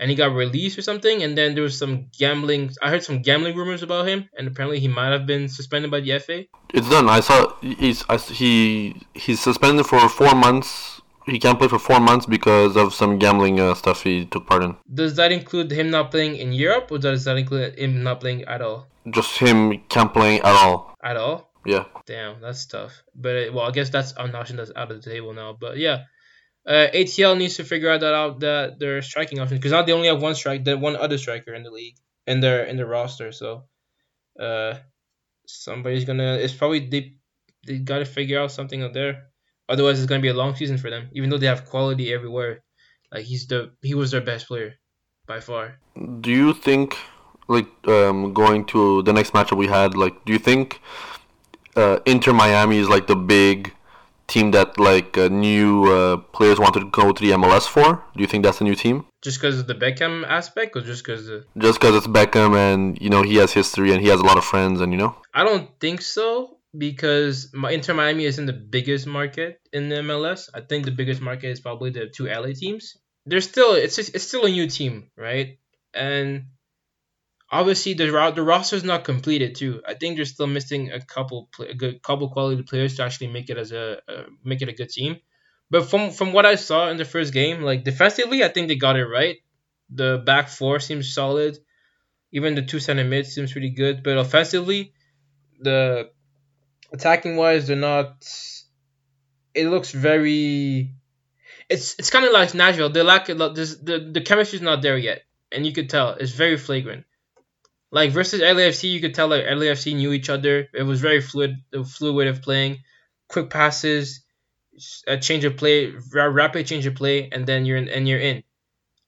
and 0.00 0.10
he 0.10 0.16
got 0.16 0.34
released 0.34 0.78
or 0.78 0.82
something. 0.82 1.22
And 1.22 1.36
then 1.38 1.54
there 1.54 1.62
was 1.62 1.78
some 1.78 2.06
gambling. 2.18 2.70
I 2.82 2.90
heard 2.90 3.04
some 3.04 3.20
gambling 3.22 3.54
rumors 3.56 3.82
about 3.82 4.08
him, 4.08 4.28
and 4.36 4.48
apparently 4.48 4.80
he 4.80 4.88
might 4.88 5.12
have 5.12 5.26
been 5.26 5.48
suspended 5.48 5.90
by 5.90 6.00
the 6.00 6.18
FA. 6.18 6.46
it's 6.74 6.88
done. 6.88 7.08
I 7.08 7.20
saw 7.20 7.54
he's 7.60 8.02
I, 8.08 8.16
he 8.16 8.96
he's 9.14 9.40
suspended 9.40 9.86
for 9.86 10.08
four 10.08 10.34
months. 10.34 11.00
He 11.26 11.38
can't 11.38 11.58
play 11.58 11.68
for 11.68 11.78
four 11.78 12.00
months 12.00 12.26
because 12.26 12.76
of 12.76 12.94
some 12.94 13.18
gambling 13.18 13.60
uh, 13.60 13.74
stuff 13.74 14.02
he 14.02 14.24
took 14.24 14.46
part 14.46 14.64
in. 14.64 14.74
Does 14.92 15.14
that 15.16 15.30
include 15.30 15.70
him 15.70 15.90
not 15.90 16.10
playing 16.10 16.36
in 16.36 16.52
Europe, 16.52 16.90
or 16.90 16.98
does 16.98 17.24
that 17.24 17.36
include 17.36 17.78
him 17.78 18.02
not 18.02 18.20
playing 18.20 18.44
at 18.46 18.62
all? 18.62 18.88
Just 19.10 19.38
him 19.38 19.78
can't 19.88 20.12
play 20.12 20.40
at 20.40 20.46
all. 20.46 20.96
At 21.04 21.16
all? 21.16 21.50
Yeah. 21.66 21.84
Damn, 22.06 22.40
that's 22.40 22.64
tough. 22.66 23.02
But 23.14 23.52
well, 23.52 23.66
I 23.66 23.70
guess 23.70 23.90
that's 23.90 24.12
an 24.16 24.34
option 24.34 24.56
that's 24.56 24.72
out 24.74 24.90
of 24.90 25.02
the 25.02 25.10
table 25.10 25.34
now. 25.34 25.52
But 25.52 25.76
yeah, 25.76 26.04
uh, 26.66 26.88
ATL 26.92 27.36
needs 27.36 27.56
to 27.56 27.64
figure 27.64 27.90
out 27.90 28.00
that 28.00 28.14
out 28.14 28.40
that 28.40 28.78
their 28.78 29.02
striking 29.02 29.40
option 29.40 29.56
because 29.56 29.72
now 29.72 29.82
they 29.82 29.92
only 29.92 30.08
have 30.08 30.22
one 30.22 30.34
strike, 30.34 30.64
the 30.64 30.76
one 30.76 30.96
other 30.96 31.18
striker 31.18 31.54
in 31.54 31.62
the 31.62 31.70
league 31.70 31.96
in 32.26 32.40
their 32.40 32.64
in 32.64 32.76
the 32.76 32.86
roster. 32.86 33.32
So, 33.32 33.64
uh, 34.38 34.74
somebody's 35.46 36.04
gonna. 36.04 36.34
It's 36.34 36.54
probably 36.54 36.88
they 36.88 37.14
they 37.66 37.78
got 37.78 37.98
to 37.98 38.04
figure 38.04 38.40
out 38.40 38.52
something 38.52 38.82
out 38.82 38.92
there. 38.92 39.28
Otherwise, 39.68 39.98
it's 39.98 40.08
gonna 40.08 40.22
be 40.22 40.28
a 40.28 40.34
long 40.34 40.54
season 40.54 40.78
for 40.78 40.90
them. 40.90 41.08
Even 41.12 41.30
though 41.30 41.38
they 41.38 41.46
have 41.46 41.66
quality 41.66 42.12
everywhere, 42.12 42.62
like 43.12 43.24
he's 43.24 43.46
the 43.46 43.72
he 43.82 43.94
was 43.94 44.10
their 44.10 44.20
best 44.20 44.46
player 44.46 44.74
by 45.26 45.40
far. 45.40 45.78
Do 46.20 46.30
you 46.30 46.52
think, 46.54 46.96
like, 47.48 47.68
um, 47.86 48.32
going 48.34 48.64
to 48.66 49.02
the 49.02 49.12
next 49.12 49.32
matchup 49.32 49.56
we 49.56 49.66
had, 49.66 49.96
like, 49.96 50.24
do 50.24 50.32
you 50.32 50.38
think 50.38 50.80
uh, 51.76 51.98
Inter 52.06 52.32
Miami 52.32 52.78
is 52.78 52.88
like 52.88 53.06
the 53.06 53.16
big 53.16 53.72
team 54.30 54.52
that 54.52 54.78
like 54.78 55.18
uh, 55.18 55.28
new 55.28 55.84
uh, 55.92 56.16
players 56.36 56.58
wanted 56.58 56.80
to 56.80 56.90
go 56.90 57.12
to 57.12 57.20
the 57.22 57.32
MLS 57.32 57.66
for? 57.66 58.02
Do 58.14 58.20
you 58.20 58.26
think 58.26 58.44
that's 58.44 58.60
a 58.60 58.64
new 58.64 58.74
team? 58.74 59.06
Just 59.22 59.38
because 59.40 59.58
of 59.58 59.66
the 59.66 59.74
Beckham 59.74 60.26
aspect, 60.26 60.76
or 60.76 60.80
just 60.80 61.04
because 61.04 61.28
Just 61.58 61.80
because 61.80 61.94
it's 61.96 62.06
Beckham 62.06 62.56
and 62.56 63.00
you 63.00 63.10
know 63.10 63.22
he 63.22 63.36
has 63.36 63.52
history 63.52 63.92
and 63.92 64.00
he 64.00 64.08
has 64.08 64.20
a 64.20 64.24
lot 64.24 64.38
of 64.38 64.44
friends 64.44 64.80
and 64.80 64.92
you 64.92 64.98
know. 64.98 65.14
I 65.34 65.44
don't 65.44 65.68
think 65.80 66.00
so 66.00 66.56
because 66.76 67.50
my 67.52 67.70
Inter 67.70 67.94
Miami 67.94 68.24
isn't 68.24 68.46
the 68.46 68.52
biggest 68.52 69.06
market 69.06 69.60
in 69.72 69.88
the 69.88 69.96
MLS. 69.96 70.48
I 70.54 70.60
think 70.60 70.84
the 70.84 70.92
biggest 70.92 71.20
market 71.20 71.48
is 71.48 71.60
probably 71.60 71.90
the 71.90 72.06
two 72.06 72.26
LA 72.26 72.52
teams. 72.54 72.96
They're 73.26 73.40
still 73.40 73.74
it's 73.74 73.96
just, 73.96 74.14
it's 74.14 74.26
still 74.26 74.46
a 74.46 74.50
new 74.50 74.68
team, 74.68 75.10
right? 75.16 75.58
And 75.92 76.46
obviously 77.50 77.94
the 77.94 78.32
the 78.34 78.42
roster's 78.42 78.84
not 78.84 79.04
completed 79.04 79.54
too. 79.54 79.82
I 79.86 79.94
think 79.94 80.16
they're 80.16 80.24
still 80.24 80.46
missing 80.46 80.90
a 80.92 81.00
couple 81.00 81.48
a 81.58 81.74
good 81.74 82.02
couple 82.02 82.30
quality 82.30 82.62
players 82.62 82.96
to 82.96 83.04
actually 83.04 83.28
make 83.28 83.50
it 83.50 83.58
as 83.58 83.72
a 83.72 84.00
uh, 84.08 84.24
make 84.44 84.62
it 84.62 84.68
a 84.68 84.72
good 84.72 84.90
team. 84.90 85.18
But 85.70 85.88
from 85.88 86.10
from 86.10 86.32
what 86.32 86.46
I 86.46 86.54
saw 86.56 86.88
in 86.88 86.96
the 86.96 87.04
first 87.04 87.32
game, 87.32 87.62
like 87.62 87.84
defensively, 87.84 88.44
I 88.44 88.48
think 88.48 88.68
they 88.68 88.76
got 88.76 88.96
it 88.96 89.06
right. 89.06 89.36
The 89.90 90.22
back 90.24 90.48
four 90.48 90.80
seems 90.80 91.12
solid. 91.12 91.58
Even 92.32 92.54
the 92.54 92.62
two 92.62 92.78
center 92.80 93.04
mid 93.04 93.26
seems 93.26 93.52
pretty 93.52 93.70
good. 93.70 94.02
But 94.02 94.18
offensively, 94.18 94.92
the 95.60 96.10
attacking 96.92 97.36
wise, 97.36 97.66
they're 97.66 97.76
not. 97.76 98.24
It 99.54 99.66
looks 99.66 99.90
very. 99.90 100.94
It's 101.68 101.96
it's 101.98 102.10
kind 102.10 102.24
of 102.24 102.32
like 102.32 102.54
Nashville. 102.54 102.90
They 102.90 103.02
lack 103.02 103.28
a 103.28 103.34
lot. 103.34 103.54
The 103.54 104.10
the 104.12 104.20
chemistry's 104.20 104.62
not 104.62 104.82
there 104.82 104.98
yet, 104.98 105.22
and 105.50 105.66
you 105.66 105.72
could 105.72 105.90
tell 105.90 106.10
it's 106.10 106.32
very 106.32 106.56
flagrant. 106.56 107.04
Like 107.92 108.12
versus 108.12 108.40
LAFC, 108.40 108.92
you 108.92 109.00
could 109.00 109.14
tell 109.14 109.28
like 109.28 109.44
LAFC 109.44 109.96
knew 109.96 110.12
each 110.12 110.30
other. 110.30 110.68
It 110.72 110.84
was 110.84 111.00
very 111.00 111.20
fluid, 111.20 111.56
a 111.74 111.84
fluid 111.84 112.14
way 112.14 112.28
of 112.28 112.42
playing, 112.42 112.78
quick 113.28 113.50
passes, 113.50 114.22
a 115.06 115.16
change 115.18 115.44
of 115.44 115.56
play, 115.56 115.92
ra- 116.12 116.24
rapid 116.24 116.66
change 116.66 116.86
of 116.86 116.94
play, 116.94 117.28
and 117.30 117.46
then 117.46 117.64
you're 117.64 117.76
in, 117.76 117.88
and 117.88 118.08
you're 118.08 118.20
in. 118.20 118.42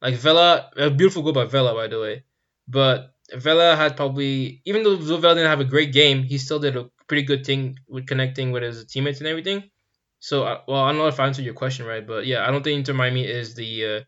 Like 0.00 0.14
Vela, 0.14 0.70
a 0.76 0.90
beautiful 0.90 1.22
goal 1.22 1.32
by 1.32 1.44
Vela, 1.44 1.74
by 1.74 1.86
the 1.86 2.00
way. 2.00 2.24
But 2.66 3.14
Vela 3.32 3.76
had 3.76 3.96
probably, 3.96 4.62
even 4.64 4.82
though 4.82 4.96
Vela 4.96 5.34
didn't 5.34 5.50
have 5.50 5.60
a 5.60 5.64
great 5.64 5.92
game, 5.92 6.24
he 6.24 6.38
still 6.38 6.58
did 6.58 6.76
a 6.76 6.90
pretty 7.06 7.22
good 7.22 7.46
thing 7.46 7.78
with 7.88 8.06
connecting 8.06 8.50
with 8.50 8.62
his 8.62 8.84
teammates 8.86 9.20
and 9.20 9.28
everything. 9.28 9.70
So, 10.18 10.44
uh, 10.44 10.60
well, 10.68 10.82
I 10.82 10.88
don't 10.90 10.98
know 10.98 11.08
if 11.08 11.20
I 11.20 11.26
answered 11.26 11.44
your 11.44 11.54
question 11.54 11.86
right, 11.86 12.06
but 12.06 12.26
yeah, 12.26 12.46
I 12.46 12.50
don't 12.50 12.62
think 12.62 12.78
Inter 12.78 12.94
Miami 12.94 13.24
is 13.24 13.54
the 13.54 13.86
uh, 13.86 14.00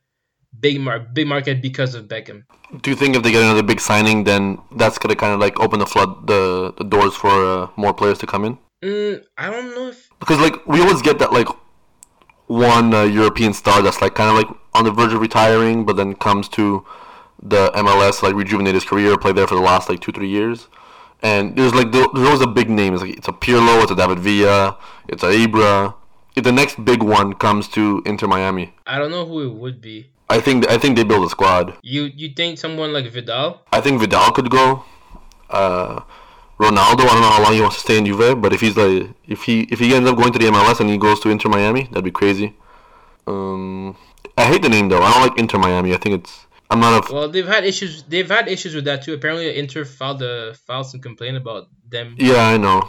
big 0.61 0.81
mar- 0.81 1.01
big 1.01 1.27
market 1.27 1.61
because 1.62 1.95
of 1.95 2.07
Beckham. 2.09 2.45
Do 2.83 2.90
you 2.90 2.97
think 2.97 3.17
if 3.17 3.23
they 3.23 3.31
get 3.33 3.43
another 3.43 3.62
big 3.62 3.81
signing, 3.81 4.25
then 4.25 4.59
that's 4.77 4.99
gonna 4.99 5.14
kind 5.17 5.33
of 5.33 5.40
like 5.40 5.59
open 5.61 5.79
the 5.79 5.87
flood 5.87 6.27
the 6.27 6.73
the 6.79 6.85
doors 6.85 7.14
for 7.14 7.31
uh, 7.45 7.69
more 7.77 7.93
players 7.95 8.19
to 8.19 8.27
come 8.27 8.45
in? 8.45 8.59
Mm, 8.83 9.25
I 9.38 9.51
don't 9.51 9.75
know 9.75 9.88
if 9.88 10.11
Because 10.21 10.38
like 10.38 10.67
we 10.67 10.81
always 10.81 11.03
get 11.03 11.19
that 11.19 11.33
like 11.33 11.49
one 12.47 12.93
uh, 12.95 13.03
European 13.05 13.53
star 13.53 13.81
that's 13.83 14.01
like 14.03 14.14
kind 14.14 14.31
of 14.31 14.37
like 14.37 14.49
on 14.75 14.85
the 14.85 14.90
verge 14.90 15.12
of 15.12 15.21
retiring, 15.21 15.85
but 15.85 15.97
then 15.97 16.14
comes 16.14 16.49
to 16.51 16.85
the 17.43 17.71
MLS 17.75 18.23
like 18.23 18.35
rejuvenate 18.35 18.75
his 18.75 18.85
career, 18.85 19.17
play 19.17 19.33
there 19.33 19.47
for 19.47 19.55
the 19.55 19.61
last 19.61 19.88
like 19.88 20.01
two 20.01 20.12
three 20.12 20.29
years. 20.29 20.69
And 21.23 21.57
there's 21.57 21.75
like 21.75 21.90
there- 21.93 22.09
there's 22.14 22.27
always 22.27 22.43
a 22.43 22.47
big 22.47 22.69
name. 22.69 22.93
It's 22.95 23.03
like 23.03 23.17
it's 23.17 23.29
a 23.29 23.33
Pirlo, 23.33 23.83
it's 23.83 23.90
a 23.93 23.97
David 23.97 24.19
Villa, 24.19 24.77
it's 25.09 25.23
a 25.23 25.29
Ibra, 25.29 25.95
if 26.37 26.45
the 26.45 26.53
next 26.53 26.85
big 26.85 27.03
one 27.03 27.33
comes 27.35 27.69
to 27.69 28.03
Inter 28.05 28.27
Miami. 28.27 28.75
I 28.87 28.99
don't 28.99 29.11
know 29.11 29.25
who 29.25 29.43
it 29.43 29.55
would 29.55 29.81
be. 29.81 30.11
I 30.29 30.41
think 30.41 30.69
I 30.71 30.79
think 30.79 30.97
they 30.97 31.05
build 31.05 31.25
a 31.25 31.31
squad. 31.31 31.77
You 31.83 32.05
you 32.05 32.31
think 32.31 32.59
someone 32.59 32.93
like 32.93 33.07
Vidal? 33.11 33.61
I 33.73 33.81
think 33.81 34.01
Vidal 34.01 34.33
could 34.33 34.51
go. 34.51 34.85
Uh, 35.51 36.01
Ronaldo, 36.59 37.01
I 37.03 37.13
don't 37.13 37.21
know 37.21 37.31
how 37.31 37.43
long 37.43 37.53
he 37.53 37.61
wants 37.61 37.77
to 37.77 37.83
stay 37.83 37.99
in 37.99 38.07
Juve, 38.07 38.41
but 38.41 38.53
if 38.53 38.61
he's 38.61 38.77
like 38.77 39.11
if 39.27 39.43
he 39.43 39.63
if 39.71 39.79
he 39.81 39.95
ends 39.95 40.09
up 40.09 40.17
going 40.17 40.33
to 40.33 40.39
the 40.39 40.47
MLS 40.47 40.81
and 40.81 40.89
he 40.89 40.97
goes 40.99 41.21
to 41.21 41.29
Inter 41.31 41.49
Miami, 41.49 41.85
that'd 41.85 42.05
be 42.05 42.11
crazy. 42.11 42.55
Um, 43.27 43.97
I 44.39 44.45
hate 44.45 44.63
the 44.63 44.69
name 44.69 44.89
though. 44.89 45.03
I 45.03 45.13
don't 45.13 45.23
like 45.29 45.39
Inter 45.39 45.59
Miami. 45.59 45.95
I 45.95 45.99
think 45.99 46.21
it's 46.23 46.47
I'm 46.71 46.81
not 46.81 47.11
a 47.11 47.13
Well, 47.13 47.29
they've 47.29 47.47
had 47.47 47.65
issues. 47.65 48.05
They've 48.05 48.29
had 48.29 48.49
issues 48.49 48.75
with 48.75 48.85
that 48.87 49.03
too. 49.03 49.13
Apparently, 49.15 49.57
Inter 49.57 49.85
filed 49.85 50.23
a 50.23 50.55
filed 50.55 50.87
some 50.87 51.01
complaint 51.01 51.37
about 51.37 51.69
them. 51.89 52.17
yeah 52.19 52.47
I 52.49 52.57
know, 52.57 52.89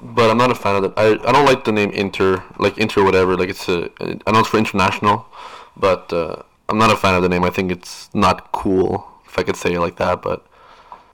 but 0.00 0.30
I'm 0.30 0.38
not 0.38 0.50
a 0.50 0.54
fan 0.54 0.76
of 0.76 0.82
that. 0.82 0.92
I 0.96 1.06
I 1.28 1.32
don't 1.32 1.46
like 1.46 1.64
the 1.64 1.72
name 1.72 1.90
Inter 1.90 2.42
like 2.58 2.78
Inter 2.78 3.04
whatever. 3.04 3.36
Like 3.36 3.48
it's 3.48 3.68
a 3.68 3.90
I 4.26 4.32
know 4.32 4.40
it's 4.40 4.48
for 4.48 4.58
international, 4.58 5.26
but 5.76 6.12
uh, 6.12 6.42
I'm 6.72 6.78
not 6.78 6.90
a 6.90 6.96
fan 6.96 7.14
of 7.14 7.22
the 7.22 7.28
name. 7.28 7.44
I 7.44 7.50
think 7.50 7.70
it's 7.70 8.08
not 8.14 8.50
cool 8.52 9.06
if 9.26 9.38
I 9.38 9.42
could 9.42 9.56
say 9.56 9.74
it 9.74 9.80
like 9.80 9.96
that, 9.96 10.22
but 10.22 10.46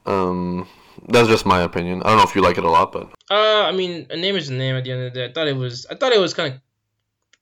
um. 0.07 0.69
That's 1.09 1.29
just 1.29 1.47
my 1.47 1.61
opinion. 1.63 2.03
I 2.03 2.09
don't 2.09 2.19
know 2.19 2.25
if 2.25 2.35
you 2.35 2.43
like 2.43 2.59
it 2.59 2.65
a 2.65 2.71
lot, 2.71 2.93
but 2.93 3.09
Uh, 3.31 3.63
I 3.71 3.73
mean, 3.73 4.07
a 4.11 4.17
name 4.17 4.37
is 4.37 4.49
a 4.51 4.53
name. 4.53 4.75
At 4.77 4.85
the 4.85 4.93
end 4.93 5.03
of 5.07 5.15
the 5.15 5.19
day, 5.21 5.27
I 5.27 5.33
thought 5.33 5.47
it 5.47 5.57
was. 5.57 5.87
I 5.91 5.95
thought 5.95 6.13
it 6.13 6.19
was 6.21 6.35
kind 6.35 6.53
of 6.53 6.61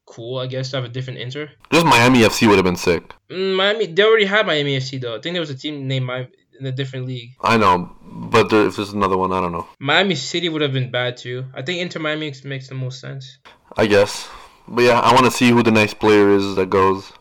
cool. 0.04 0.38
I 0.38 0.46
guess 0.46 0.70
to 0.70 0.76
have 0.76 0.84
a 0.84 0.88
different 0.88 1.18
Inter. 1.20 1.50
just 1.72 1.86
Miami 1.86 2.20
FC 2.20 2.46
would 2.48 2.56
have 2.56 2.64
been 2.64 2.76
sick. 2.76 3.02
Mm, 3.30 3.56
Miami. 3.56 3.86
They 3.86 4.04
already 4.04 4.26
had 4.26 4.46
Miami 4.46 4.76
FC 4.76 5.00
though. 5.00 5.16
I 5.16 5.20
think 5.20 5.34
there 5.34 5.40
was 5.40 5.50
a 5.50 5.56
team 5.56 5.88
named 5.88 6.06
Miami 6.06 6.28
in 6.60 6.66
a 6.66 6.72
different 6.72 7.06
league. 7.06 7.30
I 7.40 7.56
know, 7.56 7.90
but 8.02 8.50
there, 8.50 8.66
if 8.66 8.76
there's 8.76 8.92
another 8.92 9.16
one, 9.16 9.32
I 9.32 9.40
don't 9.40 9.52
know. 9.52 9.66
Miami 9.80 10.14
City 10.14 10.48
would 10.48 10.62
have 10.62 10.72
been 10.72 10.90
bad 10.90 11.16
too. 11.16 11.46
I 11.54 11.62
think 11.62 11.80
Inter 11.80 12.00
Miami 12.00 12.26
makes, 12.26 12.44
makes 12.44 12.68
the 12.68 12.74
most 12.74 13.00
sense. 13.00 13.38
I 13.76 13.86
guess. 13.86 14.28
But 14.68 14.82
yeah, 14.82 15.00
I 15.00 15.12
want 15.12 15.24
to 15.26 15.30
see 15.30 15.50
who 15.50 15.62
the 15.62 15.70
next 15.70 15.94
player 15.98 16.30
is 16.30 16.54
that 16.56 16.70
goes. 16.70 17.12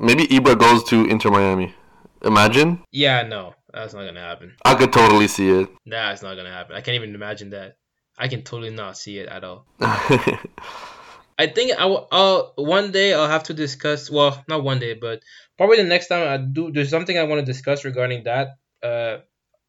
Maybe 0.00 0.26
Ibra 0.26 0.58
goes 0.58 0.84
to 0.84 1.06
Inter 1.06 1.30
Miami. 1.30 1.74
Imagine. 2.22 2.82
Yeah, 2.90 3.22
no, 3.22 3.54
that's 3.72 3.94
not 3.94 4.04
gonna 4.04 4.20
happen. 4.20 4.54
I 4.64 4.74
could 4.74 4.92
totally 4.92 5.28
see 5.28 5.48
it. 5.50 5.68
That's 5.86 6.22
not 6.22 6.34
gonna 6.36 6.52
happen. 6.52 6.76
I 6.76 6.80
can't 6.80 6.96
even 6.96 7.14
imagine 7.14 7.50
that. 7.50 7.76
I 8.18 8.28
can 8.28 8.42
totally 8.42 8.70
not 8.70 8.98
see 8.98 9.18
it 9.18 9.28
at 9.28 9.44
all. 9.44 9.66
I 9.80 11.46
think 11.46 11.78
I 11.78 11.86
will. 11.86 12.08
I'll, 12.10 12.52
one 12.56 12.90
day 12.90 13.14
I'll 13.14 13.28
have 13.28 13.44
to 13.44 13.54
discuss. 13.54 14.10
Well, 14.10 14.42
not 14.48 14.64
one 14.64 14.80
day, 14.80 14.94
but 14.94 15.22
probably 15.56 15.76
the 15.76 15.84
next 15.84 16.08
time 16.08 16.26
I 16.26 16.36
do. 16.36 16.72
There's 16.72 16.90
something 16.90 17.16
I 17.16 17.22
want 17.22 17.38
to 17.38 17.46
discuss 17.46 17.84
regarding 17.84 18.24
that 18.24 18.48
uh, 18.82 19.18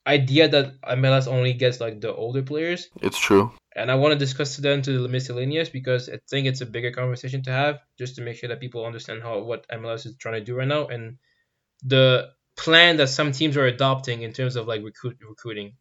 idea 0.09 0.47
that 0.49 0.81
MLS 0.81 1.27
only 1.27 1.53
gets 1.53 1.79
like 1.79 2.01
the 2.01 2.13
older 2.13 2.41
players, 2.41 2.89
it's 3.01 3.19
true. 3.19 3.51
and 3.75 3.91
I 3.91 3.95
want 3.95 4.11
to 4.13 4.19
discuss 4.19 4.57
them 4.57 4.81
to 4.81 5.01
the 5.03 5.07
miscellaneous 5.07 5.69
because 5.69 6.09
I 6.09 6.19
think 6.29 6.47
it's 6.47 6.61
a 6.61 6.65
bigger 6.65 6.91
conversation 6.91 7.43
to 7.43 7.51
have, 7.51 7.75
just 7.97 8.15
to 8.15 8.21
make 8.21 8.37
sure 8.37 8.49
that 8.49 8.59
people 8.59 8.85
understand 8.85 9.21
how 9.21 9.39
what 9.49 9.67
MLS 9.69 10.05
is 10.05 10.17
trying 10.17 10.39
to 10.39 10.43
do 10.43 10.55
right 10.55 10.67
now 10.67 10.87
and 10.87 11.17
the 11.83 12.29
plan 12.57 12.97
that 12.97 13.07
some 13.07 13.31
teams 13.31 13.55
are 13.55 13.65
adopting 13.65 14.21
in 14.23 14.33
terms 14.33 14.55
of 14.55 14.67
like 14.67 14.83
recruit 14.83 15.17
recruiting. 15.27 15.73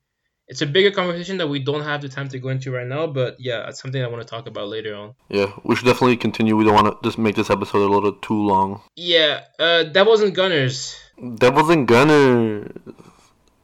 It's 0.50 0.62
a 0.62 0.66
bigger 0.66 0.90
conversation 0.90 1.36
that 1.38 1.48
we 1.48 1.58
don't 1.58 1.82
have 1.82 2.00
the 2.00 2.08
time 2.08 2.28
to 2.28 2.38
go 2.38 2.48
into 2.48 2.70
right 2.70 2.86
now, 2.86 3.06
but 3.06 3.36
yeah, 3.38 3.68
it's 3.68 3.82
something 3.82 4.02
I 4.02 4.06
want 4.06 4.22
to 4.22 4.28
talk 4.28 4.46
about 4.46 4.68
later 4.68 4.94
on. 4.94 5.14
Yeah, 5.28 5.52
we 5.62 5.76
should 5.76 5.84
definitely 5.84 6.16
continue. 6.16 6.56
We 6.56 6.64
don't 6.64 6.78
want 6.80 6.88
to 6.88 6.96
just 7.06 7.18
make 7.18 7.36
this 7.36 7.50
episode 7.50 7.82
a 7.84 7.92
little 7.92 8.14
too 8.28 8.40
long. 8.52 8.80
Yeah, 8.96 9.42
uh, 9.58 9.84
that 9.92 10.06
wasn't 10.06 10.34
Gunners. 10.34 10.96
Devils 11.42 11.68
and 11.68 11.86
Gunner. 11.86 12.70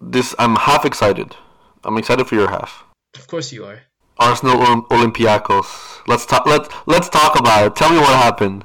This 0.06 0.34
I'm 0.38 0.56
half 0.56 0.84
excited. 0.84 1.34
I'm 1.82 1.96
excited 1.98 2.26
for 2.26 2.34
your 2.34 2.50
half. 2.50 2.84
Of 3.14 3.26
course 3.26 3.52
you 3.52 3.64
are. 3.64 3.80
Arsenal 4.18 4.56
Olymp- 4.58 4.88
Olympiacos. 4.88 6.06
Let's 6.06 6.26
talk. 6.26 6.46
Let's 6.46 6.68
let's 6.86 7.08
talk 7.08 7.38
about 7.38 7.66
it. 7.66 7.76
Tell 7.76 7.90
me 7.90 7.98
what 7.98 8.14
happened. 8.14 8.64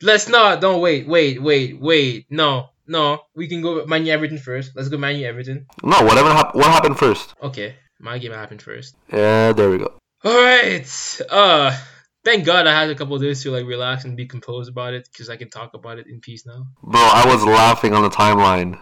Let's 0.00 0.28
not. 0.28 0.60
Don't 0.60 0.80
wait. 0.80 1.08
Wait. 1.08 1.42
Wait. 1.42 1.80
Wait. 1.80 2.26
No. 2.30 2.70
No. 2.86 3.20
We 3.34 3.48
can 3.48 3.62
go 3.62 3.84
Manu 3.86 4.10
Everton 4.10 4.38
first. 4.38 4.72
Let's 4.76 4.88
go 4.88 4.96
Manu 4.96 5.24
Everton. 5.24 5.66
No, 5.82 6.02
whatever. 6.02 6.30
Hap- 6.32 6.54
what 6.54 6.66
happened 6.66 6.98
first? 6.98 7.34
Okay. 7.42 7.74
My 7.98 8.18
game 8.18 8.32
happened 8.32 8.62
first. 8.62 8.94
Yeah, 9.12 9.52
there 9.52 9.70
we 9.70 9.78
go. 9.78 9.98
All 10.24 10.34
right. 10.44 11.20
Uh, 11.30 11.76
thank 12.24 12.44
God 12.44 12.66
I 12.66 12.78
had 12.78 12.90
a 12.90 12.94
couple 12.94 13.16
of 13.16 13.22
days 13.22 13.42
to 13.42 13.50
like 13.50 13.66
relax 13.66 14.04
and 14.04 14.16
be 14.16 14.26
composed 14.26 14.70
about 14.70 14.94
it 14.94 15.08
because 15.10 15.30
I 15.30 15.36
can 15.36 15.48
talk 15.50 15.74
about 15.74 15.98
it 15.98 16.06
in 16.06 16.20
peace 16.20 16.46
now. 16.46 16.66
Bro, 16.82 17.00
I 17.00 17.24
was 17.26 17.44
laughing 17.44 17.94
on 17.94 18.02
the 18.02 18.10
timeline. 18.10 18.78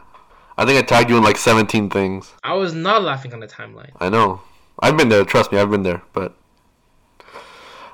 I 0.57 0.64
think 0.64 0.79
I 0.79 0.83
tagged 0.83 1.11
you 1.11 1.17
in 1.17 1.25
like 1.25 1.37
17 1.37 1.90
things. 1.90 2.33
I 2.45 2.55
was 2.55 2.75
not 2.75 3.03
laughing 3.03 3.33
on 3.33 3.40
the 3.40 3.49
timeline. 3.49 3.90
I 4.01 4.09
know. 4.09 4.43
I've 4.81 4.97
been 4.97 5.09
there. 5.09 5.25
Trust 5.25 5.53
me, 5.53 5.59
I've 5.59 5.71
been 5.71 5.83
there. 5.83 6.03
But 6.12 6.37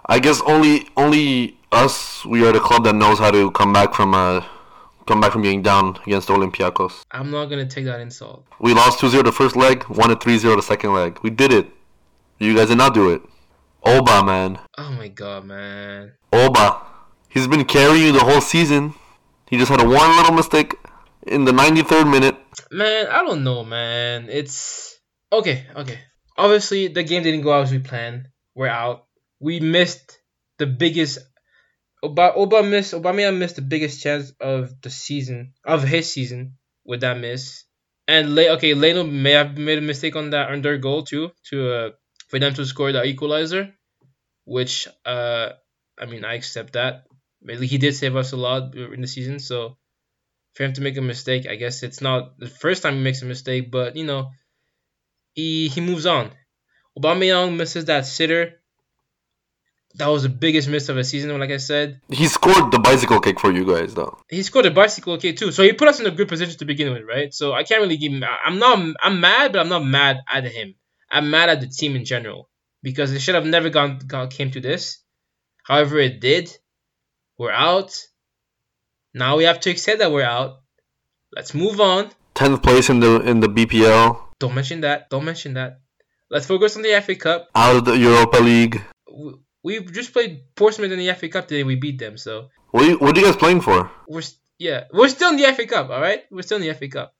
I 0.06 0.18
guess 0.18 0.40
only 0.42 0.88
only 0.96 1.58
us. 1.72 2.24
We 2.24 2.46
are 2.46 2.52
the 2.52 2.60
club 2.60 2.84
that 2.84 2.94
knows 2.94 3.18
how 3.18 3.30
to 3.30 3.50
come 3.52 3.72
back 3.72 3.94
from 3.94 4.14
uh 4.14 4.44
come 5.06 5.20
back 5.20 5.32
from 5.32 5.42
being 5.42 5.62
down 5.62 5.98
against 6.06 6.28
Olympiacos. 6.28 7.02
I'm 7.10 7.30
not 7.30 7.46
gonna 7.46 7.66
take 7.66 7.84
that 7.86 8.00
insult. 8.00 8.44
We 8.60 8.74
lost 8.74 9.00
2-0 9.00 9.24
the 9.24 9.32
first 9.32 9.56
leg, 9.56 9.84
won 9.88 10.10
it 10.10 10.20
3-0 10.20 10.56
the 10.56 10.62
second 10.62 10.94
leg. 10.94 11.18
We 11.22 11.30
did 11.30 11.52
it. 11.52 11.66
You 12.38 12.56
guys 12.56 12.68
did 12.68 12.78
not 12.78 12.94
do 12.94 13.10
it. 13.10 13.22
Oba, 13.82 14.22
man. 14.24 14.58
Oh 14.78 14.90
my 14.92 15.08
God, 15.08 15.46
man. 15.46 16.12
Oba. 16.32 16.82
He's 17.28 17.48
been 17.48 17.64
carrying 17.64 18.06
you 18.06 18.12
the 18.12 18.20
whole 18.24 18.40
season. 18.40 18.94
He 19.48 19.58
just 19.58 19.70
had 19.70 19.80
a 19.80 19.84
one 19.84 20.16
little 20.16 20.34
mistake 20.34 20.74
in 21.30 21.44
the 21.44 21.52
93rd 21.52 22.10
minute. 22.10 22.36
Man, 22.70 23.06
I 23.06 23.22
don't 23.22 23.44
know, 23.44 23.64
man. 23.64 24.28
It's 24.28 24.98
okay. 25.32 25.66
Okay. 25.74 25.98
Obviously, 26.36 26.88
the 26.88 27.02
game 27.02 27.22
didn't 27.22 27.42
go 27.42 27.52
out 27.52 27.62
as 27.64 27.72
we 27.72 27.78
planned. 27.78 28.28
We're 28.54 28.68
out. 28.68 29.06
We 29.38 29.60
missed 29.60 30.18
the 30.58 30.66
biggest. 30.66 31.18
Oba, 32.02 32.34
Oba 32.34 32.62
missed. 32.62 32.94
Aubameyang 32.94 33.38
missed 33.38 33.56
the 33.56 33.62
biggest 33.62 34.02
chance 34.02 34.32
of 34.40 34.80
the 34.82 34.90
season 34.90 35.54
of 35.64 35.82
his 35.82 36.12
season 36.12 36.58
with 36.84 37.02
that 37.02 37.18
miss. 37.18 37.64
And 38.08 38.34
Le- 38.34 38.54
okay, 38.56 38.74
Leno 38.74 39.04
may 39.04 39.32
have 39.32 39.56
made 39.56 39.78
a 39.78 39.82
mistake 39.82 40.16
on 40.16 40.30
that 40.30 40.50
under 40.50 40.76
goal 40.78 41.04
too 41.04 41.30
to 41.50 41.72
uh, 41.72 41.90
for 42.28 42.38
them 42.38 42.54
to 42.54 42.66
score 42.66 42.90
the 42.90 43.04
equalizer, 43.04 43.72
which 44.44 44.88
uh 45.04 45.50
I 45.98 46.06
mean 46.06 46.24
I 46.24 46.34
accept 46.34 46.72
that. 46.72 47.04
Maybe 47.42 47.66
he 47.66 47.78
did 47.78 47.94
save 47.94 48.16
us 48.16 48.32
a 48.32 48.36
lot 48.36 48.74
in 48.74 49.00
the 49.00 49.06
season, 49.06 49.38
so 49.38 49.76
for 50.54 50.64
him 50.64 50.72
to 50.74 50.80
make 50.80 50.96
a 50.96 51.02
mistake, 51.02 51.46
I 51.48 51.56
guess 51.56 51.82
it's 51.82 52.00
not 52.00 52.38
the 52.38 52.48
first 52.48 52.82
time 52.82 52.94
he 52.94 53.00
makes 53.00 53.22
a 53.22 53.26
mistake, 53.26 53.70
but 53.70 53.96
you 53.96 54.04
know, 54.04 54.30
he 55.32 55.68
he 55.68 55.80
moves 55.80 56.06
on. 56.06 56.30
Aubameyang 56.98 57.56
misses 57.56 57.86
that 57.86 58.06
sitter. 58.06 58.60
That 59.96 60.06
was 60.06 60.22
the 60.22 60.28
biggest 60.28 60.68
miss 60.68 60.88
of 60.88 60.94
the 60.94 61.02
season, 61.02 61.36
like 61.40 61.50
I 61.50 61.56
said. 61.56 62.00
He 62.08 62.26
scored 62.26 62.70
the 62.70 62.78
bicycle 62.78 63.20
kick 63.20 63.40
for 63.40 63.50
you 63.50 63.64
guys, 63.64 63.92
though. 63.92 64.18
He 64.28 64.44
scored 64.44 64.66
a 64.66 64.70
bicycle 64.70 65.18
kick 65.18 65.36
too, 65.36 65.50
so 65.50 65.64
he 65.64 65.72
put 65.72 65.88
us 65.88 65.98
in 65.98 66.06
a 66.06 66.12
good 66.12 66.28
position 66.28 66.56
to 66.58 66.64
begin 66.64 66.92
with, 66.92 67.02
right? 67.08 67.34
So 67.34 67.52
I 67.52 67.64
can't 67.64 67.80
really 67.80 67.96
give 67.96 68.12
him. 68.12 68.22
I'm 68.22 68.58
not. 68.58 68.78
I'm 69.02 69.20
mad, 69.20 69.52
but 69.52 69.60
I'm 69.60 69.68
not 69.68 69.84
mad 69.84 70.18
at 70.28 70.44
him. 70.44 70.74
I'm 71.10 71.30
mad 71.30 71.48
at 71.48 71.60
the 71.60 71.66
team 71.66 71.96
in 71.96 72.04
general 72.04 72.48
because 72.82 73.12
it 73.12 73.20
should 73.20 73.34
have 73.34 73.46
never 73.46 73.68
gone, 73.68 73.98
gone 74.06 74.28
came 74.28 74.52
to 74.52 74.60
this. 74.60 74.98
However, 75.64 75.98
it 75.98 76.20
did. 76.20 76.56
We're 77.36 77.50
out. 77.50 78.06
Now 79.14 79.36
we 79.36 79.44
have 79.44 79.60
to 79.60 79.70
accept 79.70 79.98
that 79.98 80.12
we're 80.12 80.24
out. 80.24 80.60
Let's 81.34 81.54
move 81.54 81.80
on. 81.80 82.10
Tenth 82.34 82.62
place 82.62 82.88
in 82.90 83.00
the 83.00 83.20
in 83.20 83.40
the 83.40 83.48
BPL, 83.48 84.18
Don't 84.38 84.54
mention 84.54 84.80
that. 84.82 85.10
Don't 85.10 85.24
mention 85.24 85.54
that. 85.54 85.80
Let's 86.30 86.46
focus 86.46 86.76
on 86.76 86.82
the 86.82 87.00
FA 87.02 87.16
Cup. 87.16 87.48
out 87.54 87.76
of 87.76 87.84
the 87.84 87.96
Europa 87.98 88.38
League. 88.38 88.80
We, 89.62 89.80
we 89.80 89.84
just 89.92 90.12
played 90.12 90.42
Portsmouth 90.54 90.92
in 90.92 90.98
the 90.98 91.12
FA 91.14 91.28
Cup 91.28 91.48
today. 91.48 91.64
We 91.64 91.74
beat 91.74 91.98
them, 91.98 92.16
so 92.16 92.48
What 92.70 92.84
are 92.84 92.86
you, 92.90 92.98
what 92.98 93.16
are 93.16 93.20
you 93.20 93.26
guys 93.26 93.36
playing 93.36 93.60
for? 93.62 93.90
we're 94.08 94.22
yeah 94.58 94.84
we're 94.92 95.08
still 95.08 95.30
in 95.30 95.36
the 95.36 95.52
FA 95.52 95.66
Cup. 95.66 95.90
All 95.90 96.00
right, 96.00 96.22
we're 96.30 96.42
still 96.42 96.60
in 96.60 96.66
the 96.66 96.74
FA 96.74 96.88
Cup. 96.88 97.14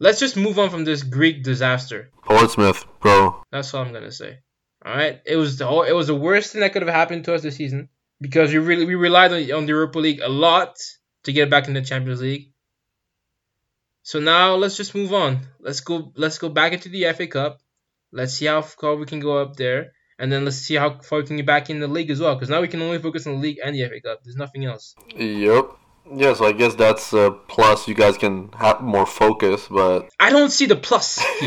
Let's 0.00 0.20
just 0.20 0.36
move 0.36 0.58
on 0.58 0.70
from 0.70 0.84
this 0.84 1.02
Greek 1.02 1.42
disaster. 1.42 2.10
Portsmouth, 2.24 2.84
bro. 3.00 3.42
That's 3.50 3.74
all 3.74 3.84
I'm 3.84 3.92
gonna 3.92 4.12
say. 4.12 4.38
All 4.84 4.94
right, 4.94 5.20
it 5.26 5.36
was 5.36 5.58
the 5.58 5.66
whole, 5.66 5.82
it 5.82 5.92
was 5.92 6.06
the 6.08 6.14
worst 6.14 6.52
thing 6.52 6.60
that 6.60 6.72
could 6.72 6.82
have 6.82 6.94
happened 6.94 7.24
to 7.24 7.34
us 7.34 7.42
this 7.42 7.56
season 7.56 7.88
because 8.20 8.52
we 8.52 8.58
really 8.58 8.84
we 8.86 8.94
relied 8.94 9.32
on, 9.32 9.40
on 9.52 9.66
the 9.66 9.72
Europa 9.72 9.98
League 9.98 10.20
a 10.22 10.28
lot 10.28 10.76
to 11.24 11.32
get 11.32 11.50
back 11.50 11.68
in 11.68 11.74
the 11.74 11.82
Champions 11.82 12.20
League. 12.20 12.52
So 14.02 14.20
now 14.20 14.54
let's 14.54 14.76
just 14.76 14.94
move 14.94 15.12
on. 15.12 15.40
Let's 15.60 15.80
go 15.80 16.12
let's 16.16 16.38
go 16.38 16.48
back 16.48 16.72
into 16.72 16.88
the 16.88 17.12
FA 17.14 17.26
Cup. 17.26 17.58
Let's 18.12 18.34
see 18.34 18.46
how 18.46 18.62
far 18.62 18.94
we 18.96 19.06
can 19.06 19.18
go 19.18 19.38
up 19.38 19.56
there, 19.56 19.92
and 20.18 20.30
then 20.30 20.44
let's 20.44 20.58
see 20.58 20.74
how 20.74 21.00
far 21.00 21.20
we 21.20 21.26
can 21.26 21.36
get 21.36 21.46
back 21.46 21.70
in 21.70 21.80
the 21.80 21.88
league 21.88 22.10
as 22.10 22.20
well. 22.20 22.34
Because 22.34 22.50
now 22.50 22.60
we 22.60 22.68
can 22.68 22.82
only 22.82 22.98
focus 22.98 23.26
on 23.26 23.34
the 23.34 23.38
league 23.40 23.58
and 23.64 23.74
the 23.74 23.88
FA 23.88 24.00
Cup. 24.00 24.20
There's 24.22 24.36
nothing 24.36 24.66
else. 24.66 24.94
Yep. 25.16 25.70
Yeah, 26.14 26.34
so 26.34 26.44
I 26.44 26.52
guess 26.52 26.74
that's 26.74 27.14
a 27.14 27.30
plus. 27.48 27.88
You 27.88 27.94
guys 27.94 28.18
can 28.18 28.52
have 28.52 28.82
more 28.82 29.06
focus, 29.06 29.66
but 29.68 30.10
I 30.20 30.28
don't 30.30 30.50
see 30.50 30.66
the 30.66 30.76
plus. 30.76 31.18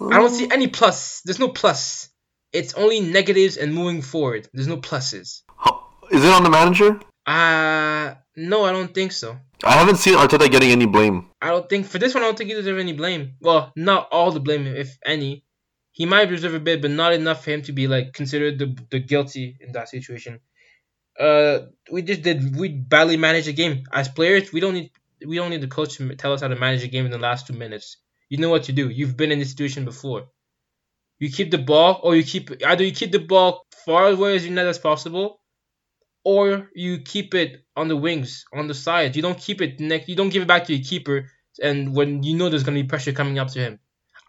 I 0.00 0.16
don't 0.18 0.30
see 0.30 0.48
any 0.50 0.68
plus. 0.68 1.22
There's 1.22 1.40
no 1.40 1.48
plus. 1.48 2.08
It's 2.52 2.74
only 2.74 3.00
negatives 3.00 3.56
and 3.56 3.74
moving 3.74 4.00
forward. 4.00 4.48
There's 4.52 4.68
no 4.68 4.76
pluses. 4.76 5.42
Is 6.10 6.24
it 6.24 6.32
on 6.32 6.44
the 6.44 6.50
manager? 6.50 7.00
Uh 7.30 8.14
no, 8.34 8.64
I 8.64 8.72
don't 8.72 8.92
think 8.92 9.12
so. 9.12 9.38
I 9.62 9.74
haven't 9.74 9.96
seen 9.96 10.14
Arteta 10.14 10.50
getting 10.50 10.70
any 10.70 10.86
blame. 10.86 11.28
I 11.40 11.48
don't 11.48 11.68
think 11.68 11.86
for 11.86 11.98
this 11.98 12.12
one. 12.12 12.24
I 12.24 12.26
don't 12.26 12.36
think 12.36 12.50
he 12.50 12.56
deserves 12.56 12.80
any 12.80 12.92
blame. 12.92 13.34
Well, 13.40 13.72
not 13.76 14.08
all 14.10 14.32
the 14.32 14.40
blame, 14.40 14.66
if 14.66 14.98
any. 15.04 15.44
He 15.92 16.06
might 16.06 16.28
deserve 16.28 16.54
a 16.54 16.60
bit, 16.60 16.82
but 16.82 16.90
not 16.90 17.12
enough 17.12 17.44
for 17.44 17.50
him 17.50 17.62
to 17.62 17.72
be 17.72 17.86
like 17.86 18.14
considered 18.14 18.58
the 18.58 18.76
the 18.90 18.98
guilty 18.98 19.56
in 19.60 19.72
that 19.72 19.88
situation. 19.88 20.40
Uh, 21.18 21.66
we 21.92 22.02
just 22.02 22.22
did 22.22 22.56
we 22.56 22.68
badly 22.68 23.16
managed 23.16 23.46
the 23.46 23.52
game 23.52 23.84
as 23.92 24.08
players. 24.08 24.52
We 24.52 24.60
don't 24.60 24.74
need 24.74 24.90
we 25.24 25.36
don't 25.36 25.50
need 25.50 25.60
the 25.60 25.68
coach 25.68 25.98
to 25.98 26.16
tell 26.16 26.32
us 26.32 26.40
how 26.40 26.48
to 26.48 26.56
manage 26.56 26.82
a 26.82 26.88
game 26.88 27.04
in 27.04 27.12
the 27.12 27.18
last 27.18 27.46
two 27.46 27.52
minutes. 27.52 27.98
You 28.28 28.38
know 28.38 28.50
what 28.50 28.64
to 28.64 28.72
do. 28.72 28.88
You've 28.88 29.16
been 29.16 29.30
in 29.30 29.38
this 29.38 29.50
situation 29.50 29.84
before. 29.84 30.28
You 31.18 31.30
keep 31.30 31.50
the 31.50 31.58
ball, 31.58 32.00
or 32.02 32.16
you 32.16 32.24
keep 32.24 32.50
either 32.66 32.82
you 32.82 32.92
keep 32.92 33.12
the 33.12 33.18
ball 33.18 33.66
far 33.84 34.08
away 34.08 34.36
as 34.36 34.44
you 34.44 34.50
net 34.50 34.66
as 34.66 34.78
possible, 34.78 35.39
or 36.34 36.70
you 36.74 36.98
keep 37.12 37.34
it 37.34 37.50
on 37.76 37.88
the 37.88 37.96
wings, 38.06 38.44
on 38.52 38.68
the 38.68 38.74
sides. 38.74 39.16
You 39.16 39.22
don't 39.22 39.38
keep 39.46 39.60
it 39.60 39.80
next. 39.80 40.08
You 40.08 40.16
don't 40.16 40.30
give 40.34 40.42
it 40.42 40.48
back 40.48 40.64
to 40.66 40.74
your 40.74 40.84
keeper, 40.84 41.18
and 41.62 41.94
when 41.96 42.22
you 42.22 42.36
know 42.36 42.48
there's 42.48 42.62
gonna 42.64 42.82
be 42.82 42.88
pressure 42.88 43.12
coming 43.12 43.38
up 43.38 43.48
to 43.54 43.58
him. 43.60 43.78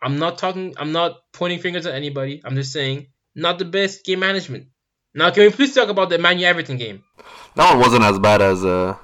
I'm 0.03 0.17
not 0.17 0.37
talking. 0.37 0.73
I'm 0.77 0.91
not 0.91 1.11
pointing 1.33 1.59
fingers 1.59 1.85
at 1.85 1.93
anybody. 1.93 2.41
I'm 2.45 2.55
just 2.55 2.71
saying 2.73 3.07
not 3.35 3.59
the 3.59 3.65
best 3.65 4.03
game 4.05 4.19
management. 4.19 4.67
Now, 5.13 5.29
can 5.31 5.43
we 5.43 5.49
please 5.51 5.75
talk 5.75 5.89
about 5.89 6.09
the 6.09 6.17
Manu 6.17 6.43
Everton 6.45 6.77
game? 6.77 7.03
That 7.55 7.69
one 7.71 7.79
wasn't 7.85 8.03
as 8.03 8.17
bad 8.19 8.41
as 8.41 8.65
uh 8.65 8.95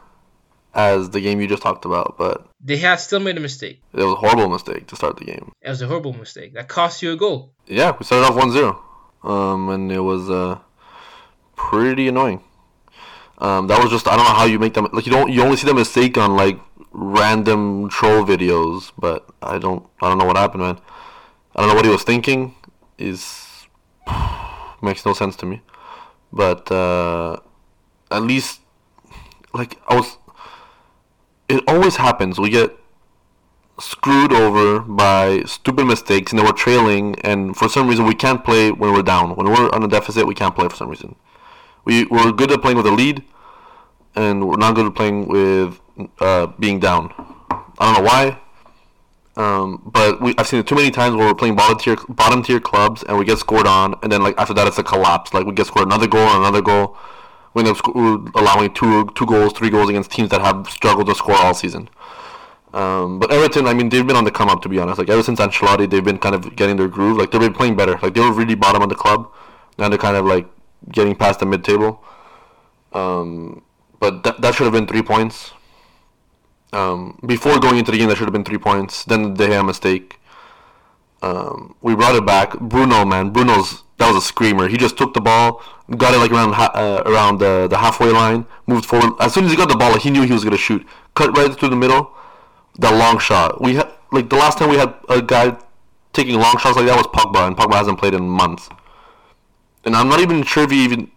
as 0.74 1.10
the 1.10 1.22
game 1.22 1.42
you 1.42 1.48
just 1.48 1.64
talked 1.64 1.86
about, 1.86 2.16
but 2.18 2.48
They 2.64 2.78
have 2.78 3.00
still 3.00 3.20
made 3.20 3.38
a 3.38 3.40
mistake. 3.50 3.82
it 3.94 4.04
was 4.04 4.14
a 4.14 4.22
horrible 4.24 4.50
mistake 4.50 4.88
to 4.88 4.96
start 4.96 5.18
the 5.18 5.26
game. 5.26 5.52
It 5.62 5.70
was 5.70 5.82
a 5.82 5.88
horrible 5.88 6.14
mistake 6.14 6.54
that 6.56 6.68
cost 6.68 7.02
you 7.02 7.12
a 7.14 7.16
goal. 7.18 7.54
Yeah, 7.68 7.96
we 7.98 8.06
started 8.06 8.26
off 8.28 8.36
1-0. 8.36 9.30
Um, 9.30 9.70
and 9.70 9.92
it 9.92 10.00
was 10.12 10.30
uh 10.30 10.60
pretty 11.56 12.08
annoying. 12.08 12.42
Um, 13.40 13.68
that 13.68 13.82
was 13.82 13.92
just 13.92 14.08
I 14.08 14.16
don't 14.16 14.26
know 14.26 14.34
how 14.34 14.46
you 14.46 14.58
make 14.58 14.74
them 14.74 14.88
like 14.94 15.06
you 15.06 15.12
don't 15.12 15.32
you 15.32 15.44
only 15.44 15.58
see 15.58 15.68
the 15.68 15.74
mistake 15.74 16.18
on 16.18 16.36
like 16.36 16.60
random 16.92 17.90
troll 17.90 18.26
videos, 18.26 18.92
but 18.98 19.30
I 19.42 19.60
don't 19.60 19.86
I 20.02 20.10
don't 20.10 20.18
know 20.18 20.26
what 20.26 20.38
happened, 20.38 20.64
man. 20.64 20.80
I 21.56 21.62
don't 21.62 21.70
know 21.70 21.76
what 21.76 21.86
he 21.86 21.92
was 21.92 22.04
thinking. 22.04 22.56
Is 22.98 23.68
makes 24.82 25.06
no 25.06 25.14
sense 25.14 25.36
to 25.38 25.46
me. 25.46 25.62
But 26.34 26.72
uh, 26.72 27.38
at 28.10 28.24
least 28.24 28.62
like 29.54 29.80
I 29.88 29.96
was 29.96 30.18
it 31.48 31.64
always 31.68 31.98
happens. 31.98 32.40
We 32.40 32.50
get 32.50 32.76
screwed 33.80 34.34
over 34.34 34.80
by 34.80 35.44
stupid 35.46 35.86
mistakes 35.86 36.32
and 36.32 36.40
then 36.40 36.46
we're 36.48 36.54
trailing 36.54 37.16
and 37.20 37.56
for 37.56 37.70
some 37.70 37.88
reason 37.88 38.08
we 38.08 38.16
can't 38.16 38.44
play 38.44 38.72
when 38.72 38.94
we're 38.94 39.04
down. 39.04 39.36
When 39.36 39.48
we're 39.48 39.70
on 39.70 39.84
a 39.84 39.88
deficit 39.88 40.26
we 40.26 40.34
can't 40.34 40.56
play 40.56 40.68
for 40.68 40.76
some 40.76 40.90
reason. 40.90 41.16
We 41.88 42.04
we're 42.06 42.34
good 42.34 42.52
at 42.52 42.62
playing 42.62 42.76
with 42.76 42.86
a 42.86 42.92
lead 42.92 43.24
and 44.14 44.46
we're 44.46 44.58
not 44.58 44.76
good 44.76 44.88
at 44.88 44.96
playing 44.96 45.28
with 45.30 45.80
uh, 46.20 46.48
being 46.60 46.82
down. 46.82 47.14
I 47.80 47.86
don't 47.86 48.04
know 48.04 48.08
why. 48.12 48.40
Um, 49.38 49.84
but 49.86 50.20
we, 50.20 50.34
I've 50.38 50.48
seen 50.48 50.60
it 50.60 50.68
too 50.68 50.76
many 50.76 50.92
times 50.92 51.16
where 51.16 51.26
we're 51.26 51.36
playing 51.36 51.56
bottom 51.56 51.78
tier 51.78 51.96
bottom 52.10 52.44
tier 52.44 52.60
clubs 52.60 53.04
and 53.04 53.18
we 53.18 53.24
get 53.24 53.38
scored 53.38 53.68
on, 53.68 53.96
and 54.04 54.12
then 54.12 54.22
like 54.22 54.36
after 54.38 54.54
that 54.56 54.68
it's 54.68 54.78
a 54.80 54.84
collapse. 54.84 55.34
Like 55.34 55.46
we 55.46 55.54
get 55.54 55.68
scored 55.68 55.88
another 55.88 56.08
goal 56.08 56.28
and 56.28 56.40
another 56.40 56.62
goal. 56.62 56.98
We 57.54 57.62
end 57.62 57.70
up 57.70 57.78
sc- 57.78 57.96
allowing 58.36 58.74
two 58.74 59.06
two 59.16 59.26
goals, 59.26 59.54
three 59.54 59.70
goals 59.70 59.90
against 59.90 60.12
teams 60.12 60.30
that 60.32 60.42
have 60.42 60.68
struggled 60.68 61.08
to 61.08 61.16
score 61.16 61.38
all 61.38 61.54
season. 61.54 61.90
Um, 62.74 63.18
but 63.20 63.32
Everton, 63.32 63.66
I 63.66 63.74
mean, 63.74 63.88
they've 63.88 64.06
been 64.06 64.18
on 64.18 64.26
the 64.26 64.32
come 64.32 64.50
up 64.50 64.62
to 64.64 64.70
be 64.70 64.78
honest. 64.78 65.00
Like 65.00 65.10
ever 65.10 65.24
since 65.24 65.40
Ancelotti, 65.40 65.90
they've 65.90 66.04
been 66.04 66.18
kind 66.18 66.36
of 66.36 66.54
getting 66.58 66.76
their 66.76 66.90
groove. 66.90 67.18
Like 67.18 67.32
they've 67.32 67.40
been 67.40 67.54
playing 67.54 67.78
better. 67.78 67.98
Like 68.02 68.14
they 68.14 68.22
were 68.22 68.34
really 68.34 68.56
bottom 68.56 68.82
of 68.82 68.90
the 68.90 68.96
club. 68.96 69.32
Now 69.78 69.88
they're 69.88 69.98
kind 69.98 70.18
of 70.18 70.26
like 70.26 70.48
getting 70.92 71.16
past 71.16 71.40
the 71.40 71.46
mid 71.46 71.64
table. 71.64 72.04
Um, 72.94 73.64
but 74.00 74.24
that 74.24 74.42
that 74.42 74.56
should 74.56 74.66
have 74.66 74.74
been 74.74 74.88
three 74.88 75.02
points. 75.02 75.52
Um, 76.74 77.20
before 77.26 77.60
going 77.60 77.78
into 77.78 77.92
the 77.92 77.98
game, 77.98 78.10
that 78.10 78.18
should 78.18 78.28
have 78.28 78.34
been 78.34 78.44
three 78.44 78.58
points. 78.58 79.06
Then 79.06 79.36
they 79.36 79.52
had 79.52 79.62
a 79.62 79.64
mistake. 79.64 80.20
Um, 81.22 81.76
we 81.82 81.96
brought 81.96 82.16
it 82.16 82.26
back. 82.26 82.60
Bruno, 82.60 83.06
man, 83.06 83.32
Bruno's 83.32 83.84
that 83.98 84.14
was 84.14 84.24
a 84.24 84.26
screamer. 84.26 84.68
He 84.68 84.78
just 84.78 84.98
took 84.98 85.14
the 85.14 85.22
ball, 85.22 85.64
got 85.98 86.14
it 86.14 86.18
like 86.18 86.32
around 86.32 86.54
uh, 86.54 87.04
around 87.06 87.40
the, 87.40 87.68
the 87.68 87.78
halfway 87.78 88.12
line, 88.12 88.46
moved 88.68 88.86
forward. 88.86 89.14
As 89.20 89.34
soon 89.34 89.46
as 89.46 89.52
he 89.52 89.58
got 89.58 89.70
the 89.70 89.76
ball, 89.78 89.98
he 89.98 90.12
knew 90.12 90.22
he 90.24 90.34
was 90.34 90.44
gonna 90.44 90.58
shoot. 90.58 90.86
Cut 91.16 91.36
right 91.36 91.52
through 91.58 91.70
the 91.70 91.76
middle. 91.76 92.12
The 92.78 92.92
long 92.92 93.18
shot. 93.18 93.60
We 93.62 93.76
had 93.76 93.92
like 94.12 94.30
the 94.30 94.36
last 94.36 94.60
time 94.60 94.70
we 94.70 94.78
had 94.78 94.94
a 95.10 95.22
guy 95.22 95.58
taking 96.14 96.36
long 96.36 96.58
shots 96.58 96.78
like 96.78 96.86
that 96.86 96.96
was 96.96 97.08
Pogba, 97.08 97.48
and 97.48 97.58
Pogba 97.58 97.74
hasn't 97.74 97.98
played 97.98 98.14
in 98.14 98.30
months. 98.30 98.70
And 99.88 99.96
I'm 99.96 100.10
not 100.10 100.20
even 100.20 100.44
sure 100.44 100.64
if 100.66 100.72
he 100.72 100.84
even. 100.84 101.10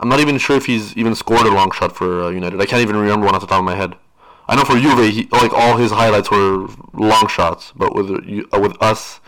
I'm 0.00 0.08
not 0.08 0.20
even 0.20 0.38
sure 0.38 0.56
if 0.56 0.64
he's 0.64 0.96
even 0.96 1.14
scored 1.14 1.46
a 1.46 1.50
long 1.50 1.70
shot 1.70 1.94
for 1.94 2.24
uh, 2.24 2.30
United. 2.30 2.58
I 2.62 2.64
can't 2.64 2.80
even 2.80 2.96
remember 2.96 3.26
one 3.26 3.34
off 3.34 3.42
the 3.42 3.46
top 3.46 3.58
of 3.58 3.64
my 3.64 3.74
head. 3.74 3.94
I 4.48 4.56
know 4.56 4.64
for 4.64 4.78
Juve, 4.78 5.12
he, 5.12 5.28
like 5.32 5.52
all 5.52 5.76
his 5.76 5.90
highlights 5.90 6.30
were 6.30 6.66
long 6.94 7.26
shots, 7.28 7.74
but 7.76 7.94
with 7.94 8.10
uh, 8.10 8.58
with 8.58 8.80
us, 8.80 9.20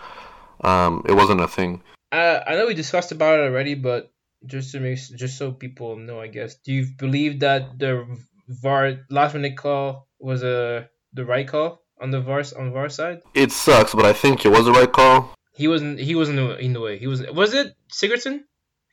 um, 0.62 1.04
it 1.06 1.12
wasn't 1.12 1.42
a 1.42 1.48
thing. 1.48 1.82
Uh, 2.10 2.40
I 2.46 2.54
know 2.54 2.66
we 2.66 2.72
discussed 2.72 3.12
about 3.12 3.40
it 3.40 3.42
already, 3.42 3.74
but 3.74 4.10
just 4.46 4.72
to 4.72 4.80
make 4.80 4.98
just 4.98 5.36
so 5.36 5.52
people 5.52 5.96
know, 5.96 6.18
I 6.18 6.28
guess, 6.28 6.54
do 6.64 6.72
you 6.72 6.86
believe 6.98 7.40
that 7.40 7.78
the 7.78 8.06
VAR 8.48 9.00
last 9.10 9.34
minute 9.34 9.58
call 9.58 10.08
was 10.18 10.42
a 10.42 10.88
the 11.12 11.26
right 11.26 11.46
call 11.46 11.82
on 12.00 12.10
the 12.10 12.22
VAR 12.22 12.42
on 12.58 12.72
VAR 12.72 12.88
side? 12.88 13.20
It 13.34 13.52
sucks, 13.52 13.94
but 13.94 14.06
I 14.06 14.14
think 14.14 14.46
it 14.46 14.48
was 14.48 14.64
the 14.64 14.72
right 14.72 14.90
call. 14.90 15.34
He 15.54 15.68
wasn't. 15.68 15.98
He 15.98 16.14
wasn't 16.14 16.38
in 16.60 16.72
the 16.72 16.80
way. 16.80 16.98
He 16.98 17.06
was. 17.06 17.20
Was 17.32 17.52
it 17.52 17.74
Sigurdsson? 17.92 18.44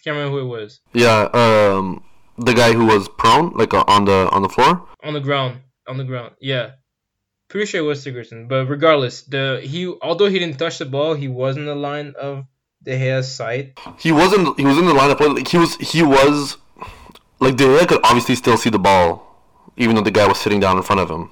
Can't 0.06 0.18
remember 0.18 0.38
who 0.38 0.46
it 0.46 0.50
was. 0.50 0.82
Yeah, 0.94 1.30
um, 1.34 2.04
the 2.38 2.54
guy 2.54 2.74
who 2.74 2.86
was 2.86 3.10
prone, 3.10 3.54
like 3.54 3.74
uh, 3.74 3.84
on 3.88 4.06
the 4.06 4.30
on 4.30 4.44
the 4.44 4.50
floor. 4.50 4.88
On 5.04 5.14
the 5.14 5.20
ground. 5.20 5.62
On 5.88 5.98
the 5.98 6.04
ground. 6.04 6.36
Yeah. 6.40 6.74
Pretty 7.48 7.66
sure 7.66 7.80
it 7.80 7.84
was 7.84 8.06
Sigurdsson. 8.06 8.48
But 8.48 8.68
regardless, 8.68 9.24
the 9.24 9.62
he 9.64 9.88
although 10.04 10.30
he 10.30 10.38
didn't 10.38 10.60
touch 10.60 10.78
the 10.78 10.86
ball, 10.86 11.16
he 11.16 11.28
was 11.28 11.58
in 11.58 11.66
the 11.66 11.74
line 11.74 12.14
of 12.22 12.46
De 12.84 12.92
Gea's 12.92 13.34
sight. 13.34 13.80
He 13.98 14.12
wasn't. 14.12 14.60
He 14.60 14.66
was 14.66 14.78
in 14.78 14.86
the 14.86 14.94
line 14.94 15.10
of 15.10 15.18
play. 15.18 15.28
Like, 15.28 15.48
he 15.48 15.58
was. 15.58 15.76
He 15.78 16.04
was. 16.04 16.58
Like 17.40 17.58
De 17.58 17.64
Gea 17.64 17.88
could 17.88 18.02
obviously 18.04 18.36
still 18.36 18.58
see 18.58 18.70
the 18.70 18.80
ball, 18.80 19.42
even 19.76 19.96
though 19.96 20.04
the 20.04 20.12
guy 20.12 20.28
was 20.28 20.40
sitting 20.40 20.60
down 20.60 20.78
in 20.78 20.84
front 20.84 21.02
of 21.02 21.10
him. 21.10 21.32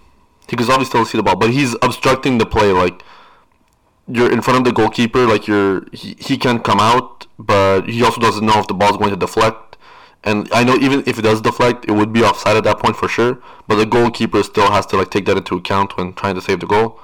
He 0.50 0.56
could 0.56 0.68
obviously 0.70 0.86
still 0.86 1.06
see 1.06 1.18
the 1.18 1.24
ball, 1.24 1.36
but 1.36 1.52
he's 1.52 1.76
obstructing 1.84 2.40
the 2.40 2.46
play. 2.48 2.72
Like 2.72 3.04
you're 4.08 4.32
in 4.32 4.42
front 4.42 4.60
of 4.60 4.66
the 4.66 4.72
goalkeeper. 4.72 5.26
Like 5.26 5.48
you're. 5.48 5.86
He, 5.92 6.16
he 6.20 6.38
can't 6.38 6.64
come 6.64 6.80
out, 6.80 7.28
but 7.40 7.88
he 7.90 8.04
also 8.04 8.20
doesn't 8.20 8.46
know 8.46 8.60
if 8.60 8.68
the 8.68 8.74
ball's 8.74 8.98
going 8.98 9.12
to 9.12 9.16
deflect. 9.16 9.78
And 10.24 10.48
I 10.54 10.64
know 10.64 10.76
even 10.76 11.04
if 11.06 11.20
it 11.20 11.24
does 11.24 11.42
deflect, 11.42 11.86
it 11.86 11.92
would 11.92 12.14
be 12.14 12.24
offside 12.24 12.56
at 12.56 12.64
that 12.64 12.80
point 12.80 12.96
for 12.96 13.08
sure. 13.08 13.40
But 13.68 13.76
the 13.76 13.86
goalkeeper 13.86 14.42
still 14.44 14.72
has 14.72 14.86
to 14.88 14.98
like 14.98 15.12
take 15.12 15.26
that 15.26 15.38
into 15.38 15.56
account 15.56 15.98
when 15.98 16.14
trying 16.14 16.36
to 16.36 16.42
save 16.42 16.62
the 16.62 16.66
goal. 16.66 17.00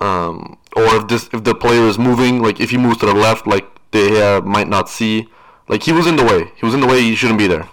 Um, 0.00 0.58
or 0.76 0.84
if 0.96 1.08
this 1.08 1.28
if 1.32 1.44
the 1.44 1.54
player 1.54 1.82
is 1.82 1.98
moving, 1.98 2.42
like 2.42 2.60
if 2.60 2.70
he 2.70 2.76
moves 2.76 2.98
to 2.98 3.06
the 3.06 3.14
left, 3.14 3.46
like 3.46 3.66
De 3.90 4.10
Gea 4.10 4.44
might 4.44 4.68
not 4.68 4.88
see. 4.88 5.28
Like 5.68 5.82
he 5.82 5.92
was 5.92 6.06
in 6.06 6.16
the 6.16 6.24
way. 6.24 6.50
He 6.56 6.64
was 6.64 6.74
in 6.74 6.80
the 6.80 6.86
way. 6.86 7.02
He 7.02 7.14
shouldn't 7.14 7.38
be 7.38 7.46
there. 7.46 7.68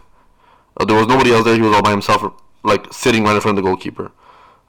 Uh, 0.77 0.85
there 0.85 0.97
was 0.97 1.07
nobody 1.07 1.31
else 1.31 1.45
there. 1.45 1.55
He 1.55 1.61
was 1.61 1.73
all 1.73 1.81
by 1.81 1.91
himself, 1.91 2.23
like 2.63 2.91
sitting 2.91 3.23
right 3.23 3.35
in 3.35 3.41
front 3.41 3.57
of 3.57 3.63
the 3.63 3.67
goalkeeper. 3.67 4.11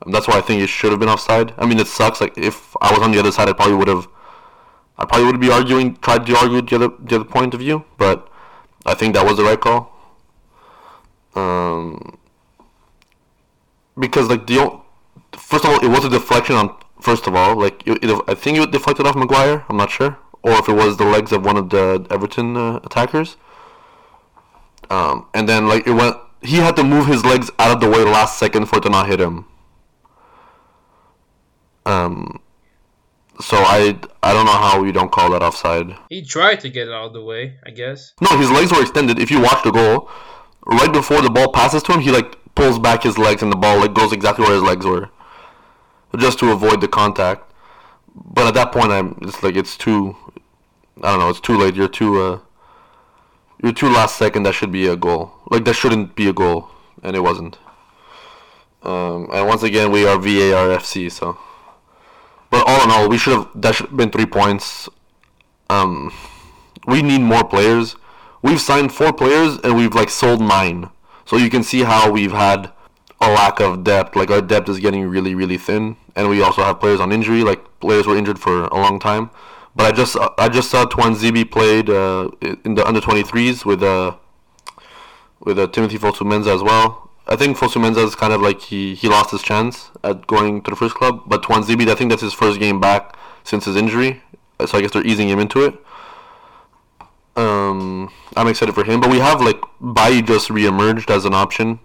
That's 0.06 0.28
why 0.28 0.38
I 0.38 0.40
think 0.40 0.62
it 0.62 0.68
should 0.68 0.90
have 0.90 1.00
been 1.00 1.08
offside. 1.08 1.52
I 1.58 1.66
mean, 1.66 1.78
it 1.78 1.86
sucks. 1.86 2.20
Like 2.20 2.36
if 2.38 2.76
I 2.80 2.92
was 2.92 3.00
on 3.00 3.12
the 3.12 3.18
other 3.18 3.32
side, 3.32 3.48
I 3.48 3.52
probably 3.52 3.76
would 3.76 3.88
have. 3.88 4.08
I 4.98 5.04
probably 5.04 5.26
would 5.26 5.40
be 5.40 5.50
arguing, 5.50 5.96
tried 5.96 6.24
to 6.26 6.36
argue 6.36 6.62
the 6.62 6.76
other 6.76 6.88
the 6.98 7.16
other 7.16 7.24
point 7.24 7.54
of 7.54 7.60
view, 7.60 7.84
but 7.98 8.28
I 8.86 8.94
think 8.94 9.14
that 9.14 9.26
was 9.26 9.36
the 9.36 9.44
right 9.44 9.60
call. 9.60 9.92
Um, 11.34 12.18
because 13.98 14.28
like 14.28 14.46
the 14.46 14.80
first 15.32 15.64
of 15.64 15.70
all, 15.70 15.84
it 15.84 15.88
was 15.88 16.04
a 16.04 16.08
deflection 16.08 16.56
on. 16.56 16.76
First 16.98 17.26
of 17.26 17.34
all, 17.34 17.56
like 17.56 17.86
it, 17.86 18.02
it, 18.02 18.24
I 18.26 18.34
think 18.34 18.56
it 18.56 18.70
deflected 18.70 19.06
off 19.06 19.16
Maguire. 19.16 19.66
I'm 19.68 19.76
not 19.76 19.90
sure, 19.90 20.18
or 20.42 20.52
if 20.52 20.66
it 20.68 20.72
was 20.72 20.96
the 20.96 21.04
legs 21.04 21.30
of 21.30 21.44
one 21.44 21.58
of 21.58 21.68
the 21.68 22.06
Everton 22.10 22.56
uh, 22.56 22.80
attackers. 22.82 23.36
Um, 24.88 25.26
and 25.34 25.46
then 25.46 25.68
like 25.68 25.86
it 25.86 25.92
went. 25.92 26.16
He 26.40 26.56
had 26.56 26.74
to 26.76 26.84
move 26.84 27.06
his 27.06 27.24
legs 27.24 27.50
out 27.58 27.72
of 27.72 27.80
the 27.80 27.88
way 27.88 28.02
last 28.02 28.38
second 28.38 28.66
for 28.66 28.78
it 28.78 28.82
to 28.82 28.88
not 28.88 29.08
hit 29.08 29.20
him. 29.20 29.44
Um. 31.84 32.40
So 33.46 33.58
I 33.58 33.96
I 34.24 34.32
don't 34.32 34.44
know 34.44 34.58
how 34.66 34.82
you 34.82 34.90
don't 34.90 35.12
call 35.12 35.30
that 35.30 35.40
offside. 35.40 35.96
He 36.10 36.22
tried 36.22 36.58
to 36.62 36.68
get 36.68 36.88
it 36.88 36.92
out 36.92 37.06
of 37.06 37.12
the 37.12 37.22
way, 37.22 37.58
I 37.64 37.70
guess. 37.70 38.12
No, 38.20 38.36
his 38.36 38.50
legs 38.50 38.72
were 38.72 38.80
extended. 38.80 39.20
If 39.20 39.30
you 39.30 39.40
watch 39.40 39.62
the 39.62 39.70
goal, 39.70 40.10
right 40.66 40.92
before 40.92 41.22
the 41.22 41.30
ball 41.30 41.52
passes 41.52 41.84
to 41.84 41.92
him, 41.92 42.00
he 42.00 42.10
like 42.10 42.36
pulls 42.56 42.80
back 42.80 43.04
his 43.04 43.18
legs 43.18 43.44
and 43.44 43.52
the 43.52 43.56
ball 43.56 43.78
like 43.78 43.94
goes 43.94 44.12
exactly 44.12 44.44
where 44.44 44.54
his 44.54 44.64
legs 44.64 44.84
were, 44.84 45.10
just 46.18 46.40
to 46.40 46.50
avoid 46.50 46.80
the 46.80 46.88
contact. 46.88 47.48
But 48.16 48.48
at 48.48 48.54
that 48.54 48.72
point, 48.72 48.90
I'm 48.90 49.16
it's 49.22 49.40
like 49.44 49.54
it's 49.54 49.76
too. 49.76 50.16
I 51.00 51.10
don't 51.12 51.20
know. 51.20 51.30
It's 51.30 51.38
too 51.38 51.56
late. 51.56 51.76
You're 51.76 51.86
too. 51.86 52.20
Uh, 52.20 52.40
you're 53.62 53.72
too 53.72 53.90
last 53.90 54.16
second. 54.16 54.42
That 54.42 54.54
should 54.54 54.72
be 54.72 54.88
a 54.88 54.96
goal. 54.96 55.30
Like 55.52 55.64
that 55.66 55.74
shouldn't 55.74 56.16
be 56.16 56.28
a 56.28 56.32
goal, 56.32 56.68
and 57.04 57.14
it 57.14 57.20
wasn't. 57.20 57.58
Um, 58.82 59.28
and 59.32 59.46
once 59.46 59.62
again, 59.62 59.92
we 59.92 60.04
are 60.04 60.18
VAR 60.18 60.66
FC. 60.76 61.12
So, 61.12 61.38
but 62.50 62.64
all 62.66 62.84
in 62.84 62.90
all, 62.90 63.08
we 63.08 63.18
should 63.18 63.34
have. 63.34 63.48
That 63.54 63.74
should 63.74 63.86
have 63.88 63.96
been 63.96 64.10
three 64.10 64.26
points. 64.26 64.88
Um, 65.68 66.12
we 66.86 67.02
need 67.02 67.20
more 67.20 67.44
players. 67.44 67.96
We've 68.42 68.60
signed 68.60 68.92
four 68.92 69.12
players 69.12 69.58
and 69.64 69.76
we've 69.76 69.94
like 69.94 70.10
sold 70.10 70.40
nine. 70.40 70.90
So 71.24 71.36
you 71.36 71.50
can 71.50 71.64
see 71.64 71.82
how 71.82 72.10
we've 72.10 72.32
had 72.32 72.70
a 73.20 73.30
lack 73.30 73.60
of 73.60 73.82
depth. 73.82 74.14
Like 74.14 74.30
our 74.30 74.40
depth 74.40 74.68
is 74.68 74.78
getting 74.78 75.08
really, 75.08 75.34
really 75.34 75.58
thin, 75.58 75.96
and 76.14 76.28
we 76.28 76.42
also 76.42 76.62
have 76.62 76.78
players 76.78 77.00
on 77.00 77.12
injury. 77.12 77.42
Like 77.42 77.80
players 77.80 78.06
were 78.06 78.16
injured 78.16 78.38
for 78.38 78.64
a 78.64 78.76
long 78.76 79.00
time. 79.00 79.30
But 79.74 79.86
I 79.86 79.92
just 79.92 80.16
I 80.38 80.48
just 80.48 80.70
saw 80.70 80.84
Tuanzebe 80.86 81.50
played 81.50 81.90
uh, 81.90 82.30
in 82.64 82.74
the 82.74 82.86
under 82.86 83.00
23s 83.00 83.64
with 83.64 83.82
uh 83.82 84.16
with 85.40 85.58
uh, 85.58 85.66
Timothy 85.66 85.98
Fosu-Mensah 85.98 86.54
as 86.54 86.62
well. 86.62 87.05
I 87.28 87.34
think 87.36 87.56
Fosu-Mensah 87.56 88.04
is 88.04 88.14
kind 88.14 88.32
of 88.32 88.40
like 88.40 88.60
he, 88.60 88.94
he 88.94 89.08
lost 89.08 89.32
his 89.32 89.42
chance 89.42 89.90
at 90.04 90.26
going 90.26 90.62
to 90.62 90.70
the 90.70 90.76
first 90.76 90.94
club. 90.94 91.22
But 91.26 91.42
Tuanzebe, 91.42 91.88
I 91.88 91.94
think 91.94 92.10
that's 92.10 92.22
his 92.22 92.32
first 92.32 92.60
game 92.60 92.80
back 92.80 93.16
since 93.42 93.64
his 93.64 93.76
injury. 93.76 94.22
So 94.64 94.78
I 94.78 94.80
guess 94.80 94.92
they're 94.92 95.06
easing 95.06 95.28
him 95.28 95.38
into 95.38 95.64
it. 95.64 95.74
Um, 97.36 98.12
I'm 98.36 98.48
excited 98.48 98.74
for 98.74 98.84
him. 98.84 99.00
But 99.00 99.10
we 99.10 99.18
have 99.18 99.40
like 99.40 99.60
Bailly 99.80 100.22
just 100.22 100.50
re-emerged 100.50 101.10
as 101.10 101.24
an 101.24 101.34
option 101.34 101.80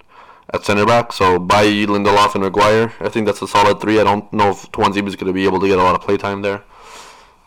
at 0.54 0.64
center 0.64 0.86
back. 0.86 1.12
So 1.12 1.39
Bailly, 1.39 1.88
Lindelof, 1.88 2.36
and 2.36 2.44
Maguire. 2.44 2.94
I 3.00 3.10
think 3.10 3.26
that's 3.26 3.42
a 3.42 3.48
solid 3.48 3.82
three. 3.82 4.00
I 4.00 4.04
don't 4.04 4.32
know 4.32 4.52
if 4.52 4.72
Tuanzebe 4.72 5.08
is 5.08 5.16
going 5.16 5.28
to 5.28 5.34
be 5.34 5.46
able 5.46 5.60
to 5.60 5.68
get 5.68 5.80
a 5.80 5.84
lot 5.84 5.96
of 5.96 6.02
playtime 6.02 6.44
there. 6.44 6.64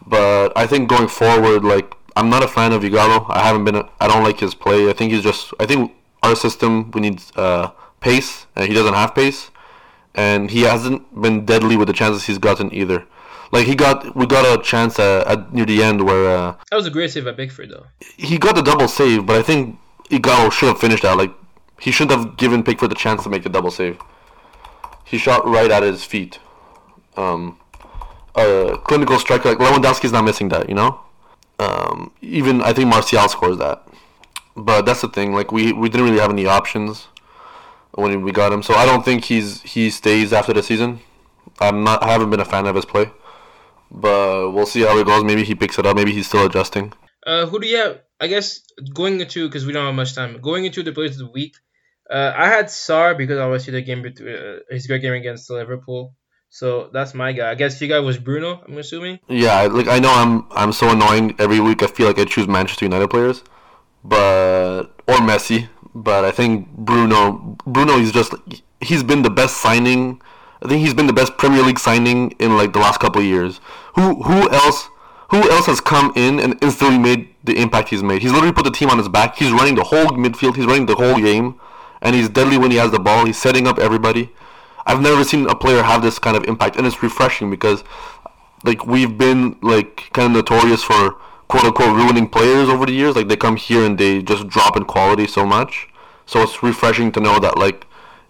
But 0.06 0.52
I 0.56 0.66
think 0.66 0.88
going 0.88 1.08
forward, 1.08 1.64
like 1.64 1.94
I'm 2.16 2.28
not 2.28 2.42
a 2.42 2.48
fan 2.48 2.72
of 2.72 2.82
Ighalo. 2.82 3.26
I 3.30 3.42
haven't 3.42 3.64
been. 3.64 3.76
I 4.00 4.08
don't 4.08 4.22
like 4.22 4.40
his 4.40 4.54
play. 4.54 4.90
I 4.90 4.92
think 4.92 5.12
he's 5.12 5.22
just. 5.22 5.54
I 5.58 5.66
think 5.66 5.92
our 6.22 6.36
system 6.36 6.90
we 6.90 7.00
need 7.00 7.22
uh, 7.36 7.70
pace, 8.04 8.46
and 8.54 8.68
he 8.68 8.74
doesn't 8.74 8.94
have 8.94 9.14
pace, 9.14 9.50
and 10.14 10.50
he 10.50 10.60
hasn't 10.62 11.00
been 11.20 11.44
deadly 11.44 11.76
with 11.76 11.88
the 11.88 11.94
chances 12.00 12.24
he's 12.28 12.38
gotten 12.38 12.72
either. 12.72 13.04
Like 13.50 13.66
he 13.66 13.74
got, 13.74 14.14
we 14.14 14.26
got 14.26 14.44
a 14.46 14.62
chance 14.62 14.98
uh, 14.98 15.24
at 15.26 15.52
near 15.52 15.64
the 15.72 15.82
end 15.82 16.04
where 16.04 16.24
uh, 16.36 16.54
That 16.70 16.76
was 16.76 16.86
a 16.86 16.90
great 16.90 17.10
save 17.12 17.24
by 17.24 17.32
Pickford, 17.32 17.70
though. 17.70 17.86
he 18.16 18.36
got 18.38 18.54
the 18.56 18.62
double 18.62 18.88
save, 18.88 19.26
but 19.26 19.36
I 19.36 19.42
think 19.42 19.78
Ighalo 20.10 20.52
should 20.52 20.68
have 20.68 20.78
finished 20.78 21.02
that. 21.02 21.16
Like 21.16 21.32
he 21.80 21.90
shouldn't 21.90 22.18
have 22.18 22.36
given 22.36 22.62
Pickford 22.62 22.90
the 22.90 22.94
chance 23.04 23.22
to 23.24 23.28
make 23.30 23.42
the 23.42 23.48
double 23.48 23.70
save. 23.70 23.98
He 25.04 25.18
shot 25.18 25.46
right 25.46 25.70
at 25.70 25.82
his 25.82 26.04
feet. 26.04 26.38
Um, 27.16 27.58
a 28.34 28.78
clinical 28.84 29.18
striker 29.18 29.48
like 29.50 29.58
Lewandowski's 29.58 30.12
not 30.12 30.24
missing 30.24 30.48
that, 30.48 30.68
you 30.68 30.74
know. 30.74 31.00
Um, 31.58 32.10
even 32.20 32.60
I 32.62 32.72
think 32.72 32.88
Martial 32.88 33.28
scores 33.28 33.58
that, 33.58 33.86
but 34.56 34.82
that's 34.86 35.02
the 35.02 35.08
thing. 35.08 35.32
Like 35.32 35.52
we, 35.52 35.72
we 35.72 35.88
didn't 35.88 36.06
really 36.06 36.18
have 36.18 36.30
any 36.30 36.46
options 36.46 37.06
when 37.94 38.22
we 38.22 38.32
got 38.32 38.52
him, 38.52 38.62
so 38.62 38.74
I 38.74 38.86
don't 38.86 39.04
think 39.04 39.24
he's 39.24 39.62
he 39.62 39.90
stays 39.90 40.32
after 40.32 40.52
the 40.52 40.62
season. 40.62 41.00
I'm 41.60 41.84
not. 41.84 42.02
I 42.02 42.12
haven't 42.12 42.30
been 42.30 42.40
a 42.40 42.44
fan 42.44 42.66
of 42.66 42.74
his 42.74 42.84
play, 42.84 43.10
but 43.90 44.50
we'll 44.50 44.66
see 44.66 44.82
how 44.82 44.98
it 44.98 45.06
goes. 45.06 45.24
Maybe 45.24 45.44
he 45.44 45.54
picks 45.54 45.78
it 45.78 45.86
up. 45.86 45.96
Maybe 45.96 46.12
he's 46.12 46.26
still 46.26 46.46
adjusting. 46.46 46.92
Uh, 47.26 47.46
who 47.46 47.60
do 47.60 47.66
you 47.66 47.76
have? 47.76 48.00
I 48.20 48.26
guess 48.26 48.60
going 48.92 49.20
into 49.20 49.46
because 49.48 49.66
we 49.66 49.72
don't 49.72 49.86
have 49.86 49.94
much 49.94 50.14
time. 50.14 50.40
Going 50.40 50.64
into 50.64 50.82
the 50.82 50.92
players 50.92 51.12
of 51.12 51.26
the 51.26 51.32
week, 51.32 51.54
uh, 52.10 52.32
I 52.36 52.48
had 52.48 52.66
Sarr 52.66 53.16
because 53.16 53.38
obviously 53.38 53.72
the 53.72 53.82
game 53.82 54.02
between 54.02 54.34
uh, 54.34 54.58
his 54.70 54.86
great 54.86 55.02
game 55.02 55.14
against 55.14 55.50
Liverpool. 55.50 56.14
So 56.50 56.88
that's 56.92 57.14
my 57.14 57.32
guy. 57.32 57.50
I 57.50 57.56
guess 57.56 57.80
your 57.80 57.88
guy 57.88 57.98
was 57.98 58.16
Bruno. 58.16 58.62
I'm 58.66 58.78
assuming. 58.78 59.18
Yeah, 59.28 59.62
like 59.62 59.88
I 59.88 59.98
know 59.98 60.12
I'm 60.12 60.46
I'm 60.52 60.72
so 60.72 60.90
annoying 60.90 61.34
every 61.38 61.60
week. 61.60 61.82
I 61.82 61.88
feel 61.88 62.06
like 62.06 62.18
I 62.18 62.24
choose 62.24 62.46
Manchester 62.46 62.84
United 62.84 63.08
players, 63.08 63.42
but 64.04 64.84
or 65.08 65.16
Messi. 65.16 65.68
But 65.94 66.24
I 66.24 66.30
think 66.30 66.68
Bruno 66.76 67.56
Bruno 67.66 67.98
is 67.98 68.10
just 68.10 68.34
he's 68.80 69.02
been 69.02 69.22
the 69.22 69.30
best 69.30 69.58
signing. 69.58 70.20
I 70.62 70.68
think 70.68 70.80
he's 70.80 70.94
been 70.94 71.06
the 71.06 71.12
best 71.12 71.36
Premier 71.36 71.62
League 71.62 71.78
signing 71.78 72.32
in 72.32 72.56
like 72.56 72.72
the 72.72 72.80
last 72.80 73.00
couple 73.00 73.20
of 73.20 73.26
years. 73.26 73.60
Who 73.94 74.22
who 74.22 74.50
else 74.50 74.88
who 75.30 75.48
else 75.50 75.66
has 75.66 75.80
come 75.80 76.12
in 76.16 76.40
and 76.40 76.58
instantly 76.62 76.98
made 76.98 77.34
the 77.44 77.60
impact 77.60 77.90
he's 77.90 78.02
made? 78.02 78.22
He's 78.22 78.32
literally 78.32 78.52
put 78.52 78.64
the 78.64 78.70
team 78.70 78.90
on 78.90 78.98
his 78.98 79.08
back. 79.08 79.36
He's 79.36 79.52
running 79.52 79.76
the 79.76 79.84
whole 79.84 80.06
midfield. 80.06 80.56
He's 80.56 80.66
running 80.66 80.86
the 80.86 80.96
whole 80.96 81.16
game, 81.16 81.60
and 82.02 82.14
he's 82.14 82.28
deadly 82.28 82.58
when 82.58 82.70
he 82.70 82.76
has 82.78 82.90
the 82.90 82.98
ball. 82.98 83.24
He's 83.24 83.40
setting 83.40 83.66
up 83.66 83.78
everybody. 83.78 84.32
I've 84.86 85.00
never 85.00 85.24
seen 85.24 85.48
a 85.48 85.54
player 85.54 85.82
have 85.82 86.02
this 86.02 86.18
kind 86.18 86.36
of 86.36 86.44
impact, 86.44 86.76
and 86.76 86.86
it's 86.86 87.02
refreshing 87.02 87.50
because 87.50 87.84
like 88.64 88.86
we've 88.86 89.16
been 89.16 89.56
like 89.62 90.10
kind 90.12 90.26
of 90.26 90.32
notorious 90.32 90.82
for 90.82 91.16
quote 91.48 91.64
unquote 91.64 91.96
ruining 91.96 92.28
players 92.28 92.68
over 92.68 92.86
the 92.86 92.92
years. 92.92 93.16
Like 93.16 93.28
they 93.28 93.36
come 93.36 93.56
here 93.56 93.84
and 93.84 93.98
they 93.98 94.22
just 94.22 94.48
drop 94.48 94.76
in 94.76 94.84
quality 94.84 95.26
so 95.26 95.44
much. 95.46 95.88
So 96.26 96.42
it's 96.42 96.62
refreshing 96.62 97.12
to 97.12 97.20
know 97.20 97.38
that 97.40 97.58
like 97.58 97.86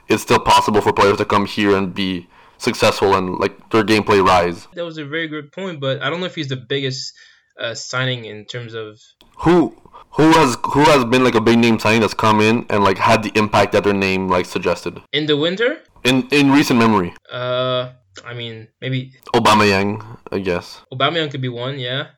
it's 0.09 0.23
still 0.23 0.41
possible 0.41 0.81
for 0.81 0.93
players 0.93 1.19
to 1.19 1.25
come 1.25 1.47
here 1.47 1.77
and 1.77 1.95
be 1.95 2.29
successful 2.59 3.15
and 3.15 3.39
like 3.39 3.71
their 3.71 3.85
gameplay 3.85 4.25
rise. 4.25 4.67
That 4.75 4.85
was 4.85 4.99
a 4.99 5.05
very 5.05 5.29
good 5.29 5.53
point, 5.53 5.81
but 5.81 6.03
I 6.03 6.11
don't 6.11 6.21
know 6.21 6.27
if 6.27 6.35
he's 6.35 6.49
the 6.49 6.57
biggest 6.57 7.13
uh, 7.59 7.75
signing 7.75 8.25
in 8.25 8.45
terms 8.47 8.75
of 8.75 8.99
Who 9.39 9.77
who 10.11 10.31
has 10.33 10.57
who 10.65 10.81
has 10.85 11.05
been 11.05 11.25
like 11.25 11.35
a 11.35 11.41
big 11.41 11.59
name 11.59 11.79
signing 11.79 12.01
that's 12.01 12.15
come 12.15 12.41
in 12.41 12.67
and 12.71 12.85
like 12.85 12.99
had 12.99 13.23
the 13.23 13.33
impact 13.37 13.73
that 13.73 13.85
their 13.85 13.95
name 13.95 14.29
like 14.29 14.47
suggested 14.47 15.01
in 15.13 15.27
the 15.27 15.37
winter. 15.37 15.79
in 16.05 16.29
in 16.31 16.51
recent 16.53 16.79
memory? 16.79 17.15
Uh, 17.31 17.93
I 18.25 18.35
mean 18.35 18.69
maybe 18.81 19.13
Aubameyang, 19.35 20.03
I 20.31 20.39
guess. 20.39 20.83
Aubameyang 20.93 21.31
could 21.31 21.43
be 21.43 21.49
one. 21.49 21.79
Yeah, 21.79 22.09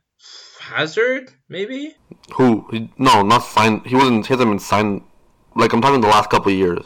Hazard 0.75 1.33
maybe. 1.49 1.95
Who? 2.35 2.67
He, 2.71 2.91
no, 2.99 3.23
not 3.23 3.45
signed. 3.45 3.87
He 3.87 3.95
wasn't. 3.95 4.27
He 4.27 4.33
hasn't 4.33 4.51
been 4.51 4.59
signed. 4.59 5.03
Like 5.55 5.73
I'm 5.73 5.81
talking 5.81 6.01
the 6.01 6.09
last 6.09 6.31
couple 6.31 6.53
of 6.53 6.59
years. 6.59 6.85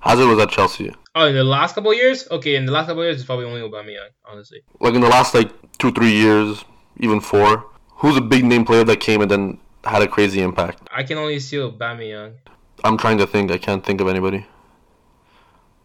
Hazard 0.00 0.26
was 0.26 0.38
at 0.38 0.50
Chelsea. 0.50 0.92
Oh, 1.14 1.26
in 1.26 1.34
the 1.34 1.42
last 1.44 1.74
couple 1.74 1.90
of 1.90 1.96
years? 1.96 2.28
Okay, 2.30 2.56
in 2.56 2.66
the 2.66 2.72
last 2.72 2.86
couple 2.86 3.02
of 3.02 3.06
years, 3.06 3.16
it's 3.16 3.24
probably 3.24 3.46
only 3.46 3.62
Aubameyang, 3.62 4.10
honestly. 4.30 4.60
Like 4.80 4.94
in 4.94 5.00
the 5.00 5.08
last 5.08 5.34
like 5.34 5.50
two 5.78 5.90
three 5.90 6.12
years, 6.12 6.64
even 6.98 7.20
four. 7.20 7.64
Who's 8.00 8.16
a 8.16 8.20
big 8.20 8.44
name 8.44 8.64
player 8.66 8.84
that 8.84 9.00
came 9.00 9.22
and 9.22 9.30
then 9.30 9.58
had 9.84 10.02
a 10.02 10.06
crazy 10.06 10.42
impact? 10.42 10.86
I 10.92 11.02
can 11.02 11.16
only 11.16 11.40
see 11.40 11.56
Aubameyang. 11.56 12.34
I'm 12.84 12.98
trying 12.98 13.18
to 13.18 13.26
think. 13.26 13.50
I 13.50 13.58
can't 13.58 13.84
think 13.84 14.00
of 14.02 14.08
anybody. 14.08 14.46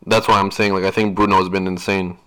That's 0.05 0.27
why 0.27 0.39
I'm 0.39 0.51
saying 0.51 0.73
like 0.73 0.83
I 0.83 0.91
think 0.91 1.15
Bruno 1.15 1.37
has 1.37 1.49
been 1.49 1.65
insane. 1.67 2.17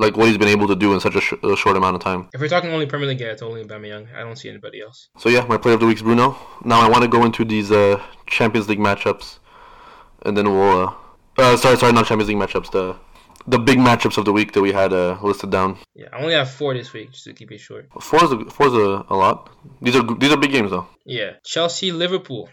Like 0.00 0.16
what 0.16 0.28
he's 0.28 0.38
been 0.38 0.48
able 0.56 0.66
to 0.68 0.76
do 0.84 0.94
in 0.94 1.00
such 1.00 1.14
a, 1.14 1.20
sh- 1.20 1.34
a 1.42 1.56
short 1.56 1.76
amount 1.76 1.94
of 1.96 2.02
time. 2.02 2.20
If 2.32 2.40
we're 2.40 2.48
talking 2.48 2.70
only 2.70 2.86
Premier 2.86 3.06
League, 3.08 3.20
yeah, 3.20 3.32
it's 3.34 3.42
only 3.42 3.62
Aubameyang. 3.64 4.04
I 4.14 4.20
don't 4.20 4.36
see 4.42 4.48
anybody 4.48 4.80
else. 4.80 5.08
So 5.18 5.28
yeah, 5.28 5.44
my 5.52 5.58
player 5.58 5.74
of 5.74 5.80
the 5.80 5.86
week 5.86 5.98
is 5.98 6.02
Bruno. 6.02 6.36
Now 6.64 6.80
I 6.80 6.88
want 6.88 7.02
to 7.02 7.08
go 7.16 7.24
into 7.24 7.44
these 7.44 7.70
uh, 7.70 8.02
Champions 8.26 8.66
League 8.70 8.78
matchups, 8.88 9.38
and 10.24 10.36
then 10.36 10.46
we'll. 10.46 10.88
Uh, 10.88 10.94
uh, 11.38 11.56
sorry, 11.56 11.76
sorry, 11.76 11.92
not 11.92 12.06
Champions 12.06 12.28
League 12.30 12.38
matchups. 12.38 12.70
The 12.72 12.96
the 13.46 13.58
big 13.58 13.78
matchups 13.78 14.16
of 14.18 14.24
the 14.24 14.32
week 14.32 14.52
that 14.52 14.62
we 14.62 14.72
had 14.72 14.92
uh, 14.92 15.18
listed 15.22 15.50
down. 15.50 15.78
Yeah, 15.94 16.08
I 16.12 16.20
only 16.22 16.34
have 16.34 16.50
four 16.50 16.74
this 16.74 16.92
week, 16.92 17.12
just 17.12 17.24
to 17.24 17.32
keep 17.32 17.50
it 17.52 17.58
short. 17.58 17.88
Four 18.00 18.24
is 18.24 18.32
a, 18.32 18.44
four 18.56 18.66
is 18.68 18.74
a, 18.74 19.04
a 19.08 19.16
lot. 19.16 19.50
These 19.82 19.96
are 19.96 20.02
these 20.14 20.32
are 20.32 20.36
big 20.36 20.52
games 20.52 20.70
though. 20.70 20.86
Yeah, 21.04 21.32
Chelsea, 21.44 21.92
Liverpool. 21.92 22.48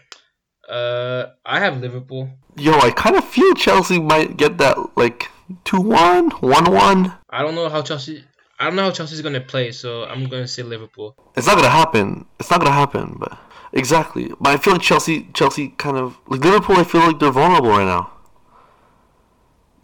Uh, 0.68 1.30
I 1.44 1.60
have 1.60 1.80
Liverpool. 1.80 2.28
Yo, 2.56 2.72
I 2.78 2.90
kind 2.90 3.16
of 3.16 3.24
feel 3.24 3.54
Chelsea 3.54 3.98
might 4.00 4.36
get 4.36 4.58
that 4.58 4.76
like 4.96 5.28
2-1, 5.64 6.30
1-1. 6.30 7.18
I 7.30 7.42
don't 7.42 7.54
know 7.54 7.68
how 7.68 7.82
Chelsea. 7.82 8.24
I 8.58 8.64
don't 8.64 8.76
know 8.76 8.82
how 8.84 8.90
Chelsea's 8.90 9.22
gonna 9.22 9.40
play, 9.40 9.72
so 9.72 10.04
I'm 10.04 10.28
gonna 10.28 10.48
say 10.48 10.62
Liverpool. 10.62 11.14
It's 11.36 11.46
not 11.46 11.56
gonna 11.56 11.70
happen. 11.70 12.26
It's 12.40 12.50
not 12.50 12.60
gonna 12.60 12.72
happen. 12.72 13.16
But 13.18 13.38
exactly. 13.72 14.32
But 14.40 14.50
I 14.50 14.56
feel 14.58 14.74
like 14.74 14.82
Chelsea, 14.82 15.28
Chelsea 15.32 15.68
kind 15.78 15.96
of 15.96 16.18
like 16.26 16.40
Liverpool. 16.40 16.76
I 16.76 16.84
feel 16.84 17.00
like 17.00 17.18
they're 17.18 17.30
vulnerable 17.30 17.70
right 17.70 17.86
now. 17.86 18.12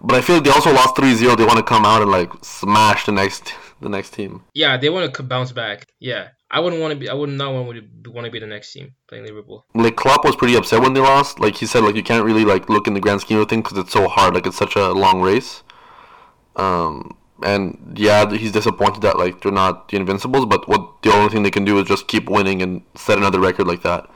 But 0.01 0.17
I 0.17 0.21
feel 0.21 0.37
like 0.37 0.45
they 0.45 0.51
also 0.51 0.73
lost 0.73 0.97
3-0. 0.97 1.37
They 1.39 1.47
want 1.47 1.57
to 1.57 1.63
come 1.63 1.87
out 1.87 2.03
and 2.03 2.11
like 2.11 2.31
smash 2.43 3.07
the 3.07 3.13
next 3.13 3.55
the 3.81 3.89
next 3.89 4.11
team. 4.11 4.43
Yeah, 4.55 4.77
they 4.77 4.91
want 4.91 5.15
to 5.15 5.23
bounce 5.23 5.53
back. 5.53 5.87
Yeah, 6.01 6.29
I 6.51 6.61
wouldn't 6.61 6.81
want 6.81 6.93
to 6.93 6.99
be. 6.99 7.09
I 7.09 7.15
would 7.15 7.31
not 7.31 7.53
want 7.53 7.77
to 8.05 8.11
want 8.11 8.27
to 8.27 8.31
be 8.31 8.39
the 8.39 8.47
next 8.47 8.73
team 8.73 8.95
playing 9.09 9.25
Liverpool. 9.25 9.65
Like 9.75 9.97
Klopp 9.97 10.25
was 10.25 10.37
pretty 10.37 10.55
upset 10.57 10.83
when 10.83 10.93
they 10.93 11.01
lost. 11.01 11.41
Like 11.41 11.57
he 11.57 11.67
said, 11.67 11.83
like 11.83 11.97
you 11.97 12.03
can't 12.03 12.25
really 12.25 12.45
like 12.45 12.69
look 12.69 12.87
in 12.87 12.95
the 12.95 13.01
grand 13.01 13.21
scheme 13.21 13.39
of 13.39 13.49
things 13.49 13.63
because 13.63 13.79
it's 13.79 13.93
so 13.93 14.09
hard. 14.09 14.35
Like 14.35 14.47
it's 14.47 14.57
such 14.57 14.77
a 14.77 14.93
long 14.93 15.21
race. 15.21 15.63
Um, 16.57 17.17
and 17.43 17.95
yeah, 17.97 18.31
he's 18.31 18.53
disappointed 18.53 19.03
that 19.03 19.19
like 19.19 19.43
they're 19.43 19.53
not 19.53 19.89
the 19.89 19.97
Invincibles. 19.97 20.47
But 20.47 20.69
what 20.69 21.03
the 21.03 21.13
only 21.13 21.31
thing 21.31 21.43
they 21.43 21.51
can 21.51 21.65
do 21.65 21.79
is 21.79 21.89
just 21.89 22.07
keep 22.09 22.29
winning 22.29 22.63
and 22.63 22.83
set 22.95 23.19
another 23.19 23.41
record 23.41 23.67
like 23.67 23.83
that, 23.83 24.09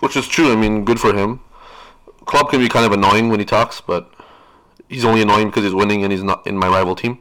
which 0.00 0.16
is 0.16 0.28
true. 0.28 0.52
I 0.52 0.56
mean, 0.56 0.84
good 0.84 1.00
for 1.00 1.14
him. 1.14 1.40
Klopp 2.24 2.50
can 2.50 2.60
be 2.60 2.68
kind 2.68 2.86
of 2.86 2.92
annoying 2.92 3.30
when 3.30 3.40
he 3.40 3.46
talks, 3.46 3.80
but 3.80 4.12
he's 4.88 5.04
only 5.04 5.22
annoying 5.22 5.48
because 5.48 5.64
he's 5.64 5.74
winning 5.74 6.04
and 6.04 6.12
he's 6.12 6.22
not 6.22 6.46
in 6.46 6.56
my 6.56 6.68
rival 6.68 6.94
team. 6.94 7.18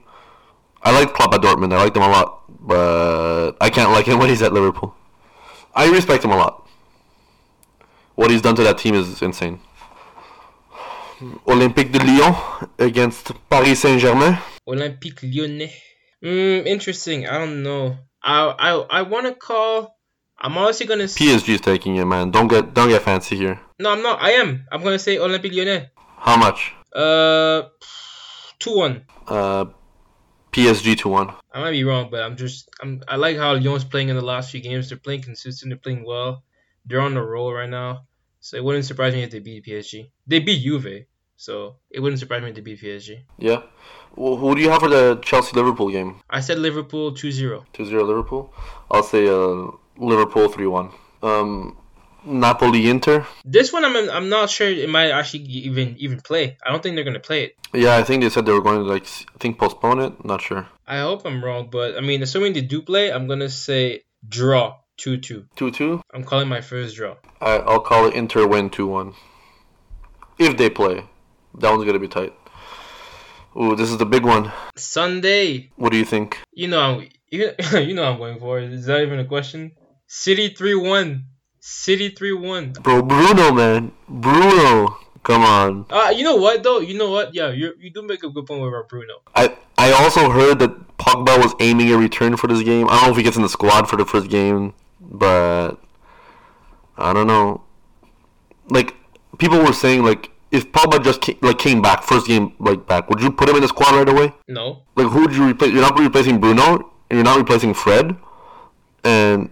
I 0.83 0.91
like 0.91 1.13
Klopp 1.13 1.33
at 1.33 1.41
Dortmund. 1.41 1.73
I 1.73 1.77
like 1.83 1.93
them 1.93 2.03
a 2.03 2.09
lot, 2.09 2.40
but 2.61 3.53
I 3.59 3.69
can't 3.69 3.91
like 3.91 4.05
him 4.05 4.19
when 4.19 4.29
he's 4.29 4.41
at 4.41 4.53
Liverpool. 4.53 4.95
I 5.73 5.89
respect 5.91 6.23
him 6.23 6.31
a 6.31 6.37
lot. 6.37 6.67
What 8.15 8.29
he's 8.31 8.41
done 8.41 8.55
to 8.55 8.63
that 8.63 8.77
team 8.77 8.93
is 8.95 9.21
insane. 9.21 9.59
Olympique 11.47 11.91
de 11.91 11.99
Lyon 11.99 12.35
against 12.79 13.31
Paris 13.49 13.79
Saint-Germain. 13.81 14.37
Olympique 14.67 15.21
Lyonnais. 15.23 15.73
Hmm, 16.21 16.65
interesting. 16.67 17.27
I 17.27 17.37
don't 17.37 17.63
know. 17.63 17.97
I 18.23 18.53
I 18.59 18.99
I 18.99 19.01
want 19.03 19.25
to 19.27 19.33
call. 19.33 19.97
I'm 20.39 20.57
honestly 20.57 20.85
gonna. 20.87 21.05
PSG 21.05 21.49
is 21.55 21.61
taking 21.61 21.95
it, 21.97 22.05
man. 22.05 22.31
Don't 22.31 22.47
get 22.47 22.73
don't 22.73 22.89
get 22.89 23.01
fancy 23.03 23.35
here. 23.37 23.59
no, 23.79 23.91
I'm 23.91 24.01
not. 24.01 24.21
I 24.21 24.31
am. 24.31 24.65
I'm 24.71 24.83
gonna 24.83 24.99
say 24.99 25.17
Olympique 25.17 25.53
Lyonnais. 25.53 25.89
How 26.17 26.37
much? 26.37 26.73
Uh, 26.93 27.63
two 28.59 28.75
one. 28.75 29.05
Uh, 29.27 29.65
PSG 30.51 30.97
to 30.99 31.09
one. 31.09 31.33
I 31.53 31.61
might 31.61 31.71
be 31.71 31.83
wrong, 31.83 32.09
but 32.11 32.21
I'm 32.23 32.35
just 32.35 32.69
I'm 32.81 33.01
I 33.07 33.15
like 33.15 33.37
how 33.37 33.53
Lyon's 33.53 33.83
playing 33.83 34.09
in 34.09 34.15
the 34.15 34.21
last 34.21 34.51
few 34.51 34.61
games. 34.61 34.89
They're 34.89 34.97
playing 34.97 35.23
consistent. 35.23 35.69
They're 35.69 35.77
playing 35.77 36.05
well. 36.05 36.43
They're 36.85 37.01
on 37.01 37.13
the 37.13 37.21
roll 37.21 37.53
right 37.53 37.69
now. 37.69 38.05
So 38.39 38.57
it 38.57 38.63
wouldn't 38.63 38.85
surprise 38.85 39.13
me 39.13 39.23
if 39.23 39.31
they 39.31 39.39
beat 39.39 39.65
PSG. 39.65 40.09
They 40.27 40.39
beat 40.39 40.63
Juve. 40.63 41.05
so 41.37 41.75
it 41.89 41.99
wouldn't 41.99 42.19
surprise 42.19 42.43
me 42.43 42.51
to 42.53 42.61
beat 42.61 42.81
PSG. 42.81 43.23
Yeah. 43.37 43.61
Well, 44.15 44.35
who 44.35 44.55
do 44.55 44.61
you 44.61 44.69
have 44.69 44.81
for 44.81 44.89
the 44.89 45.19
Chelsea 45.21 45.55
Liverpool 45.55 45.89
game? 45.89 46.21
I 46.29 46.39
said 46.41 46.57
Liverpool 46.59 47.11
2-0. 47.13 47.65
2-0 47.73 48.05
Liverpool. 48.05 48.53
I'll 48.89 49.03
say 49.03 49.27
uh, 49.27 49.71
Liverpool 49.97 50.49
3-1. 50.49 50.91
Um, 51.23 51.77
Napoli 52.25 52.89
Inter. 52.89 53.25
This 53.43 53.73
one 53.73 53.85
I'm 53.85 54.09
I'm 54.09 54.29
not 54.29 54.49
sure 54.49 54.69
it 54.69 54.89
might 54.89 55.11
actually 55.11 55.43
even 55.43 55.95
even 55.97 56.21
play. 56.21 56.57
I 56.65 56.71
don't 56.71 56.81
think 56.83 56.95
they're 56.95 57.03
gonna 57.03 57.19
play 57.19 57.45
it. 57.45 57.55
Yeah, 57.73 57.97
I 57.97 58.03
think 58.03 58.21
they 58.21 58.29
said 58.29 58.45
they 58.45 58.51
were 58.51 58.61
going 58.61 58.79
to 58.79 58.83
like 58.83 59.05
I 59.35 59.37
think 59.39 59.57
postpone 59.57 59.99
it. 59.99 60.25
Not 60.25 60.41
sure. 60.41 60.67
I 60.85 60.99
hope 60.99 61.25
I'm 61.25 61.43
wrong, 61.43 61.69
but 61.71 61.97
I 61.97 62.01
mean, 62.01 62.21
assuming 62.21 62.53
they 62.53 62.61
do 62.61 62.81
play, 62.81 63.11
I'm 63.11 63.27
gonna 63.27 63.49
say 63.49 64.03
draw 64.27 64.77
2-2. 64.99 65.47
2-2. 65.55 66.01
I'm 66.13 66.23
calling 66.23 66.47
my 66.47 66.61
first 66.61 66.95
draw. 66.95 67.15
I, 67.39 67.57
I'll 67.57 67.79
call 67.79 68.05
it 68.05 68.13
Inter 68.13 68.45
win 68.45 68.69
2-1. 68.69 69.15
If 70.37 70.57
they 70.57 70.69
play, 70.69 71.05
that 71.57 71.71
one's 71.71 71.85
gonna 71.85 71.99
be 71.99 72.07
tight. 72.07 72.33
Ooh, 73.59 73.75
this 73.75 73.89
is 73.89 73.97
the 73.97 74.05
big 74.05 74.23
one. 74.23 74.51
Sunday. 74.77 75.71
What 75.75 75.91
do 75.91 75.97
you 75.97 76.05
think? 76.05 76.39
You 76.53 76.67
know, 76.67 76.79
I'm, 76.79 77.09
you, 77.31 77.51
you 77.73 77.93
know 77.93 78.03
I'm 78.03 78.17
going 78.17 78.39
for. 78.39 78.59
Is 78.59 78.85
that 78.85 79.01
even 79.01 79.19
a 79.19 79.25
question? 79.25 79.71
City 80.07 80.53
3-1. 80.53 81.23
City 81.61 82.09
3-1. 82.09 82.81
Bro, 82.81 83.03
Bruno, 83.03 83.51
man, 83.53 83.91
Bruno. 84.09 84.97
Come 85.23 85.43
on. 85.43 85.85
Uh, 85.91 86.11
you 86.15 86.23
know 86.23 86.35
what 86.35 86.63
though? 86.63 86.79
You 86.79 86.97
know 86.97 87.11
what? 87.11 87.35
Yeah, 87.35 87.51
you 87.51 87.73
you 87.79 87.91
do 87.91 88.01
make 88.01 88.23
a 88.23 88.29
good 88.29 88.47
point 88.47 88.67
about 88.67 88.89
Bruno. 88.89 89.21
I 89.35 89.55
I 89.77 89.91
also 89.91 90.31
heard 90.31 90.57
that 90.57 90.97
Pogba 90.97 91.37
was 91.37 91.53
aiming 91.59 91.91
a 91.91 91.97
return 91.97 92.37
for 92.37 92.47
this 92.47 92.63
game. 92.63 92.87
I 92.89 92.93
don't 92.95 93.03
know 93.03 93.11
if 93.11 93.17
he 93.17 93.23
gets 93.23 93.35
in 93.35 93.43
the 93.43 93.49
squad 93.49 93.87
for 93.87 93.97
the 93.97 94.05
first 94.05 94.31
game, 94.31 94.73
but 94.99 95.73
I 96.97 97.13
don't 97.13 97.27
know. 97.27 97.61
Like 98.69 98.95
people 99.37 99.59
were 99.59 99.73
saying, 99.73 100.03
like 100.03 100.31
if 100.49 100.71
Pogba 100.71 101.03
just 101.03 101.21
came, 101.21 101.37
like 101.41 101.59
came 101.59 101.83
back 101.83 102.01
first 102.01 102.25
game 102.25 102.53
like 102.59 102.87
back, 102.87 103.07
would 103.11 103.21
you 103.21 103.31
put 103.31 103.47
him 103.47 103.57
in 103.57 103.61
the 103.61 103.67
squad 103.67 103.93
right 103.93 104.09
away? 104.09 104.33
No. 104.47 104.81
Like 104.95 105.09
who 105.09 105.21
would 105.21 105.35
you 105.35 105.45
replace? 105.47 105.71
You're 105.71 105.83
not 105.83 105.99
replacing 105.99 106.39
Bruno, 106.39 106.91
and 107.11 107.17
you're 107.17 107.23
not 107.23 107.37
replacing 107.37 107.75
Fred, 107.75 108.15
and 109.03 109.51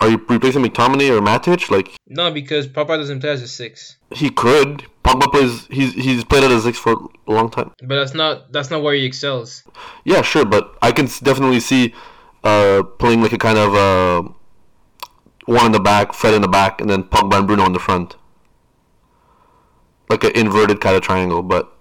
are 0.00 0.08
you 0.10 0.16
replacing 0.28 0.62
McTominay 0.64 1.10
or 1.16 1.20
Matic? 1.20 1.70
Like 1.70 1.94
No, 2.06 2.30
because 2.30 2.66
Pogba 2.66 2.96
doesn't 2.96 3.20
play 3.20 3.30
as 3.30 3.42
a 3.42 3.48
six. 3.48 3.96
he 4.14 4.30
could. 4.30 4.84
Pogba 5.04 5.30
plays. 5.30 5.66
He's 5.70 5.92
he's 5.94 6.24
played 6.24 6.44
at 6.44 6.50
a 6.50 6.60
six 6.60 6.78
for 6.78 6.92
a 7.26 7.32
long 7.32 7.50
time. 7.50 7.72
But 7.82 7.96
that's 7.96 8.14
not 8.14 8.52
that's 8.52 8.70
not 8.70 8.82
where 8.82 8.94
he 8.94 9.04
excels. 9.04 9.62
Yeah, 10.04 10.22
sure, 10.22 10.44
but 10.44 10.76
I 10.82 10.92
can 10.92 11.06
definitely 11.22 11.60
see 11.60 11.94
uh, 12.44 12.82
playing 12.98 13.22
like 13.22 13.32
a 13.32 13.38
kind 13.38 13.58
of 13.58 13.74
uh, 13.74 14.28
one 15.46 15.66
in 15.66 15.72
the 15.72 15.80
back, 15.80 16.12
Fred 16.12 16.34
in 16.34 16.42
the 16.42 16.48
back, 16.48 16.80
and 16.80 16.88
then 16.88 17.02
Pogba 17.04 17.38
and 17.38 17.46
Bruno 17.46 17.64
in 17.66 17.72
the 17.72 17.78
front, 17.78 18.16
like 20.08 20.24
an 20.24 20.32
inverted 20.34 20.80
kind 20.80 20.96
of 20.96 21.02
triangle. 21.02 21.42
But 21.42 21.72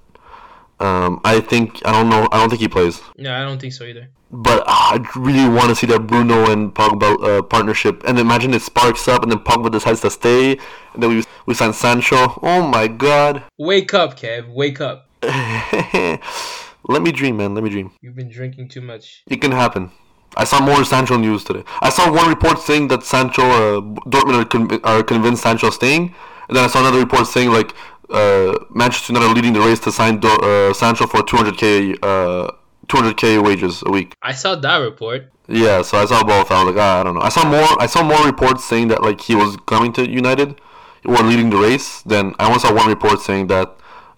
um, 0.79 1.19
I 1.23 1.39
think 1.39 1.81
I 1.85 1.91
don't 1.91 2.09
know. 2.09 2.27
I 2.31 2.37
don't 2.39 2.49
think 2.49 2.61
he 2.61 2.67
plays. 2.67 3.01
No, 3.17 3.33
I 3.33 3.43
don't 3.43 3.59
think 3.59 3.73
so 3.73 3.83
either. 3.85 4.09
But 4.31 4.63
ah, 4.67 4.93
I 4.93 5.19
really 5.19 5.49
want 5.49 5.69
to 5.69 5.75
see 5.75 5.87
that 5.87 6.05
Bruno 6.05 6.51
and 6.51 6.73
Pogba 6.73 7.39
uh, 7.39 7.41
partnership. 7.41 8.03
And 8.07 8.19
imagine 8.19 8.53
it 8.53 8.61
sparks 8.61 9.07
up, 9.07 9.23
and 9.23 9.31
then 9.31 9.39
Pogba 9.39 9.71
decides 9.71 10.01
to 10.01 10.09
stay, 10.09 10.51
and 10.93 11.01
then 11.01 11.09
we 11.09 11.23
we 11.47 11.53
sign 11.55 11.73
Sancho. 11.73 12.39
Oh 12.43 12.67
my 12.67 12.87
God! 12.87 13.43
Wake 13.57 13.93
up, 13.93 14.19
Kev. 14.19 14.53
Wake 14.53 14.81
up. 14.81 15.07
Let 15.23 17.01
me 17.01 17.11
dream, 17.11 17.37
man. 17.37 17.55
Let 17.55 17.63
me 17.63 17.69
dream. 17.69 17.91
You've 18.01 18.15
been 18.15 18.29
drinking 18.29 18.69
too 18.69 18.81
much. 18.81 19.23
It 19.27 19.41
can 19.41 19.51
happen. 19.51 19.91
I 20.37 20.43
saw 20.43 20.63
more 20.63 20.83
Sancho 20.85 21.17
news 21.17 21.43
today. 21.43 21.63
I 21.81 21.89
saw 21.89 22.11
one 22.11 22.29
report 22.29 22.59
saying 22.59 22.87
that 22.89 23.03
Sancho, 23.03 23.41
uh, 23.41 23.81
Dortmund 24.07 24.83
are, 24.83 24.97
are 24.97 25.03
convinced 25.03 25.43
Sancho 25.43 25.69
staying, 25.71 26.13
and 26.47 26.55
then 26.55 26.63
I 26.63 26.67
saw 26.67 26.79
another 26.79 26.99
report 26.99 27.27
saying 27.27 27.51
like 27.51 27.73
uh, 28.09 28.57
Manchester 28.69 29.13
United 29.13 29.31
are 29.31 29.35
leading 29.35 29.53
the 29.53 29.59
race 29.59 29.79
to 29.81 29.91
sign 29.91 30.19
Do- 30.19 30.27
uh, 30.29 30.73
Sancho 30.73 31.07
for 31.07 31.21
200k, 31.21 31.97
uh, 32.03 32.51
200k 32.89 33.43
wages 33.43 33.83
a 33.85 33.91
week. 33.91 34.15
I 34.21 34.33
saw 34.33 34.55
that 34.55 34.77
report. 34.77 35.31
Yeah, 35.47 35.81
so 35.81 35.97
I 35.97 36.05
saw 36.05 36.23
both. 36.23 36.51
I 36.51 36.63
was 36.63 36.73
like, 36.73 36.83
ah, 36.83 36.99
I 36.99 37.03
don't 37.03 37.15
know. 37.15 37.21
I 37.21 37.29
saw 37.29 37.47
more. 37.49 37.81
I 37.81 37.85
saw 37.85 38.03
more 38.03 38.25
reports 38.25 38.65
saying 38.65 38.89
that 38.89 39.01
like 39.01 39.21
he 39.21 39.35
was 39.35 39.57
coming 39.65 39.93
to 39.93 40.09
United, 40.09 40.59
or 41.05 41.17
leading 41.23 41.49
the 41.49 41.57
race. 41.57 42.01
Then 42.01 42.33
I 42.39 42.47
only 42.47 42.59
saw 42.59 42.73
one 42.73 42.87
report 42.87 43.21
saying 43.21 43.47
that 43.47 43.75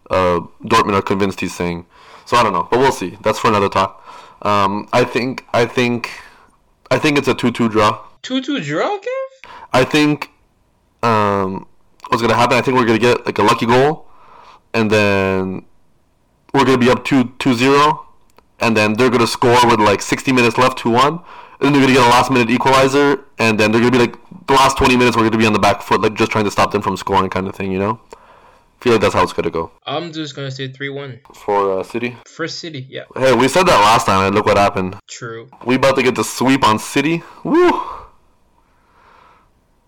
uh, 0.09 0.39
Dortmund 0.63 0.93
are 0.93 1.01
convinced 1.01 1.39
he's 1.39 1.55
saying. 1.55 1.85
So 2.25 2.37
I 2.37 2.43
don't 2.43 2.53
know, 2.53 2.67
but 2.69 2.79
we'll 2.79 2.91
see. 2.91 3.17
That's 3.21 3.39
for 3.39 3.49
another 3.49 3.69
talk. 3.69 4.03
Um, 4.41 4.87
I 4.91 5.03
think. 5.03 5.45
I 5.53 5.65
think. 5.65 6.09
I 6.89 6.99
think 6.99 7.17
it's 7.17 7.27
a 7.27 7.33
two-two 7.33 7.69
draw. 7.69 8.03
Two 8.21 8.41
two 8.41 8.59
draw, 8.59 8.99
Kev. 8.99 9.49
I 9.71 9.83
think. 9.83 10.29
Um, 11.03 11.67
what's 12.09 12.21
gonna 12.21 12.35
happen? 12.35 12.57
I 12.57 12.61
think 12.61 12.77
we're 12.77 12.85
gonna 12.85 12.99
get 12.99 13.25
like 13.25 13.37
a 13.37 13.43
lucky 13.43 13.65
goal, 13.65 14.07
and 14.73 14.91
then 14.91 15.65
we're 16.53 16.65
gonna 16.65 16.77
be 16.77 16.89
up 16.89 17.05
2 17.05 17.23
2-0, 17.39 18.05
and 18.61 18.75
then 18.77 18.93
they're 18.93 19.09
gonna 19.09 19.27
score 19.27 19.65
with 19.67 19.79
like 19.79 20.01
60 20.01 20.31
minutes 20.31 20.57
left, 20.57 20.77
two 20.77 20.89
one, 20.91 21.19
and 21.59 21.61
then 21.61 21.73
they're 21.73 21.81
gonna 21.81 21.93
get 21.93 22.05
a 22.05 22.09
last 22.09 22.31
minute 22.31 22.49
equalizer, 22.49 23.25
and 23.39 23.59
then 23.59 23.71
they're 23.71 23.81
gonna 23.81 23.91
be 23.91 23.99
like 23.99 24.15
the 24.47 24.53
last 24.53 24.77
20 24.77 24.95
minutes 24.97 25.17
we're 25.17 25.23
gonna 25.23 25.37
be 25.37 25.45
on 25.45 25.53
the 25.53 25.59
back 25.59 25.81
foot, 25.81 26.01
like 26.01 26.13
just 26.15 26.31
trying 26.31 26.45
to 26.45 26.51
stop 26.51 26.71
them 26.71 26.81
from 26.81 26.95
scoring, 26.97 27.29
kind 27.29 27.47
of 27.47 27.55
thing, 27.55 27.71
you 27.71 27.79
know. 27.79 27.99
feel 28.79 28.93
like 28.93 29.01
that's 29.01 29.13
how 29.13 29.21
it's 29.23 29.33
gonna 29.33 29.51
go 29.51 29.71
I'm 29.85 30.11
just 30.11 30.35
gonna 30.35 30.51
say 30.51 30.67
three 30.71 30.89
one. 30.89 31.19
for 31.33 31.79
uh, 31.79 31.83
City. 31.83 32.17
First 32.25 32.59
City, 32.59 32.85
yeah. 32.89 33.03
Hey, 33.15 33.33
we 33.33 33.47
said 33.47 33.63
that 33.67 33.79
last 33.79 34.05
time, 34.05 34.25
and 34.25 34.35
look 34.35 34.45
what 34.45 34.57
happened. 34.57 34.97
True. 35.07 35.49
We 35.65 35.75
about 35.75 35.95
to 35.97 36.03
get 36.03 36.15
the 36.15 36.23
sweep 36.23 36.63
on 36.63 36.79
City. 36.79 37.21
Woo! 37.43 37.71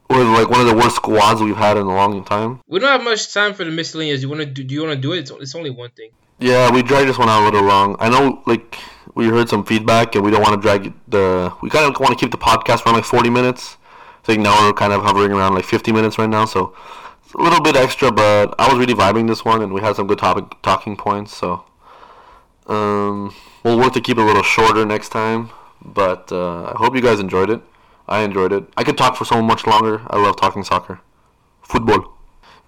We're 0.09 0.25
like 0.25 0.49
one 0.49 0.61
of 0.61 0.67
the 0.67 0.75
worst 0.75 0.97
squads 0.97 1.41
we've 1.41 1.55
had 1.55 1.75
in 1.75 1.83
a 1.83 1.95
long 1.95 2.23
time. 2.23 2.59
We 2.67 2.79
don't 2.79 2.89
have 2.89 3.03
much 3.03 3.33
time 3.33 3.55
for 3.55 3.63
the 3.63 3.71
miscellaneous. 3.71 4.21
You 4.21 4.29
wanna 4.29 4.45
do? 4.45 4.63
Do 4.63 4.75
you 4.75 4.83
wanna 4.83 4.95
do 4.95 5.13
it? 5.13 5.19
It's, 5.19 5.31
it's 5.31 5.55
only 5.55 5.71
one 5.71 5.89
thing. 5.89 6.11
Yeah, 6.39 6.71
we 6.71 6.83
dragged 6.83 7.09
this 7.09 7.17
one 7.17 7.29
out 7.29 7.43
a 7.43 7.45
little 7.45 7.63
long. 7.63 7.95
I 7.99 8.09
know, 8.09 8.41
like, 8.45 8.77
we 9.15 9.27
heard 9.27 9.49
some 9.49 9.63
feedback, 9.63 10.15
and 10.15 10.23
we 10.23 10.31
don't 10.31 10.41
want 10.41 10.55
to 10.55 10.61
drag 10.61 10.93
the. 11.07 11.53
We 11.61 11.69
kind 11.69 11.85
of 11.85 11.99
want 11.99 12.17
to 12.17 12.23
keep 12.23 12.31
the 12.31 12.37
podcast 12.37 12.85
around 12.85 12.95
like 12.95 13.05
40 13.05 13.29
minutes. 13.29 13.77
I 14.23 14.25
think 14.25 14.41
now 14.41 14.65
we're 14.65 14.73
kind 14.73 14.93
of 14.93 15.03
hovering 15.03 15.31
around 15.31 15.53
like 15.53 15.65
50 15.65 15.91
minutes 15.91 16.17
right 16.17 16.29
now, 16.29 16.45
so 16.45 16.73
it's 17.23 17.33
a 17.33 17.37
little 17.37 17.61
bit 17.61 17.75
extra. 17.75 18.11
But 18.11 18.55
I 18.57 18.67
was 18.67 18.77
really 18.79 18.93
vibing 18.93 19.27
this 19.27 19.45
one, 19.45 19.61
and 19.61 19.73
we 19.73 19.81
had 19.81 19.95
some 19.95 20.07
good 20.07 20.17
topic 20.17 20.45
talking 20.61 20.95
points. 20.97 21.35
So, 21.35 21.65
um, 22.67 23.33
we'll 23.63 23.77
work 23.77 23.93
to 23.93 24.01
keep 24.01 24.17
it 24.17 24.21
a 24.21 24.25
little 24.25 24.43
shorter 24.43 24.85
next 24.85 25.09
time. 25.09 25.49
But 25.83 26.31
uh, 26.31 26.65
I 26.65 26.73
hope 26.77 26.95
you 26.95 27.01
guys 27.01 27.19
enjoyed 27.19 27.49
it. 27.49 27.61
I 28.07 28.21
enjoyed 28.21 28.51
it. 28.51 28.65
I 28.75 28.83
could 28.83 28.97
talk 28.97 29.15
for 29.15 29.25
so 29.25 29.41
much 29.41 29.65
longer. 29.65 30.01
I 30.07 30.17
love 30.17 30.39
talking 30.39 30.63
soccer, 30.63 30.99
football. 31.61 32.17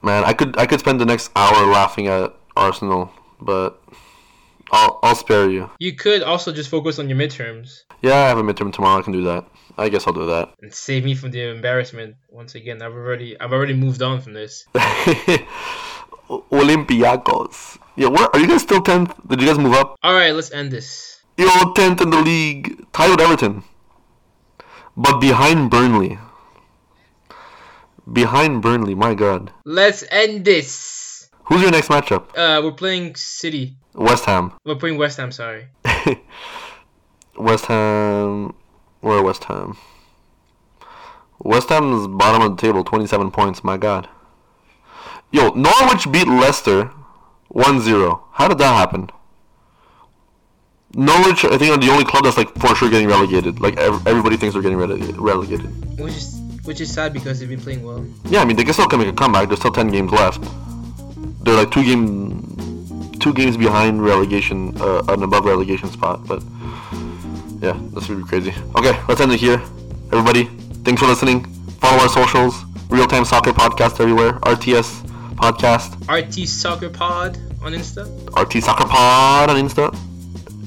Man, 0.01 0.23
I 0.23 0.33
could 0.33 0.57
I 0.57 0.65
could 0.65 0.79
spend 0.79 1.01
the 1.01 1.05
next 1.05 1.31
hour 1.35 1.65
laughing 1.65 2.07
at 2.07 2.35
Arsenal, 2.55 3.11
but 3.41 3.81
I'll 4.71 4.99
I'll 5.03 5.15
spare 5.15 5.49
you. 5.49 5.69
You 5.79 5.93
could 5.93 6.23
also 6.23 6.51
just 6.51 6.69
focus 6.69 6.99
on 6.99 7.09
your 7.09 7.17
midterms 7.17 7.83
Yeah, 8.01 8.15
I 8.15 8.27
have 8.29 8.37
a 8.37 8.43
midterm 8.43 8.71
tomorrow. 8.73 8.99
I 8.99 9.03
can 9.03 9.13
do 9.13 9.23
that. 9.23 9.45
I 9.77 9.89
guess 9.89 10.07
I'll 10.07 10.13
do 10.13 10.25
that. 10.27 10.53
and 10.61 10.73
save 10.73 11.03
me 11.03 11.15
from 11.15 11.31
the 11.31 11.41
embarrassment. 11.49 12.15
Once 12.29 12.55
again, 12.55 12.81
I've 12.81 12.93
already 12.93 13.39
I've 13.39 13.51
already 13.53 13.73
moved 13.73 14.01
on 14.01 14.21
from 14.21 14.33
this. 14.33 14.65
Olympiacos. 16.29 17.77
Yeah, 17.95 18.07
where 18.07 18.27
are 18.33 18.39
you 18.39 18.47
guys 18.47 18.61
still 18.63 18.81
tenth? 18.81 19.13
Did 19.27 19.41
you 19.41 19.47
guys 19.47 19.57
move 19.59 19.73
up? 19.73 19.95
All 20.03 20.13
right, 20.13 20.31
let's 20.31 20.51
end 20.51 20.71
this. 20.71 21.21
You're 21.37 21.73
tenth 21.73 22.01
in 22.01 22.09
the 22.09 22.21
league, 22.21 22.85
tied 22.93 23.11
with 23.11 23.19
Everton, 23.21 23.63
but 24.95 25.19
behind 25.19 25.69
Burnley. 25.69 26.17
Behind 28.11 28.61
Burnley, 28.61 28.95
my 28.95 29.13
God. 29.15 29.51
Let's 29.65 30.03
end 30.09 30.45
this. 30.45 30.93
Who's 31.45 31.61
your 31.61 31.71
next 31.71 31.89
matchup? 31.89 32.29
Uh, 32.35 32.61
we're 32.63 32.71
playing 32.71 33.15
City. 33.15 33.75
West 33.93 34.25
Ham. 34.25 34.53
We're 34.65 34.75
playing 34.75 34.97
West 34.97 35.17
Ham. 35.17 35.31
Sorry. 35.31 35.67
West 37.37 37.65
Ham. 37.67 38.55
Where 39.01 39.21
West 39.21 39.43
Ham? 39.45 39.77
West 41.39 41.69
Ham's 41.69 42.07
bottom 42.07 42.41
of 42.41 42.57
the 42.57 42.61
table, 42.61 42.83
27 42.83 43.29
points. 43.31 43.63
My 43.63 43.77
God. 43.77 44.09
Yo, 45.31 45.49
Norwich 45.49 46.11
beat 46.11 46.27
Leicester 46.27 46.91
1-0. 47.53 48.21
How 48.33 48.47
did 48.47 48.57
that 48.57 48.73
happen? 48.75 49.09
Norwich, 50.93 51.43
I 51.45 51.57
think, 51.57 51.71
are 51.75 51.77
the 51.77 51.89
only 51.91 52.05
club 52.05 52.23
that's 52.23 52.37
like 52.37 52.53
for 52.55 52.73
sure 52.75 52.89
getting 52.89 53.07
relegated. 53.09 53.59
Like 53.59 53.77
ev- 53.77 54.07
everybody 54.07 54.37
thinks 54.37 54.53
they're 54.53 54.61
getting 54.63 54.77
rele- 54.77 55.15
relegated. 55.19 55.99
Which 55.99 56.15
is 56.15 56.41
which 56.63 56.79
is 56.81 56.91
sad 56.91 57.11
because 57.13 57.39
they've 57.39 57.49
been 57.49 57.59
playing 57.59 57.83
well. 57.83 58.03
Yeah, 58.25 58.39
I 58.41 58.45
mean 58.45 58.55
they 58.55 58.63
can 58.63 58.73
still 58.73 58.87
come 58.87 59.01
make 59.01 59.09
a 59.09 59.13
comeback. 59.13 59.49
There's 59.49 59.59
still 59.59 59.71
10 59.73 59.89
games 59.89 60.11
left. 60.11 60.41
They're 61.45 61.53
like 61.55 61.69
two 61.69 61.83
game, 61.83 63.11
two 63.19 63.31
games 63.31 63.55
behind 63.55 64.03
relegation, 64.03 64.75
uh, 64.81 65.03
an 65.09 65.21
above 65.21 65.45
relegation 65.45 65.89
spot. 65.89 66.25
But 66.25 66.41
yeah, 67.61 67.79
that's 67.93 68.09
really 68.09 68.23
crazy. 68.23 68.51
Okay, 68.75 68.99
let's 69.07 69.21
end 69.21 69.31
it 69.31 69.39
here. 69.39 69.61
Everybody, 70.11 70.45
thanks 70.83 71.01
for 71.03 71.07
listening. 71.07 71.45
Follow 71.79 72.01
our 72.01 72.09
socials. 72.09 72.63
Real 72.89 73.05
Time 73.05 73.25
Soccer 73.25 73.51
Podcast 73.51 73.99
everywhere. 73.99 74.33
RTS 74.39 75.05
Podcast. 75.35 75.89
RT 76.09 76.47
Soccer 76.49 76.89
Pod 76.89 77.37
on 77.61 77.73
Insta. 77.73 78.05
RT 78.35 78.63
Soccer 78.63 78.85
Pod 78.87 79.51
on 79.51 79.55
Insta. 79.57 79.95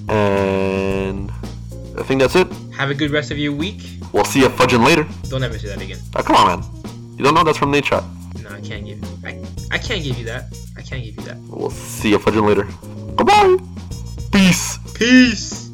And 0.08 1.32
I 1.98 2.04
think 2.04 2.20
that's 2.20 2.36
it. 2.36 2.46
Have 2.76 2.90
a 2.90 2.94
good 2.94 3.10
rest 3.10 3.32
of 3.32 3.38
your 3.38 3.52
week. 3.52 3.82
We'll 4.12 4.24
see 4.24 4.40
you 4.40 4.48
fudging 4.48 4.84
later. 4.84 5.06
Don't 5.28 5.42
ever 5.42 5.58
say 5.58 5.68
that 5.68 5.82
again. 5.82 5.98
Ah, 6.14 6.22
come 6.22 6.36
on, 6.36 6.60
man. 6.60 6.70
You 7.16 7.24
don't 7.24 7.34
know 7.34 7.42
that's 7.42 7.58
from. 7.58 7.72
No, 7.72 7.80
I 8.58 8.60
can't 8.60 8.84
give. 8.84 9.24
I, 9.24 9.40
I 9.70 9.78
can't 9.78 10.02
give 10.02 10.18
you 10.18 10.24
that. 10.24 10.52
I 10.76 10.82
can't 10.82 11.04
give 11.04 11.14
you 11.14 11.22
that. 11.22 11.36
We'll 11.48 11.70
see 11.70 12.10
you 12.10 12.18
fudging 12.18 12.44
later. 12.44 12.64
Bye 13.14 13.22
bye. 13.22 13.56
Peace. 14.32 14.78
Peace. 14.94 15.67